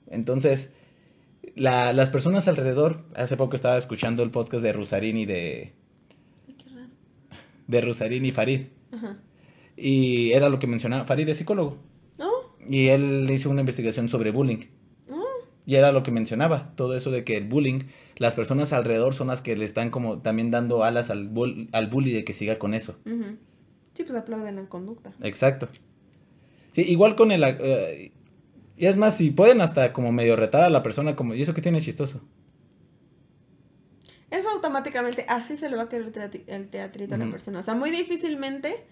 Entonces, 0.09 0.75
la- 1.55 1.93
las 1.93 2.11
personas 2.11 2.49
alrededor, 2.49 3.05
hace 3.15 3.37
poco 3.37 3.57
estaba 3.57 3.77
escuchando 3.77 4.23
el 4.23 4.31
podcast 4.31 4.63
de 4.63 4.73
Rusarín 4.73 5.17
y 5.17 5.27
de. 5.27 5.73
De 7.69 7.81
Rusarín 7.81 8.27
y 8.27 8.33
Farid. 8.33 8.63
Ajá. 8.91 9.19
Y 9.77 10.33
era 10.33 10.49
lo 10.49 10.59
que 10.59 10.67
mencionaba, 10.67 11.05
Farid 11.05 11.29
es 11.29 11.37
psicólogo. 11.37 11.79
¿No? 12.19 12.29
Y 12.69 12.89
él 12.89 13.29
hizo 13.31 13.49
una 13.49 13.61
investigación 13.61 14.09
sobre 14.09 14.33
bullying. 14.33 14.65
¿No? 15.09 15.23
Y 15.65 15.77
era 15.77 15.93
lo 15.93 16.03
que 16.03 16.11
mencionaba, 16.11 16.73
todo 16.75 16.97
eso 16.97 17.13
de 17.13 17.23
que 17.23 17.37
el 17.37 17.45
bullying, 17.45 17.81
las 18.17 18.35
personas 18.35 18.73
alrededor 18.73 19.15
son 19.15 19.29
las 19.29 19.41
que 19.41 19.57
le 19.57 19.65
están 19.65 19.91
como 19.91 20.19
también 20.19 20.51
dando 20.51 20.83
alas 20.83 21.11
al, 21.11 21.29
bull- 21.33 21.69
al 21.73 21.87
bully 21.87 22.13
de 22.13 22.25
que 22.25 22.33
siga 22.33 22.59
con 22.59 22.75
eso. 22.75 22.99
Sí, 23.95 24.05
pues 24.05 24.17
aplauden 24.17 24.57
la 24.57 24.69
conducta. 24.69 25.13
Exacto. 25.23 25.69
Sí, 26.73 26.83
igual 26.83 27.15
con 27.17 27.31
el... 27.33 27.45
eh, 27.45 28.13
y 28.77 28.87
es 28.87 28.97
más, 28.97 29.17
si 29.17 29.31
pueden 29.31 29.61
hasta 29.61 29.93
como 29.93 30.13
medio 30.13 30.37
retar 30.37 30.63
a 30.63 30.71
la 30.71 30.83
persona 30.83 31.17
como, 31.17 31.35
¿y 31.35 31.43
eso 31.43 31.53
qué 31.55 31.63
tiene 31.63 31.81
chistoso? 31.81 32.23
Eso 34.31 34.51
automáticamente, 34.51 35.25
así 35.29 35.57
se 35.57 35.71
le 35.71 35.77
va 35.77 35.85
a 35.85 35.89
querer 35.89 36.07
el 36.07 36.13
teatri- 36.13 36.45
el 36.47 36.69
teatrito 36.69 37.15
a 37.15 37.19
la 37.19 37.31
persona. 37.31 37.61
O 37.61 37.63
sea, 37.63 37.75
muy 37.75 37.91
difícilmente 37.91 38.85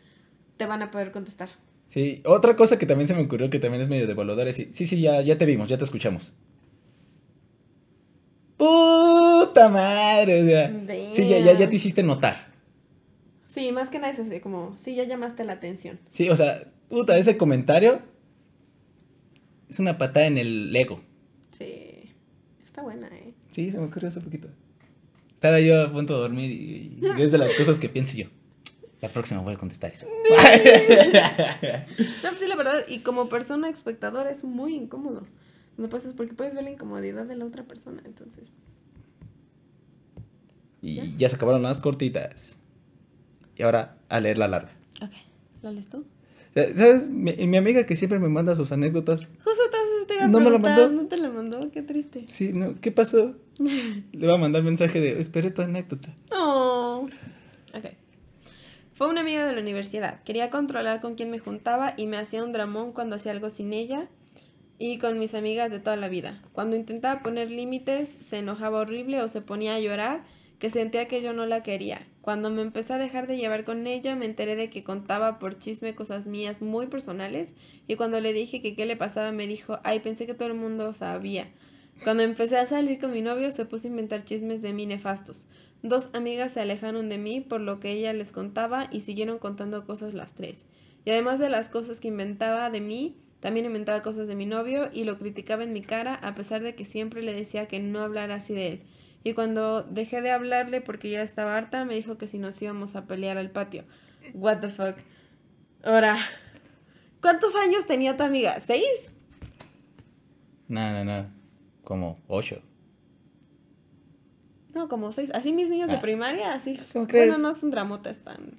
te 0.57 0.64
van 0.66 0.83
a 0.83 0.90
poder 0.90 1.12
contestar. 1.12 1.51
Sí, 1.88 2.22
otra 2.25 2.57
cosa 2.57 2.79
que 2.79 2.87
también 2.87 3.07
se 3.07 3.14
me 3.14 3.22
ocurrió 3.22 3.49
que 3.51 3.59
también 3.61 3.81
es 3.83 3.88
medio 3.88 4.07
devaluador 4.07 4.49
es, 4.49 4.57
sí, 4.57 4.68
sí, 4.72 4.87
sí, 4.87 5.01
ya, 5.01 5.20
ya 5.20 5.37
te 5.38 5.44
vimos, 5.46 5.68
ya 5.68 5.77
te 5.79 5.85
escuchamos. 5.85 6.35
Puta 8.57 9.68
madre, 9.68 10.42
o 10.42 10.46
sea. 10.46 11.12
Sí, 11.12 11.29
ya, 11.29 11.38
ya, 11.38 11.53
ya 11.59 11.68
te 11.68 11.77
hiciste 11.77 12.03
notar. 12.03 12.55
Sí, 13.46 13.70
más 13.72 13.88
que 13.90 13.99
nada 13.99 14.12
es 14.12 14.18
así, 14.18 14.40
como, 14.40 14.77
sí, 14.83 14.94
ya 14.94 15.05
llamaste 15.05 15.44
la 15.44 15.55
atención. 15.55 15.99
Sí, 16.09 16.29
o 16.31 16.37
sea, 16.37 16.64
puta, 16.88 17.16
ese 17.18 17.37
comentario 17.37 18.01
es 19.68 19.79
una 19.79 19.99
patada 19.99 20.27
en 20.27 20.38
el 20.38 20.75
ego. 20.75 21.01
Sí, 21.59 22.11
está 22.64 22.83
buena, 22.83 23.09
¿eh? 23.09 23.35
Sí, 23.51 23.70
se 23.70 23.79
me 23.79 23.85
ocurrió 23.85 24.09
hace 24.09 24.20
poquito. 24.20 24.49
Estaba 25.47 25.61
yo 25.61 25.83
a 25.83 25.93
punto 25.93 26.15
de 26.15 26.21
dormir 26.21 26.51
y, 26.51 26.99
y 27.01 27.23
es 27.23 27.31
de 27.31 27.39
las 27.39 27.53
cosas 27.53 27.79
que 27.79 27.89
pienso 27.89 28.17
yo. 28.17 28.27
La 29.01 29.09
próxima 29.09 29.41
voy 29.41 29.55
a 29.55 29.59
contestar 29.59 29.93
eso. 29.93 30.07
No, 32.23 32.33
sí, 32.37 32.47
la 32.49 32.57
verdad, 32.57 32.85
y 32.89 33.01
como 33.01 33.29
persona 33.29 33.69
espectadora 33.69 34.31
es 34.31 34.43
muy 34.45 34.75
incómodo. 34.75 35.27
No 35.77 35.89
pasas 35.89 36.15
porque 36.15 36.35
puedes 36.35 36.55
ver 36.55 36.65
la 36.65 36.71
incomodidad 36.71 37.27
de 37.27 37.37
la 37.37 37.45
otra 37.45 37.65
persona, 37.65 38.03
entonces. 38.05 38.55
y 40.83 41.17
ya 41.17 41.29
se 41.29 41.37
acabaron 41.37 41.63
las 41.63 41.81
cortitas. 41.81 42.59
Y 43.57 43.63
ahora 43.63 43.99
a 44.09 44.21
leer 44.21 44.39
la 44.39 44.49
larga. 44.49 44.73
Ok, 45.03 45.13
¿la 45.63 45.71
lees 45.71 45.89
tú? 45.89 46.05
¿Sabes? 46.57 47.09
Mi, 47.11 47.35
mi 47.35 47.57
amiga 47.59 47.85
que 47.85 47.97
siempre 47.97 48.19
me 48.19 48.29
manda 48.29 48.55
sus 48.57 48.73
anécdotas. 48.73 49.29
Justo 49.45 49.62
entonces 49.64 50.07
te 50.07 50.14
iba 50.14 50.25
a 50.25 50.29
¿No 50.29 50.38
me 50.38 50.51
la 50.51 50.59
preguntar, 50.59 50.88
mandó? 50.88 51.03
¿No 51.03 51.09
te 51.09 51.16
la 51.19 51.31
mandó? 51.31 51.71
Qué 51.71 51.83
triste. 51.83 52.25
Sí, 52.29 52.53
no, 52.55 52.81
¿qué 52.81 52.90
pasó? 52.90 53.35
Le 54.12 54.27
va 54.27 54.35
a 54.35 54.38
mandar 54.38 54.62
mensaje 54.62 55.01
de, 55.01 55.21
esperé 55.21 55.51
tu 55.51 55.61
anécdota. 55.61 56.14
Oh. 56.33 57.09
Ok. 57.75 57.85
Fue 58.95 59.07
una 59.09 59.21
amiga 59.21 59.45
de 59.45 59.55
la 59.55 59.61
universidad. 59.61 60.23
Quería 60.23 60.49
controlar 60.49 61.03
con 61.03 61.14
quién 61.14 61.31
me 61.31 61.38
juntaba 61.38 61.92
y 61.95 62.07
me 62.07 62.16
hacía 62.16 62.42
un 62.42 62.53
dramón 62.53 62.92
cuando 62.92 63.16
hacía 63.16 63.33
algo 63.33 63.51
sin 63.51 63.75
ella 63.75 64.09
y 64.79 64.97
con 64.97 65.19
mis 65.19 65.35
amigas 65.35 65.71
de 65.71 65.79
toda 65.79 65.97
la 65.97 66.09
vida. 66.09 66.42
Cuando 66.53 66.77
intentaba 66.77 67.23
poner 67.23 67.51
límites, 67.51 68.16
se 68.27 68.38
enojaba 68.38 68.81
horrible 68.81 69.21
o 69.21 69.29
se 69.29 69.42
ponía 69.42 69.75
a 69.75 69.81
llorar, 69.81 70.25
que 70.59 70.71
sentía 70.71 71.07
que 71.09 71.21
yo 71.21 71.35
no 71.35 71.45
la 71.45 71.62
quería. 71.62 72.07
Cuando 72.27 72.51
me 72.51 72.62
empecé 72.62 72.93
a 72.93 72.99
dejar 72.99 73.29
de 73.29 73.37
llevar 73.37 73.62
con 73.62 73.87
ella, 73.87 74.17
me 74.17 74.27
enteré 74.27 74.57
de 74.57 74.69
que 74.69 74.83
contaba 74.83 75.39
por 75.39 75.57
chisme 75.61 75.95
cosas 75.95 76.27
mías 76.27 76.61
muy 76.61 76.89
personales 76.89 77.55
y 77.87 77.95
cuando 77.95 78.19
le 78.19 78.33
dije 78.33 78.61
que 78.61 78.75
qué 78.75 78.85
le 78.85 78.97
pasaba, 78.97 79.31
me 79.31 79.47
dijo, 79.47 79.79
ay, 79.85 80.01
pensé 80.01 80.27
que 80.27 80.35
todo 80.35 80.49
el 80.49 80.55
mundo 80.55 80.93
sabía. 80.93 81.53
Cuando 82.03 82.25
empecé 82.25 82.57
a 82.57 82.67
salir 82.67 82.99
con 82.99 83.12
mi 83.12 83.23
novio, 83.23 83.53
se 83.53 83.65
puso 83.65 83.87
a 83.87 83.91
inventar 83.91 84.25
chismes 84.25 84.61
de 84.61 84.73
mí 84.73 84.87
nefastos. 84.87 85.47
Dos 85.85 86.09
amigas 86.15 86.51
se 86.51 86.61
alejaron 86.61 87.09
de 87.09 87.19
mí 87.19 87.43
por 87.43 87.61
lo 87.61 87.79
que 87.79 87.93
ella 87.93 88.12
les 88.12 88.33
contaba 88.33 88.89
y 88.91 89.03
siguieron 89.03 89.39
contando 89.39 89.87
cosas 89.87 90.12
las 90.12 90.35
tres. 90.35 90.65
Y 91.05 91.11
además 91.11 91.39
de 91.39 91.49
las 91.49 91.69
cosas 91.69 92.01
que 92.01 92.09
inventaba 92.09 92.71
de 92.71 92.81
mí, 92.81 93.15
también 93.39 93.67
inventaba 93.67 94.03
cosas 94.03 94.27
de 94.27 94.35
mi 94.35 94.47
novio 94.47 94.91
y 94.93 95.05
lo 95.05 95.17
criticaba 95.17 95.62
en 95.62 95.73
mi 95.73 95.83
cara 95.83 96.17
a 96.17 96.35
pesar 96.35 96.65
de 96.65 96.75
que 96.75 96.85
siempre 96.85 97.23
le 97.23 97.35
decía 97.35 97.69
que 97.69 97.79
no 97.79 98.01
hablara 98.01 98.35
así 98.35 98.53
de 98.53 98.67
él. 98.67 98.83
Y 99.27 99.35
cuando 99.35 99.83
dejé 99.83 100.23
de 100.23 100.31
hablarle 100.31 100.81
porque 100.81 101.11
ya 101.11 101.21
estaba 101.21 101.57
harta, 101.57 101.85
me 101.85 101.97
dijo 101.97 102.17
que 102.17 102.29
si 102.29 102.39
nos 102.39 102.62
íbamos 102.62 102.95
a 102.95 103.07
pelear 103.07 103.39
al 103.39 103.51
patio. 103.51 103.83
What 104.35 104.61
the 104.61 104.69
fuck. 104.69 104.95
Ahora, 105.83 106.17
¿cuántos 107.21 107.57
años 107.57 107.89
tenía 107.89 108.17
tu 108.17 108.23
amiga? 108.23 108.61
¿Seis? 108.61 109.11
No, 110.69 110.93
no, 110.93 111.05
no. 111.05 111.27
Como 111.83 112.21
ocho. 112.29 112.62
No, 114.73 114.87
como 114.89 115.11
seis. 115.11 115.33
Así 115.35 115.53
mis 115.53 115.71
niños 115.71 115.89
de 115.89 115.97
Ah. 115.97 116.01
primaria, 116.01 116.55
así. 116.55 116.79
¿Cómo 116.93 117.07
Bueno, 117.09 117.37
no 117.37 117.53
son 117.53 117.73
dramotas 117.73 118.21
tan. 118.21 118.53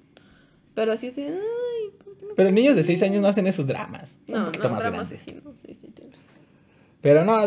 Pero 0.74 0.92
así 0.92 1.08
así. 1.08 1.22
Ay, 1.22 1.92
¿por 2.04 2.14
qué 2.18 2.26
no 2.26 2.34
Pero 2.34 2.50
niños 2.50 2.76
de 2.76 2.82
seis 2.82 3.02
años 3.02 3.22
no 3.22 3.28
hacen 3.28 3.46
esos 3.46 3.66
dramas. 3.66 4.18
No, 4.26 4.40
un 4.40 4.44
poquito 4.44 4.68
no, 4.68 4.74
más 4.74 4.82
dramas 4.82 5.08
sí, 5.08 5.40
no, 5.42 5.54
sí, 5.54 5.72
sí, 5.80 5.88
tiene. 5.88 6.12
Pero 7.00 7.24
no, 7.24 7.38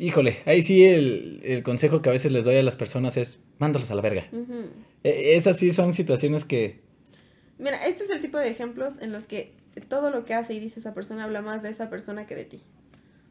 híjole, 0.00 0.38
ahí 0.46 0.62
sí 0.62 0.84
el, 0.84 1.40
el 1.44 1.62
consejo 1.62 2.02
que 2.02 2.08
a 2.08 2.12
veces 2.12 2.32
les 2.32 2.44
doy 2.44 2.56
a 2.56 2.62
las 2.62 2.76
personas 2.76 3.16
es, 3.16 3.40
mándalos 3.58 3.90
a 3.90 3.94
la 3.94 4.02
verga. 4.02 4.26
E- 5.04 5.36
esas 5.36 5.58
sí 5.58 5.72
son 5.72 5.92
situaciones 5.92 6.44
que... 6.44 6.80
Mira, 7.58 7.86
este 7.86 8.04
es 8.04 8.10
el 8.10 8.20
tipo 8.20 8.38
de 8.38 8.48
ejemplos 8.48 8.98
en 9.00 9.12
los 9.12 9.26
que 9.26 9.52
todo 9.88 10.10
lo 10.10 10.24
que 10.24 10.34
hace 10.34 10.54
y 10.54 10.60
dice 10.60 10.80
esa 10.80 10.94
persona 10.94 11.24
habla 11.24 11.42
más 11.42 11.62
de 11.62 11.68
esa 11.68 11.90
persona 11.90 12.26
que 12.26 12.34
de 12.34 12.44
ti. 12.44 12.62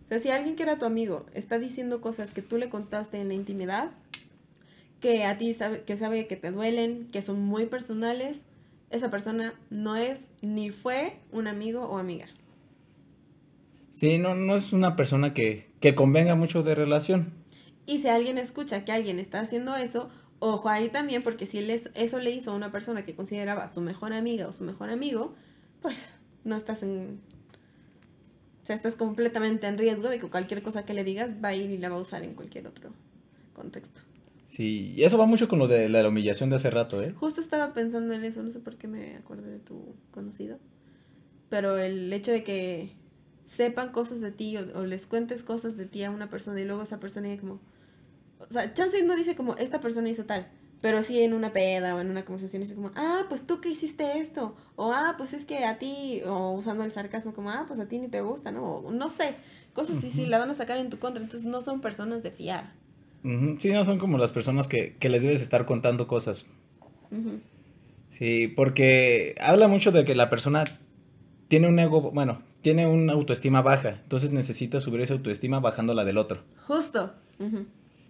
O 0.06 0.08
sea, 0.08 0.20
si 0.20 0.30
alguien 0.30 0.56
que 0.56 0.64
era 0.64 0.78
tu 0.78 0.86
amigo 0.86 1.26
está 1.34 1.60
diciendo 1.60 2.00
cosas 2.02 2.32
que 2.32 2.42
tú 2.42 2.58
le 2.58 2.70
contaste 2.70 3.20
en 3.20 3.28
la 3.28 3.34
intimidad, 3.34 3.92
que 5.02 5.24
a 5.26 5.38
ti 5.38 5.54
sabe, 5.54 5.82
que 5.82 5.98
sabe 5.98 6.28
que 6.28 6.36
te 6.36 6.52
duelen, 6.52 7.08
que 7.12 7.22
son 7.22 7.42
muy 7.42 7.66
personales, 7.66 8.42
esa 8.90 9.10
persona 9.10 9.54
no 9.70 9.96
es 9.96 10.30
ni 10.42 10.72
fue 10.72 11.14
un 11.32 11.48
amigo 11.48 11.84
o 11.88 11.98
amiga. 11.98 12.28
Sí, 13.92 14.18
no, 14.18 14.36
no 14.36 14.56
es 14.56 14.72
una 14.74 14.96
persona 14.96 15.34
que, 15.34 15.72
que 15.80 15.96
convenga 15.96 16.36
mucho 16.36 16.64
de 16.64 16.76
relación. 16.76 17.34
Y 17.86 18.00
si 18.00 18.08
alguien 18.08 18.38
escucha 18.38 18.86
que 18.86 18.92
alguien 18.92 19.20
está 19.20 19.40
haciendo 19.40 19.76
eso, 19.76 20.10
ojo 20.40 20.70
ahí 20.70 20.90
también, 20.90 21.24
porque 21.24 21.46
si 21.46 21.58
él 21.58 21.70
es- 21.70 21.90
eso 21.96 22.20
le 22.20 22.32
hizo 22.32 22.52
a 22.52 22.56
una 22.56 22.72
persona 22.72 23.04
que 23.04 23.16
consideraba 23.16 23.68
su 23.68 23.82
mejor 23.82 24.14
amiga 24.14 24.48
o 24.48 24.54
su 24.54 24.64
mejor 24.64 24.90
amigo, 24.90 25.34
pues 25.82 26.14
no 26.44 26.56
estás 26.56 26.84
en... 26.84 27.20
O 28.64 28.66
sea, 28.70 28.76
estás 28.76 28.94
completamente 28.96 29.66
en 29.68 29.78
riesgo 29.80 30.10
de 30.10 30.20
que 30.20 30.28
cualquier 30.30 30.62
cosa 30.62 30.86
que 30.86 30.94
le 30.94 31.04
digas 31.04 31.32
va 31.44 31.50
a 31.50 31.56
ir 31.56 31.72
y 31.72 31.78
la 31.80 31.90
va 31.90 31.96
a 31.96 32.00
usar 32.00 32.24
en 32.24 32.36
cualquier 32.36 32.68
otro 32.68 32.92
contexto. 33.54 34.02
Sí, 34.46 34.94
y 34.96 35.04
eso 35.04 35.18
va 35.18 35.26
mucho 35.26 35.48
con 35.48 35.58
lo 35.60 35.68
de 35.68 35.90
la 35.90 36.08
humillación 36.08 36.50
de 36.52 36.56
hace 36.58 36.70
rato, 36.70 37.02
¿eh? 37.02 37.14
Justo 37.16 37.42
estaba 37.42 37.74
pensando 37.74 38.14
en 38.14 38.24
eso, 38.24 38.42
no 38.44 38.52
sé 38.52 38.60
por 38.60 38.78
qué 38.78 38.88
me 38.88 39.16
acordé 39.16 39.50
de 39.52 39.60
tu 39.60 39.96
conocido, 40.12 40.60
pero 41.50 41.78
el 41.78 42.12
hecho 42.14 42.32
de 42.32 42.44
que 42.44 42.92
sepan 43.50 43.92
cosas 43.92 44.22
de 44.22 44.32
ti 44.32 44.58
o, 44.58 44.80
o 44.80 44.86
les 44.86 45.06
cuentes 45.06 45.44
cosas 45.44 45.78
de 45.78 45.86
ti 45.86 46.04
a 46.04 46.12
una 46.12 46.30
persona 46.30 46.60
y 46.62 46.66
luego 46.66 46.84
esa 46.84 47.00
persona 47.00 47.28
diga 47.28 47.42
como, 47.42 47.60
o 48.40 48.52
sea, 48.52 48.74
Chance 48.74 49.04
no 49.04 49.16
dice 49.16 49.36
como, 49.36 49.56
esta 49.56 49.82
persona 49.82 50.10
hizo 50.10 50.26
tal, 50.26 50.48
pero 50.82 51.04
sí 51.04 51.22
en 51.22 51.34
una 51.34 51.52
peda 51.52 51.96
o 51.96 52.00
en 52.00 52.10
una 52.10 52.24
conversación 52.24 52.62
dice 52.62 52.76
como, 52.76 52.92
ah, 52.96 53.26
pues 53.28 53.46
tú 53.46 53.60
que 53.60 53.70
hiciste 53.70 54.20
esto, 54.20 54.56
o 54.76 54.94
ah, 54.94 55.16
pues 55.18 55.34
es 55.34 55.46
que 55.46 55.66
a 55.66 55.78
ti, 55.78 56.22
o 56.26 56.52
usando 56.52 56.84
el 56.84 56.92
sarcasmo 56.92 57.34
como, 57.34 57.50
ah, 57.50 57.66
pues 57.68 57.80
a 57.80 57.88
ti 57.88 57.98
ni 58.00 58.08
te 58.08 58.22
gusta, 58.22 58.52
¿no? 58.52 58.64
O 58.64 58.92
no 58.92 59.10
sé, 59.10 59.36
cosas 59.74 59.98
así, 59.98 60.10
sí, 60.10 60.26
la 60.26 60.40
van 60.40 60.50
a 60.52 60.54
sacar 60.54 60.78
en 60.78 60.90
tu 60.90 61.00
contra, 61.00 61.22
entonces 61.22 61.48
no 61.48 61.62
son 61.62 61.82
personas 61.82 62.24
de 62.24 62.32
fiar. 62.32 62.72
Sí, 63.24 63.74
no 63.74 63.84
son 63.84 64.00
como 64.00 64.18
las 64.18 64.32
personas 64.32 64.68
que, 64.68 64.96
que 64.98 65.10
les 65.10 65.24
debes 65.24 65.42
estar 65.42 65.66
contando 65.66 66.08
cosas. 66.08 66.46
Sí, 68.08 68.48
porque 68.48 69.36
habla 69.42 69.68
mucho 69.68 69.92
de 69.92 70.06
que 70.06 70.16
la 70.16 70.30
persona 70.30 70.64
tiene 71.50 71.68
un 71.68 71.78
ego, 71.80 72.12
bueno, 72.12 72.42
tiene 72.62 72.88
una 72.88 73.14
autoestima 73.14 73.62
baja, 73.62 74.00
entonces 74.04 74.32
necesita 74.32 74.80
subir 74.80 75.02
esa 75.02 75.14
autoestima 75.14 75.60
bajando 75.60 75.94
la 75.94 76.04
del 76.06 76.18
otro. 76.18 76.42
Justo. 76.68 77.14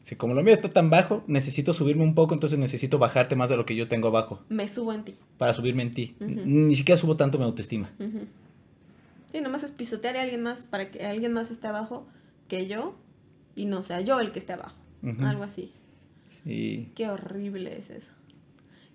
Si 0.02 0.16
como 0.16 0.34
lo 0.34 0.41
mío 0.43 0.54
está 0.54 0.72
tan 0.74 0.89
bajo, 0.89 1.24
necesito 1.28 1.74
subirme 1.74 2.04
un 2.04 2.16
poco, 2.16 2.34
entonces 2.34 2.58
necesito 2.58 2.97
bajarte 2.97 3.36
más 3.36 3.50
de 3.50 3.58
lo 3.58 3.66
que 3.66 3.76
yo 3.76 3.88
tengo 3.88 4.08
abajo 4.08 4.43
Me 4.50 4.68
subo 4.68 4.93
en 4.93 5.04
ti. 5.04 5.16
para 5.38 5.54
subirme 5.54 5.84
en 5.84 5.93
ti. 5.93 6.16
Ni 6.20 6.76
siquiera 6.76 7.00
subo 7.00 7.16
tanto 7.16 7.38
mi 7.38 7.43
autoestima. 7.43 7.91
Ujú. 8.00 8.22
Sí, 9.32 9.41
nomás 9.41 9.64
es 9.64 9.72
pisotear 9.72 10.18
a 10.18 10.22
alguien 10.24 10.41
más 10.41 10.62
para 10.64 10.89
que 10.89 11.06
alguien 11.06 11.32
más 11.34 11.52
esté 11.52 11.68
abajo 11.68 12.08
que 12.47 12.66
yo 12.68 12.95
y 13.56 13.66
no 13.66 13.84
sea 13.84 14.02
yo 14.02 14.20
el 14.20 14.32
que 14.32 14.39
esté 14.39 14.54
abajo. 14.54 14.76
Algo 15.22 15.43
así. 15.43 15.72
Sí. 16.30 16.91
Qué 16.95 17.08
horrible 17.10 17.78
es 17.78 17.89
eso. 17.91 18.12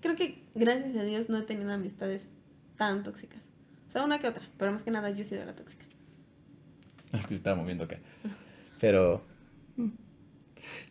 Creo 0.01 0.17
que 0.17 0.43
gracias 0.55 0.97
a 0.97 1.05
Dios 1.05 1.29
no 1.29 1.39
he 1.39 1.43
tenido 1.43 1.73
amistades 1.73 2.31
tan 2.77 3.05
tóxicas. 3.05 3.43
Sea, 3.95 4.05
una 4.05 4.19
que 4.19 4.29
otra, 4.29 4.43
pero 4.59 4.73
más 4.73 4.83
que 4.83 4.91
nada 4.91 5.09
yo 5.11 5.23
he 5.23 5.25
sido 5.25 5.45
la 5.45 5.55
tóxica. 5.55 5.87
Es 7.13 7.23
que 7.23 7.29
se 7.29 7.35
estaba 7.35 7.57
moviendo 7.57 7.85
acá. 7.85 7.99
Pero. 8.81 9.23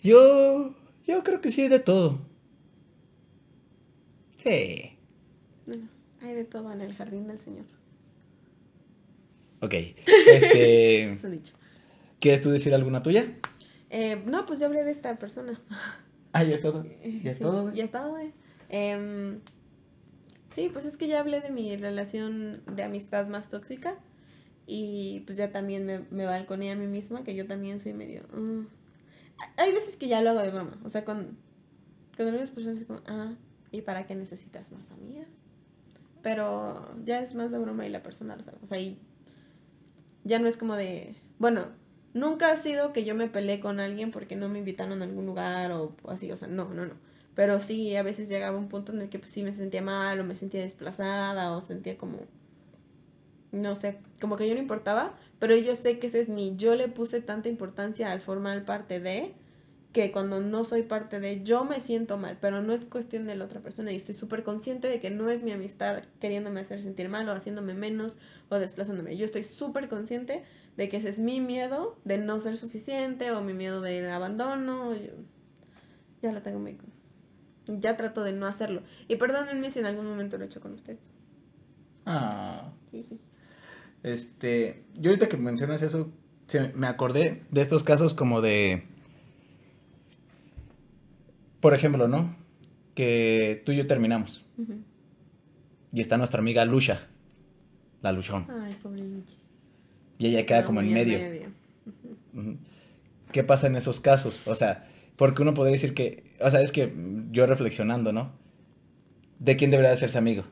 Yo. 0.01 0.73
Yo 1.05 1.21
creo 1.23 1.41
que 1.41 1.51
sí 1.51 1.61
hay 1.61 1.67
de 1.67 1.79
todo. 1.79 2.21
Sí. 4.37 4.97
Bueno, 5.65 5.89
Hay 6.21 6.33
de 6.33 6.45
todo 6.45 6.71
en 6.71 6.79
el 6.79 6.93
jardín 6.95 7.27
del 7.27 7.37
Señor. 7.37 7.65
Ok. 9.59 9.73
Este, 9.73 11.11
Eso 11.13 11.29
dicho. 11.29 11.53
¿Quieres 12.21 12.41
tú 12.41 12.51
decir 12.51 12.73
alguna 12.73 13.03
tuya? 13.03 13.37
Eh, 13.89 14.23
no, 14.25 14.45
pues 14.45 14.59
ya 14.59 14.67
hablé 14.67 14.85
de 14.85 14.91
esta 14.91 15.17
persona. 15.19 15.59
Ah, 16.31 16.43
ya 16.43 16.55
es 16.55 16.61
todo. 16.61 16.85
Ya 17.21 17.31
es 17.31 17.37
Sí, 17.37 17.43
todo, 17.43 17.63
güey. 17.63 17.75
Ya 17.75 17.83
es 17.83 17.91
todo, 17.91 18.11
güey. 18.11 18.31
Em, 18.69 19.41
sí, 20.53 20.69
pues 20.71 20.85
es 20.85 20.97
que 20.97 21.07
ya 21.07 21.19
hablé 21.19 21.41
de 21.41 21.49
mi 21.49 21.75
relación 21.75 22.61
de 22.65 22.83
amistad 22.83 23.27
más 23.27 23.49
tóxica. 23.49 23.97
Y 24.65 25.21
pues 25.25 25.37
ya 25.37 25.51
también 25.51 25.85
me, 25.85 25.99
me 26.09 26.25
balconé 26.25 26.71
a 26.71 26.75
mí 26.75 26.87
misma, 26.87 27.23
que 27.23 27.35
yo 27.35 27.45
también 27.45 27.79
soy 27.79 27.93
medio... 27.93 28.23
mm. 28.33 28.67
Hay 29.57 29.73
veces 29.73 29.97
que 29.97 30.07
ya 30.07 30.21
lo 30.21 30.29
hago 30.29 30.41
de 30.41 30.51
broma. 30.51 30.79
O 30.85 30.89
sea, 30.89 31.03
con, 31.03 31.37
con 32.15 32.27
algunas 32.27 32.51
personas 32.51 32.79
es 32.79 32.85
como, 32.85 33.01
ah, 33.07 33.33
¿y 33.71 33.81
para 33.81 34.05
qué 34.05 34.15
necesitas 34.15 34.71
más 34.71 34.89
amigas? 34.91 35.27
Pero 36.21 36.95
ya 37.03 37.21
es 37.21 37.35
más 37.35 37.51
de 37.51 37.59
broma 37.59 37.85
y 37.85 37.89
la 37.89 38.03
persona 38.03 38.37
lo 38.37 38.43
sabe. 38.43 38.57
O 38.63 38.67
sea, 38.67 38.79
y 38.79 38.97
ya 40.23 40.39
no 40.39 40.47
es 40.47 40.55
como 40.55 40.75
de... 40.75 41.15
Bueno, 41.39 41.65
nunca 42.13 42.51
ha 42.51 42.57
sido 42.57 42.93
que 42.93 43.03
yo 43.03 43.15
me 43.15 43.27
peleé 43.27 43.59
con 43.59 43.81
alguien 43.81 44.11
porque 44.11 44.37
no 44.37 44.47
me 44.47 44.59
invitaron 44.59 45.01
a 45.01 45.05
algún 45.05 45.25
lugar 45.25 45.71
o 45.71 45.93
así. 46.07 46.31
O 46.31 46.37
sea, 46.37 46.47
no, 46.47 46.69
no, 46.73 46.85
no. 46.85 46.93
Pero 47.35 47.59
sí, 47.59 47.95
a 47.95 48.03
veces 48.03 48.29
llegaba 48.29 48.57
un 48.57 48.69
punto 48.69 48.91
en 48.93 49.01
el 49.01 49.09
que 49.09 49.19
pues 49.19 49.31
sí 49.31 49.43
me 49.43 49.53
sentía 49.53 49.81
mal 49.81 50.19
o 50.19 50.23
me 50.23 50.35
sentía 50.35 50.61
desplazada 50.61 51.55
o 51.57 51.61
sentía 51.61 51.97
como... 51.97 52.19
No 53.51 53.75
sé, 53.75 53.97
como 54.19 54.35
que 54.35 54.47
yo 54.47 54.55
no 54.55 54.59
importaba, 54.61 55.13
pero 55.39 55.55
yo 55.55 55.75
sé 55.75 55.99
que 55.99 56.07
ese 56.07 56.21
es 56.21 56.29
mi... 56.29 56.55
Yo 56.55 56.75
le 56.75 56.87
puse 56.87 57.21
tanta 57.21 57.49
importancia 57.49 58.11
al 58.11 58.19
formar 58.19 58.65
parte 58.65 58.99
de 58.99 59.33
que 59.93 60.11
cuando 60.11 60.41
no 60.41 60.65
soy 60.65 60.83
parte 60.83 61.19
de, 61.19 61.43
yo 61.43 61.65
me 61.65 61.81
siento 61.81 62.17
mal, 62.17 62.37
pero 62.41 62.61
no 62.61 62.73
es 62.73 62.85
cuestión 62.85 63.27
de 63.27 63.35
la 63.35 63.45
otra 63.45 63.61
persona 63.61 63.91
y 63.93 63.95
estoy 63.97 64.15
súper 64.15 64.43
consciente 64.43 64.89
de 64.89 64.99
que 64.99 65.09
no 65.11 65.29
es 65.29 65.43
mi 65.43 65.51
amistad 65.51 66.03
queriéndome 66.21 66.61
hacer 66.61 66.81
sentir 66.81 67.09
mal 67.09 67.29
o 67.29 67.33
haciéndome 67.33 67.73
menos 67.75 68.17
o 68.49 68.57
desplazándome. 68.59 69.17
Yo 69.17 69.25
estoy 69.25 69.43
súper 69.45 69.89
consciente 69.89 70.43
de 70.77 70.89
que 70.89 70.97
ese 70.97 71.09
es 71.09 71.19
mi 71.19 71.41
miedo 71.41 71.97
de 72.05 72.19
no 72.19 72.41
ser 72.41 72.57
suficiente 72.57 73.31
o 73.31 73.41
mi 73.41 73.53
miedo 73.53 73.81
del 73.81 74.09
abandono. 74.09 74.95
yo- 74.95 75.13
ya 76.21 76.31
lo 76.31 76.41
tengo 76.41 76.59
muy... 76.59 76.77
Ya 77.67 77.95
trato 77.97 78.23
de 78.23 78.33
no 78.33 78.45
hacerlo. 78.45 78.83
Y 79.07 79.15
perdónenme 79.15 79.71
si 79.71 79.79
en 79.79 79.85
algún 79.85 80.05
momento 80.05 80.37
lo 80.37 80.43
he 80.43 80.47
hecho 80.47 80.59
con 80.59 80.73
ustedes. 80.73 80.99
Ah. 82.05 82.71
Jiji. 82.91 83.19
Este, 84.03 84.83
yo 84.95 85.11
ahorita 85.11 85.29
que 85.29 85.37
mencionas 85.37 85.81
eso, 85.81 86.11
me 86.75 86.87
acordé 86.87 87.43
de 87.51 87.61
estos 87.61 87.83
casos 87.83 88.13
como 88.13 88.41
de, 88.41 88.83
por 91.61 91.73
ejemplo, 91.73 92.09
¿no? 92.09 92.35
Que 92.95 93.63
tú 93.65 93.71
y 93.71 93.77
yo 93.77 93.87
terminamos 93.87 94.43
y 95.93 96.01
está 96.01 96.17
nuestra 96.17 96.39
amiga 96.41 96.65
Lucha, 96.65 97.07
la 98.01 98.11
Luchón, 98.11 98.45
Ay, 98.49 98.75
pobre 98.81 99.03
Luchis. 99.03 99.49
y 100.17 100.27
ella 100.27 100.45
queda 100.45 100.65
como 100.65 100.81
en 100.81 100.91
medio. 100.93 101.17
Ujú. 102.33 102.57
¿Qué 103.31 103.43
pasa 103.43 103.67
en 103.67 103.75
esos 103.75 103.99
casos? 103.99 104.47
O 104.47 104.55
sea, 104.55 104.89
porque 105.15 105.41
uno 105.41 105.53
podría 105.53 105.73
decir 105.73 105.93
que, 105.93 106.32
o 106.43 106.51
sea, 106.51 106.61
es 106.61 106.71
que 106.71 106.93
yo 107.31 107.45
reflexionando, 107.47 108.11
¿no? 108.13 108.31
¿De 109.39 109.55
quién 109.55 109.71
debería 109.71 109.91
hacerse 109.91 110.17
amigo? 110.17 110.43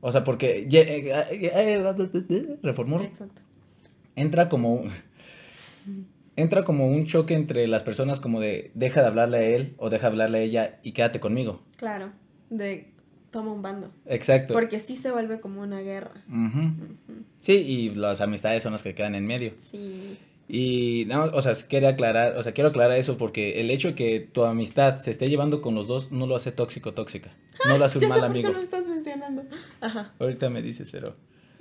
O 0.00 0.10
sea, 0.12 0.24
porque 0.24 0.68
eh, 0.68 0.68
eh, 0.70 1.52
eh, 1.54 2.56
reformulo. 2.62 3.04
Exacto. 3.04 3.42
entra 4.16 4.48
como 4.48 4.74
un- 4.74 4.90
entra 6.36 6.64
como 6.64 6.88
un 6.88 7.04
choque 7.04 7.34
entre 7.34 7.66
las 7.68 7.82
personas 7.82 8.18
como 8.20 8.40
de 8.40 8.70
deja 8.74 9.00
de 9.00 9.06
hablarle 9.06 9.36
a 9.38 9.42
él 9.42 9.74
o 9.78 9.90
deja 9.90 10.06
de 10.06 10.12
hablarle 10.12 10.38
a 10.38 10.42
ella 10.42 10.78
y 10.82 10.92
quédate 10.92 11.20
conmigo. 11.20 11.62
Claro. 11.76 12.10
De 12.50 12.90
toma 13.30 13.52
un 13.52 13.62
bando. 13.62 13.90
Exacto. 14.06 14.52
Porque 14.54 14.78
sí 14.78 14.96
se 14.96 15.10
vuelve 15.10 15.40
como 15.40 15.62
una 15.62 15.80
guerra. 15.80 16.12
Sí, 17.38 17.52
y 17.54 17.90
las 17.94 18.20
amistades 18.20 18.62
son 18.62 18.72
las 18.72 18.82
que 18.82 18.94
quedan 18.94 19.14
en 19.14 19.26
medio. 19.26 19.52
Sí. 19.58 20.18
Y 20.54 21.06
no, 21.06 21.24
o 21.24 21.40
sea, 21.40 21.54
quería 21.66 21.88
aclarar, 21.88 22.36
o 22.36 22.42
sea, 22.42 22.52
quiero 22.52 22.68
aclarar 22.68 22.98
eso 22.98 23.16
porque 23.16 23.58
el 23.62 23.70
hecho 23.70 23.88
de 23.88 23.94
que 23.94 24.20
tu 24.20 24.44
amistad 24.44 24.96
se 24.96 25.10
esté 25.10 25.30
llevando 25.30 25.62
con 25.62 25.74
los 25.74 25.88
dos 25.88 26.12
no 26.12 26.26
lo 26.26 26.36
hace 26.36 26.52
tóxico 26.52 26.92
tóxica. 26.92 27.30
No 27.66 27.78
lo 27.78 27.86
hace 27.86 27.96
un 27.96 28.02
Ya 28.02 28.08
mal 28.08 28.20
sé 28.20 28.26
por 28.26 28.32
qué 28.34 28.38
amigo. 28.40 28.52
lo 28.52 28.60
estás 28.60 28.86
mencionando. 28.86 29.44
Ajá. 29.80 30.12
Ahorita 30.18 30.50
me 30.50 30.60
dices, 30.60 30.90
pero 30.92 31.14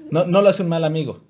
no, 0.09 0.25
no 0.25 0.41
lo 0.41 0.49
hace 0.49 0.63
un 0.63 0.67
mal 0.67 0.83
amigo 0.83 1.21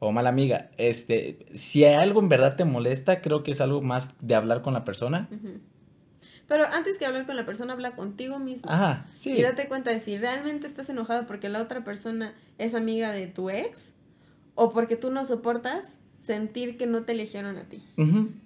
o 0.00 0.10
mala 0.10 0.28
amiga. 0.30 0.70
Este, 0.76 1.46
si 1.54 1.84
algo 1.84 2.18
en 2.18 2.28
verdad 2.28 2.56
te 2.56 2.64
molesta, 2.64 3.20
creo 3.20 3.44
que 3.44 3.52
es 3.52 3.60
algo 3.60 3.80
más 3.80 4.14
de 4.20 4.34
hablar 4.34 4.62
con 4.62 4.74
la 4.74 4.84
persona. 4.84 5.28
Pero 6.48 6.64
antes 6.66 6.98
que 6.98 7.06
hablar 7.06 7.26
con 7.26 7.36
la 7.36 7.46
persona, 7.46 7.74
habla 7.74 7.94
contigo 7.94 8.40
mismo. 8.40 8.68
Ajá, 8.68 9.06
sí. 9.12 9.30
Y 9.38 9.42
date 9.42 9.68
cuenta 9.68 9.92
de 9.92 10.00
si 10.00 10.18
realmente 10.18 10.66
estás 10.66 10.88
enojado 10.90 11.28
porque 11.28 11.48
la 11.48 11.62
otra 11.62 11.84
persona 11.84 12.34
es 12.58 12.74
amiga 12.74 13.12
de 13.12 13.28
tu 13.28 13.50
ex 13.50 13.90
o 14.56 14.72
porque 14.72 14.96
tú 14.96 15.12
no 15.12 15.24
soportas 15.24 15.84
sentir 16.24 16.76
que 16.78 16.86
no 16.86 17.02
te 17.02 17.12
eligieron 17.12 17.56
a 17.58 17.64
ti. 17.64 17.82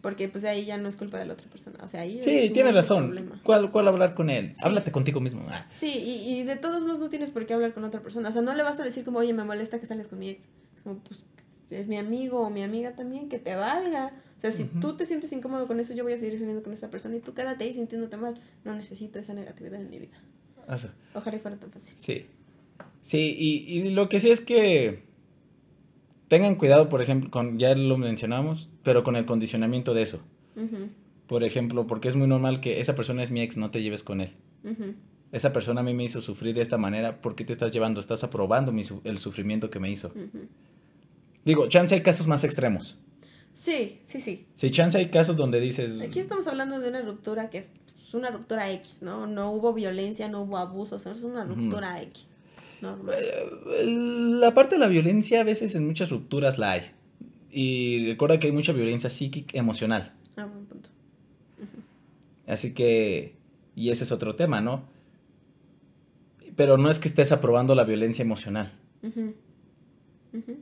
Porque 0.03 0.29
pues 0.29 0.45
ahí 0.45 0.65
ya 0.65 0.79
no 0.79 0.89
es 0.89 0.97
culpa 0.97 1.19
de 1.19 1.27
la 1.27 1.35
otra 1.35 1.49
persona. 1.49 1.79
O 1.83 1.89
sea, 1.89 2.01
ahí 2.03 2.21
Sí, 2.21 2.31
es 2.31 2.53
tienes 2.53 2.75
razón. 2.75 3.41
¿Cuál, 3.45 3.71
¿Cuál 3.71 3.89
hablar 3.89 4.15
con 4.15 4.31
él? 4.31 4.53
Sí. 4.57 4.63
Háblate 4.65 4.91
contigo 4.91 5.21
mismo. 5.21 5.43
Ah. 5.49 5.67
Sí, 5.71 5.87
y, 5.91 6.33
y 6.41 6.43
de 6.43 6.57
todos 6.57 6.83
modos 6.83 6.99
no 6.99 7.09
tienes 7.09 7.31
por 7.31 7.47
qué 7.47 7.55
hablar 7.55 7.73
con 7.75 7.85
otra 7.85 8.01
persona. 8.01 8.31
O 8.31 8.33
sea, 8.33 8.43
no 8.43 8.55
le 8.55 8.63
vas 8.63 8.81
a 8.81 8.83
decir 8.85 9.05
como, 9.05 9.21
oye, 9.21 9.33
me 9.33 9.45
molesta 9.45 9.79
que 9.79 9.87
sales 9.87 10.09
con 10.09 10.19
mi 10.19 10.31
ex. 10.31 10.45
Como, 10.83 10.99
pues, 10.99 11.25
es 11.71 11.87
mi 11.87 11.97
amigo 11.99 12.41
o 12.41 12.51
mi 12.51 12.63
amiga 12.63 12.93
también, 12.97 13.29
que 13.29 13.39
te 13.39 13.55
valga. 13.55 14.13
O 14.37 14.41
sea, 14.41 14.51
si 14.53 14.65
tú 14.65 14.97
te 14.97 15.05
sientes 15.07 15.33
incómodo 15.33 15.67
con 15.67 15.79
eso, 15.81 15.93
yo 15.95 16.05
voy 16.05 16.13
a 16.13 16.19
seguir 16.19 16.39
saliendo 16.39 16.63
con 16.63 16.73
esa 16.73 16.91
persona 16.91 17.17
y 17.17 17.21
tú 17.21 17.35
quédate 17.35 17.65
ahí 17.65 17.75
sintiéndote 17.75 18.17
mal. 18.17 18.41
No 18.65 18.75
necesito 18.75 19.19
esa 19.19 19.35
negatividad 19.35 19.81
en 19.81 19.91
mi 19.91 19.99
vida. 19.99 20.17
Ojalá 21.15 21.37
y 21.37 21.41
fuera 21.41 21.57
tan 21.57 21.71
fácil. 21.71 21.95
sí. 21.97 22.27
Sí, 23.01 23.35
y, 23.39 23.79
y 23.79 23.91
lo 23.91 24.09
que 24.09 24.21
sí 24.21 24.31
es 24.31 24.41
que 24.41 25.03
tengan 26.29 26.55
cuidado, 26.55 26.89
por 26.89 27.03
ejemplo, 27.03 27.31
con, 27.31 27.59
ya 27.59 27.75
lo 27.75 27.97
mencionamos, 27.99 28.69
pero 28.83 29.03
con 29.03 29.17
el 29.17 29.25
condicionamiento 29.27 29.95
de 29.95 30.03
eso. 30.03 30.21
Por 31.27 31.45
ejemplo, 31.45 31.87
porque 31.87 32.09
es 32.09 32.17
muy 32.17 32.27
normal 32.27 32.61
que 32.61 32.81
esa 32.81 32.95
persona 32.95 33.23
es 33.23 33.31
mi 33.31 33.43
ex, 33.43 33.57
no 33.57 33.71
te 33.71 33.83
lleves 33.83 34.03
con 34.03 34.21
él. 34.21 34.33
Esa 35.31 35.53
persona 35.53 35.81
a 35.81 35.85
mí 35.85 35.93
me 35.93 36.05
hizo 36.05 36.21
sufrir 36.21 36.55
de 36.55 36.63
esta 36.63 36.79
manera, 36.79 37.21
¿por 37.21 37.35
qué 37.35 37.45
te 37.45 37.53
estás 37.53 37.73
llevando? 37.73 38.01
Estás 38.01 38.25
aprobando 38.25 38.73
mi 38.73 38.83
el 39.05 39.19
sufrimiento 39.19 39.71
que 39.71 39.79
me 39.79 39.91
hizo. 39.91 40.13
Digo, 41.45 41.69
chance 41.69 41.95
hay 41.95 42.03
casos 42.03 42.27
más 42.27 42.45
extremos. 42.45 42.99
Sí, 43.55 44.01
sí, 44.07 44.21
sí. 44.21 44.47
Sí, 44.55 44.71
chance 44.71 44.97
hay 44.97 45.07
casos 45.07 45.37
donde 45.37 45.61
dices... 45.61 46.01
Aquí 46.01 46.21
estamos 46.21 46.47
hablando 46.47 46.79
de 46.79 46.89
una 46.89 47.03
ruptura 47.03 47.51
que 47.51 47.59
es 47.59 48.15
una 48.15 48.31
ruptura 48.31 48.71
X, 48.71 48.99
¿no? 49.03 49.27
No 49.27 49.51
hubo 49.51 49.75
violencia, 49.75 50.29
no 50.29 50.43
hubo 50.43 50.57
abuso, 50.57 50.97
o 50.97 50.99
sea, 50.99 51.13
es 51.13 51.23
una 51.25 51.45
ruptura 51.45 52.01
X. 52.03 52.31
Normal. 52.81 53.17
Eh, 53.21 53.85
La 54.41 54.55
parte 54.55 54.77
de 54.77 54.81
la 54.81 54.89
violencia 54.89 55.41
a 55.41 55.45
veces 55.45 55.75
en 55.75 55.87
muchas 55.87 56.11
rupturas 56.11 56.59
la 56.59 56.73
hay. 56.73 56.83
Y 57.51 58.07
recuerda 58.07 58.39
que 58.39 58.47
hay 58.49 58.53
mucha 58.53 58.73
violencia 58.73 59.11
psíquica 59.11 59.59
emocional. 59.59 60.15
Ah, 60.37 60.45
buen 60.47 60.67
punto. 60.67 60.89
Así 62.47 62.73
que, 62.73 63.37
y 63.75 63.91
ese 63.91 64.05
es 64.05 64.13
otro 64.13 64.35
tema, 64.37 64.61
¿no? 64.61 64.85
Pero 66.57 66.79
no 66.79 66.91
es 66.91 66.99
que 66.99 67.09
estés 67.09 67.31
aprobando 67.33 67.75
la 67.75 67.85
violencia 67.85 68.23
emocional. 68.23 68.73
Ujú. 69.03 69.35
Ujú. 70.33 70.57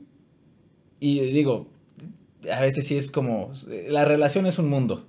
Y 0.99 1.19
digo, 1.31 1.67
a 2.51 2.61
veces 2.61 2.87
sí 2.87 2.97
es 2.97 3.11
como, 3.11 3.51
la 3.89 4.05
relación 4.05 4.45
es 4.47 4.59
un 4.59 4.69
mundo. 4.69 5.07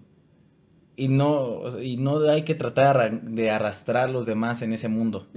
Y 0.96 1.08
no, 1.08 1.80
y 1.80 1.96
no 1.96 2.18
hay 2.28 2.42
que 2.42 2.54
tratar 2.54 3.22
de 3.22 3.50
arrastrar 3.50 4.08
a 4.08 4.12
los 4.12 4.26
demás 4.26 4.62
en 4.62 4.72
ese 4.72 4.88
mundo. 4.88 5.28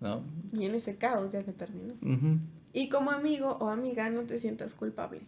¿No? 0.00 0.22
Y 0.52 0.64
en 0.64 0.74
ese 0.74 0.96
caos 0.96 1.32
ya 1.32 1.42
que 1.42 1.52
terminó. 1.52 1.94
Y 2.72 2.88
como 2.88 3.10
amigo 3.10 3.56
o 3.60 3.68
amiga 3.68 4.08
no 4.10 4.22
te 4.22 4.38
sientas 4.38 4.74
culpable. 4.74 5.20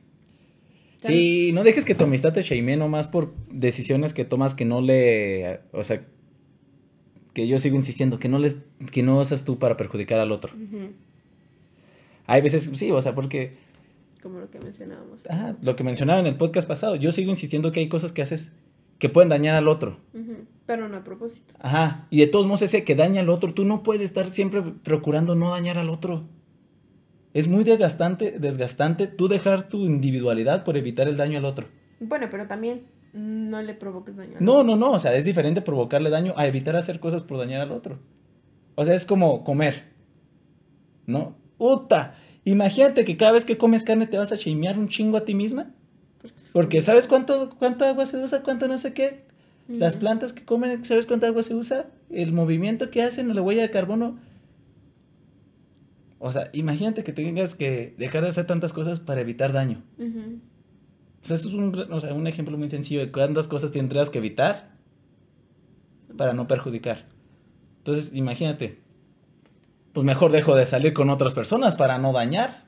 Sí, 1.00 1.50
no 1.52 1.64
dejes 1.64 1.84
que 1.84 1.96
tu 1.96 2.04
amistad 2.04 2.32
te 2.32 2.42
shamee 2.42 2.76
nomás 2.76 3.08
por 3.08 3.34
decisiones 3.50 4.12
que 4.12 4.24
tomas 4.24 4.54
que 4.54 4.64
no 4.64 4.80
le, 4.80 5.60
o 5.72 5.82
sea, 5.82 6.04
que 7.34 7.48
yo 7.48 7.58
sigo 7.58 7.76
insistiendo, 7.76 8.18
que 8.18 8.28
no 8.28 8.38
les, 8.38 8.58
que 8.92 9.02
no 9.02 9.24
seas 9.24 9.44
tú 9.44 9.58
para 9.58 9.76
perjudicar 9.76 10.20
al 10.20 10.30
otro. 10.30 10.54
Hay 12.26 12.40
veces, 12.40 12.70
sí, 12.74 12.92
o 12.92 13.02
sea, 13.02 13.16
porque, 13.16 13.54
Como 14.22 14.38
lo 14.38 14.48
que 14.48 14.60
mencionábamos. 14.60 15.26
ajá, 15.28 15.56
lo 15.60 15.74
que 15.74 15.82
mencionaba 15.82 16.20
en 16.20 16.26
el 16.26 16.36
podcast 16.36 16.68
pasado, 16.68 16.94
yo 16.94 17.10
sigo 17.10 17.30
insistiendo 17.30 17.72
que 17.72 17.80
hay 17.80 17.88
cosas 17.88 18.12
que 18.12 18.22
haces 18.22 18.52
que 18.98 19.08
pueden 19.08 19.28
dañar 19.28 19.56
al 19.56 19.66
otro. 19.66 19.96
Pero 20.66 20.88
no 20.88 20.96
a 20.96 21.04
propósito. 21.04 21.54
Ajá, 21.60 22.06
y 22.10 22.18
de 22.20 22.26
todos 22.28 22.46
modos 22.46 22.62
ese 22.62 22.84
que 22.84 22.94
daña 22.94 23.20
al 23.20 23.28
otro, 23.28 23.52
tú 23.52 23.64
no 23.64 23.82
puedes 23.82 24.02
estar 24.02 24.28
siempre 24.28 24.62
procurando 24.62 25.34
no 25.34 25.50
dañar 25.50 25.78
al 25.78 25.90
otro. 25.90 26.24
Es 27.34 27.48
muy 27.48 27.64
desgastante, 27.64 28.38
desgastante 28.38 29.06
tú 29.06 29.28
dejar 29.28 29.68
tu 29.68 29.84
individualidad 29.84 30.64
por 30.64 30.76
evitar 30.76 31.08
el 31.08 31.16
daño 31.16 31.38
al 31.38 31.46
otro. 31.46 31.66
Bueno, 32.00 32.28
pero 32.30 32.46
también 32.46 32.86
no 33.12 33.60
le 33.62 33.74
provoques 33.74 34.16
daño. 34.16 34.36
al 34.38 34.44
No, 34.44 34.58
otro. 34.58 34.64
no, 34.64 34.76
no, 34.76 34.92
o 34.92 34.98
sea, 34.98 35.14
es 35.16 35.24
diferente 35.24 35.62
provocarle 35.62 36.10
daño 36.10 36.34
a 36.36 36.46
evitar 36.46 36.76
hacer 36.76 37.00
cosas 37.00 37.22
por 37.22 37.38
dañar 37.38 37.60
al 37.60 37.72
otro. 37.72 37.98
O 38.74 38.84
sea, 38.84 38.94
es 38.94 39.04
como 39.04 39.44
comer. 39.44 39.84
¿No? 41.06 41.36
¡Uta! 41.58 42.16
Imagínate 42.44 43.04
que 43.04 43.16
cada 43.16 43.32
vez 43.32 43.44
que 43.44 43.56
comes 43.58 43.82
carne 43.82 44.06
te 44.06 44.18
vas 44.18 44.32
a 44.32 44.38
chimear 44.38 44.78
un 44.78 44.88
chingo 44.88 45.16
a 45.16 45.24
ti 45.24 45.34
misma. 45.34 45.70
Porque, 46.20 46.36
Porque 46.52 46.82
¿sabes 46.82 47.06
cuánto, 47.06 47.50
cuánto 47.58 47.84
agua 47.84 48.06
se 48.06 48.22
usa? 48.22 48.42
¿Cuánto 48.42 48.68
no 48.68 48.78
sé 48.78 48.92
qué? 48.94 49.24
Las 49.68 49.96
plantas 49.96 50.32
que 50.32 50.44
comen, 50.44 50.84
¿sabes 50.84 51.06
cuánta 51.06 51.28
agua 51.28 51.42
se 51.42 51.54
usa? 51.54 51.86
El 52.10 52.32
movimiento 52.32 52.90
que 52.90 53.02
hacen, 53.02 53.34
la 53.34 53.42
huella 53.42 53.62
de 53.62 53.70
carbono. 53.70 54.18
O 56.18 56.30
sea, 56.30 56.50
imagínate 56.52 57.04
que 57.04 57.12
tengas 57.12 57.54
que 57.54 57.94
dejar 57.96 58.22
de 58.22 58.28
hacer 58.28 58.46
tantas 58.46 58.72
cosas 58.72 59.00
para 59.00 59.20
evitar 59.20 59.52
daño. 59.52 59.82
O 61.22 61.26
sea, 61.26 61.36
eso 61.36 61.48
es 61.48 61.54
un, 61.54 61.74
o 61.90 62.00
sea, 62.00 62.12
un 62.14 62.26
ejemplo 62.26 62.58
muy 62.58 62.68
sencillo 62.68 63.00
de 63.00 63.10
cuántas 63.10 63.46
cosas 63.48 63.72
tendrás 63.72 64.10
que 64.10 64.18
evitar 64.18 64.72
para 66.16 66.34
no 66.34 66.46
perjudicar. 66.48 67.06
Entonces, 67.78 68.14
imagínate. 68.14 68.80
Pues 69.92 70.06
mejor 70.06 70.32
dejo 70.32 70.54
de 70.54 70.64
salir 70.64 70.94
con 70.94 71.10
otras 71.10 71.34
personas 71.34 71.76
para 71.76 71.98
no 71.98 72.12
dañar. 72.12 72.64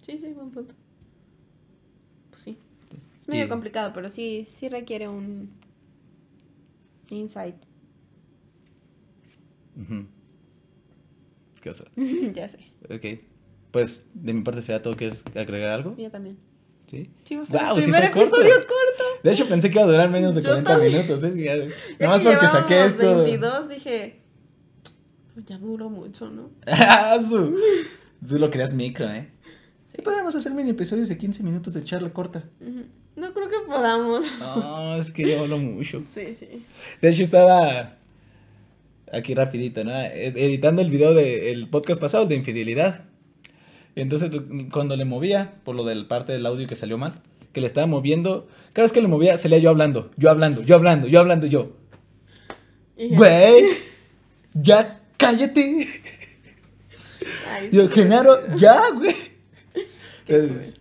Sí, 0.00 0.18
sí, 0.18 0.32
buen 0.34 0.50
punto. 0.50 0.74
Sí. 3.28 3.32
Es 3.32 3.34
medio 3.34 3.44
Y- 3.44 3.48
complicado, 3.48 3.92
pero 3.94 4.08
sí, 4.08 4.44
sí 4.48 4.68
requiere 4.70 5.06
un 5.08 5.50
insight. 7.10 7.56
¿Qué 11.60 11.70
cosa? 11.70 11.84
ya 12.34 12.48
sé. 12.48 12.58
Ok. 12.88 13.20
Pues 13.70 14.06
de 14.14 14.32
mi 14.32 14.42
parte 14.42 14.62
será 14.62 14.80
todo. 14.82 14.96
¿Quieres 14.96 15.24
agregar 15.34 15.70
algo? 15.72 15.94
Yo 15.96 16.10
también. 16.10 16.38
Sí. 16.86 17.10
Sí, 17.24 17.36
Guau, 17.50 17.76
el 17.76 17.82
sí 17.82 17.90
primer 17.90 18.12
fue 18.12 18.22
corto. 18.22 18.36
episodio 18.36 18.54
corto. 18.66 19.04
De 19.22 19.32
hecho, 19.32 19.46
pensé 19.48 19.68
que 19.68 19.74
iba 19.74 19.84
a 19.84 19.86
durar 19.90 20.10
menos 20.10 20.34
de 20.34 20.40
Yo 20.42 20.48
40 20.48 20.70
también. 20.72 20.92
minutos. 20.92 21.22
¿eh? 21.22 21.32
Ya- 21.36 22.06
Nada 22.06 22.14
más 22.16 22.22
que 22.22 22.30
porque 22.30 22.48
saqué 22.48 22.84
esto. 22.86 23.16
22, 23.24 23.68
dije. 23.68 24.22
"Pues 25.34 25.44
Ya 25.46 25.58
duró 25.58 25.90
mucho, 25.90 26.30
¿no? 26.30 26.50
Ah, 26.66 27.18
Tú 28.26 28.38
lo 28.38 28.50
creas 28.50 28.72
micro, 28.74 29.08
¿eh? 29.10 29.30
Sí. 29.86 29.96
Sí, 29.96 30.02
podríamos 30.02 30.34
hacer 30.34 30.52
mini 30.52 30.70
episodios 30.70 31.08
de 31.08 31.18
15 31.18 31.42
minutos 31.42 31.74
de 31.74 31.84
charla 31.84 32.10
corta. 32.12 32.44
Ujú. 32.60 32.84
No 33.18 33.32
creo 33.34 33.48
que 33.48 33.56
podamos. 33.66 34.24
No, 34.38 34.96
es 34.96 35.10
que 35.10 35.28
yo 35.28 35.40
hablo 35.40 35.58
mucho. 35.58 36.02
Sí, 36.14 36.34
sí. 36.38 36.64
De 37.02 37.08
hecho, 37.10 37.22
estaba 37.22 37.96
aquí 39.12 39.34
rapidito, 39.34 39.82
¿no? 39.84 39.92
Ed- 40.00 40.36
Editando 40.36 40.82
el 40.82 40.90
video 40.90 41.14
del 41.14 41.68
podcast 41.68 42.00
pasado, 42.00 42.26
de 42.26 42.36
infidelidad. 42.36 43.04
Entonces, 43.96 44.30
cuando 44.72 44.96
le 44.96 45.04
movía, 45.04 45.54
por 45.64 45.74
lo 45.74 45.84
del 45.84 46.06
parte 46.06 46.32
del 46.32 46.46
audio 46.46 46.66
que 46.68 46.76
salió 46.76 46.98
mal, 46.98 47.20
que 47.52 47.60
le 47.60 47.66
estaba 47.66 47.86
moviendo, 47.88 48.46
cada 48.72 48.84
vez 48.84 48.92
que 48.92 49.00
le 49.02 49.08
movía, 49.08 49.36
salía 49.38 49.58
yo 49.58 49.70
hablando, 49.70 50.10
yo 50.16 50.30
hablando, 50.30 50.62
yo 50.62 50.76
hablando, 50.76 51.08
yo 51.08 51.18
hablando, 51.20 51.46
yo. 51.46 51.72
Y- 52.96 53.16
Güey, 53.16 53.64
ya 54.54 55.00
cállate. 55.16 55.88
Ay, 57.50 57.70
Yo, 57.72 57.88
Genaro, 57.88 58.54
ya, 58.56 58.80
güey. 58.94 59.14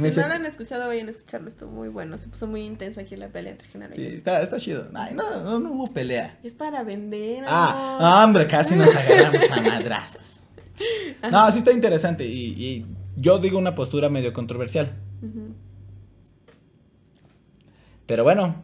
Me 0.00 0.08
Si 0.08 0.14
se- 0.16 0.20
no 0.22 0.28
lo 0.28 0.34
han 0.34 0.46
escuchado, 0.46 0.86
vayan 0.88 1.06
a 1.08 1.10
escucharlo. 1.10 1.48
Estuvo 1.48 1.70
muy 1.70 1.88
bueno. 1.88 2.16
Se 2.18 2.28
puso 2.28 2.46
muy 2.46 2.62
intensa 2.62 3.02
aquí 3.02 3.16
la 3.16 3.28
pelea 3.28 3.52
entre 3.52 3.68
Genaro 3.68 3.94
Sí, 3.94 4.04
está, 4.06 4.42
está 4.42 4.58
chido. 4.58 4.86
Ay, 4.94 5.14
no, 5.14 5.42
no, 5.42 5.58
no 5.58 5.72
hubo 5.72 5.86
pelea. 5.92 6.38
Es 6.42 6.54
para 6.54 6.82
vender. 6.82 7.44
Ah, 7.46 7.98
amor. 8.00 8.24
hombre, 8.24 8.46
casi 8.48 8.74
nos 8.76 8.94
agarramos 8.94 9.50
a 9.50 9.60
madrazos. 9.60 10.36
No, 11.30 11.52
sí 11.52 11.58
está 11.58 11.72
interesante 11.72 12.24
y, 12.26 12.54
y 12.56 12.86
yo 13.18 13.38
digo 13.38 13.58
una 13.58 13.74
postura 13.74 14.08
medio 14.08 14.32
controversial. 14.32 14.94
Pero 18.06 18.24
bueno, 18.24 18.62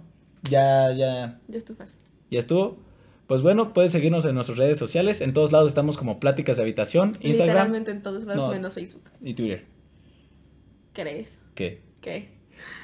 ya, 0.49 0.91
ya, 0.93 1.39
Ya 1.49 1.59
estufas. 1.59 1.91
ya 2.31 2.39
estuvo. 2.39 2.79
Pues 3.27 3.43
bueno, 3.43 3.75
puedes 3.75 3.93
seguirnos 3.93 4.25
en 4.25 4.35
nuestras 4.35 4.57
redes 4.59 4.79
sociales. 4.79 5.21
En 5.21 5.33
todos 5.35 5.53
lados 5.53 5.69
estamos 5.69 5.99
como 5.99 6.21
Pláticas 6.21 6.57
de 6.57 6.63
Habitación, 6.63 7.09
Instagram 7.21 7.49
Literalmente 7.49 7.91
en 7.91 8.03
todos 8.03 8.25
lados 8.25 8.45
No. 8.47 8.51
menos 8.53 8.73
Facebook. 8.75 9.03
y 9.21 9.35
Twitter. 9.35 9.65
¿Crees? 10.97 11.39
¿Qué? 11.55 11.83
¿Qué? 12.01 12.31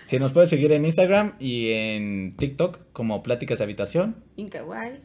Si 0.04 0.18
nos 0.18 0.32
puedes 0.32 0.50
seguir 0.50 0.70
en 0.72 0.84
Instagram 0.84 1.32
y 1.40 1.70
en 1.70 2.36
TikTok 2.36 2.92
como 2.92 3.22
Pláticas 3.22 3.56
de 3.56 3.64
Habitación. 3.64 4.16
En 4.36 4.48
Kawaii. 4.48 5.00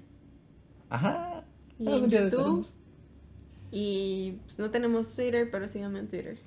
Ajá. 0.90 1.46
Y 1.80 1.88
algún 1.88 2.04
en 2.04 2.10
día 2.10 2.30
YouTube. 2.30 2.68
Y 3.72 4.34
pues, 4.44 4.60
no 4.60 4.72
tenemos 4.72 5.16
Twitter, 5.16 5.48
pero 5.50 5.70
síganme 5.70 6.00
en 6.00 6.10
Twitter. 6.10 6.38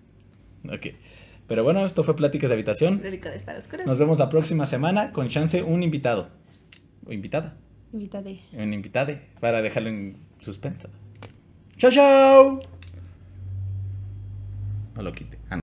Ok. 0.66 0.88
Pero 1.48 1.64
bueno, 1.64 1.86
esto 1.86 2.04
fue 2.04 2.14
Pláticas 2.14 2.50
de 2.50 2.54
Habitación. 2.56 3.00
Rico 3.02 3.30
de 3.30 3.36
estar 3.36 3.56
oscuras. 3.56 3.86
Nos 3.86 3.98
vemos 3.98 4.18
la 4.18 4.28
próxima 4.28 4.66
semana 4.66 5.12
con 5.12 5.28
chance 5.28 5.62
un 5.62 5.82
invitado. 5.82 6.28
O 7.06 7.12
invitada. 7.12 7.56
Invítade. 7.90 8.40
Un 8.52 8.74
invitade 8.74 9.28
para 9.40 9.62
dejarlo 9.62 9.88
en 9.88 10.18
suspenso. 10.40 10.90
¡Chao, 11.78 11.90
chao! 11.90 12.60
No 14.94 15.02
lo 15.02 15.12
quite. 15.12 15.38
Ah, 15.48 15.56
no. 15.56 15.58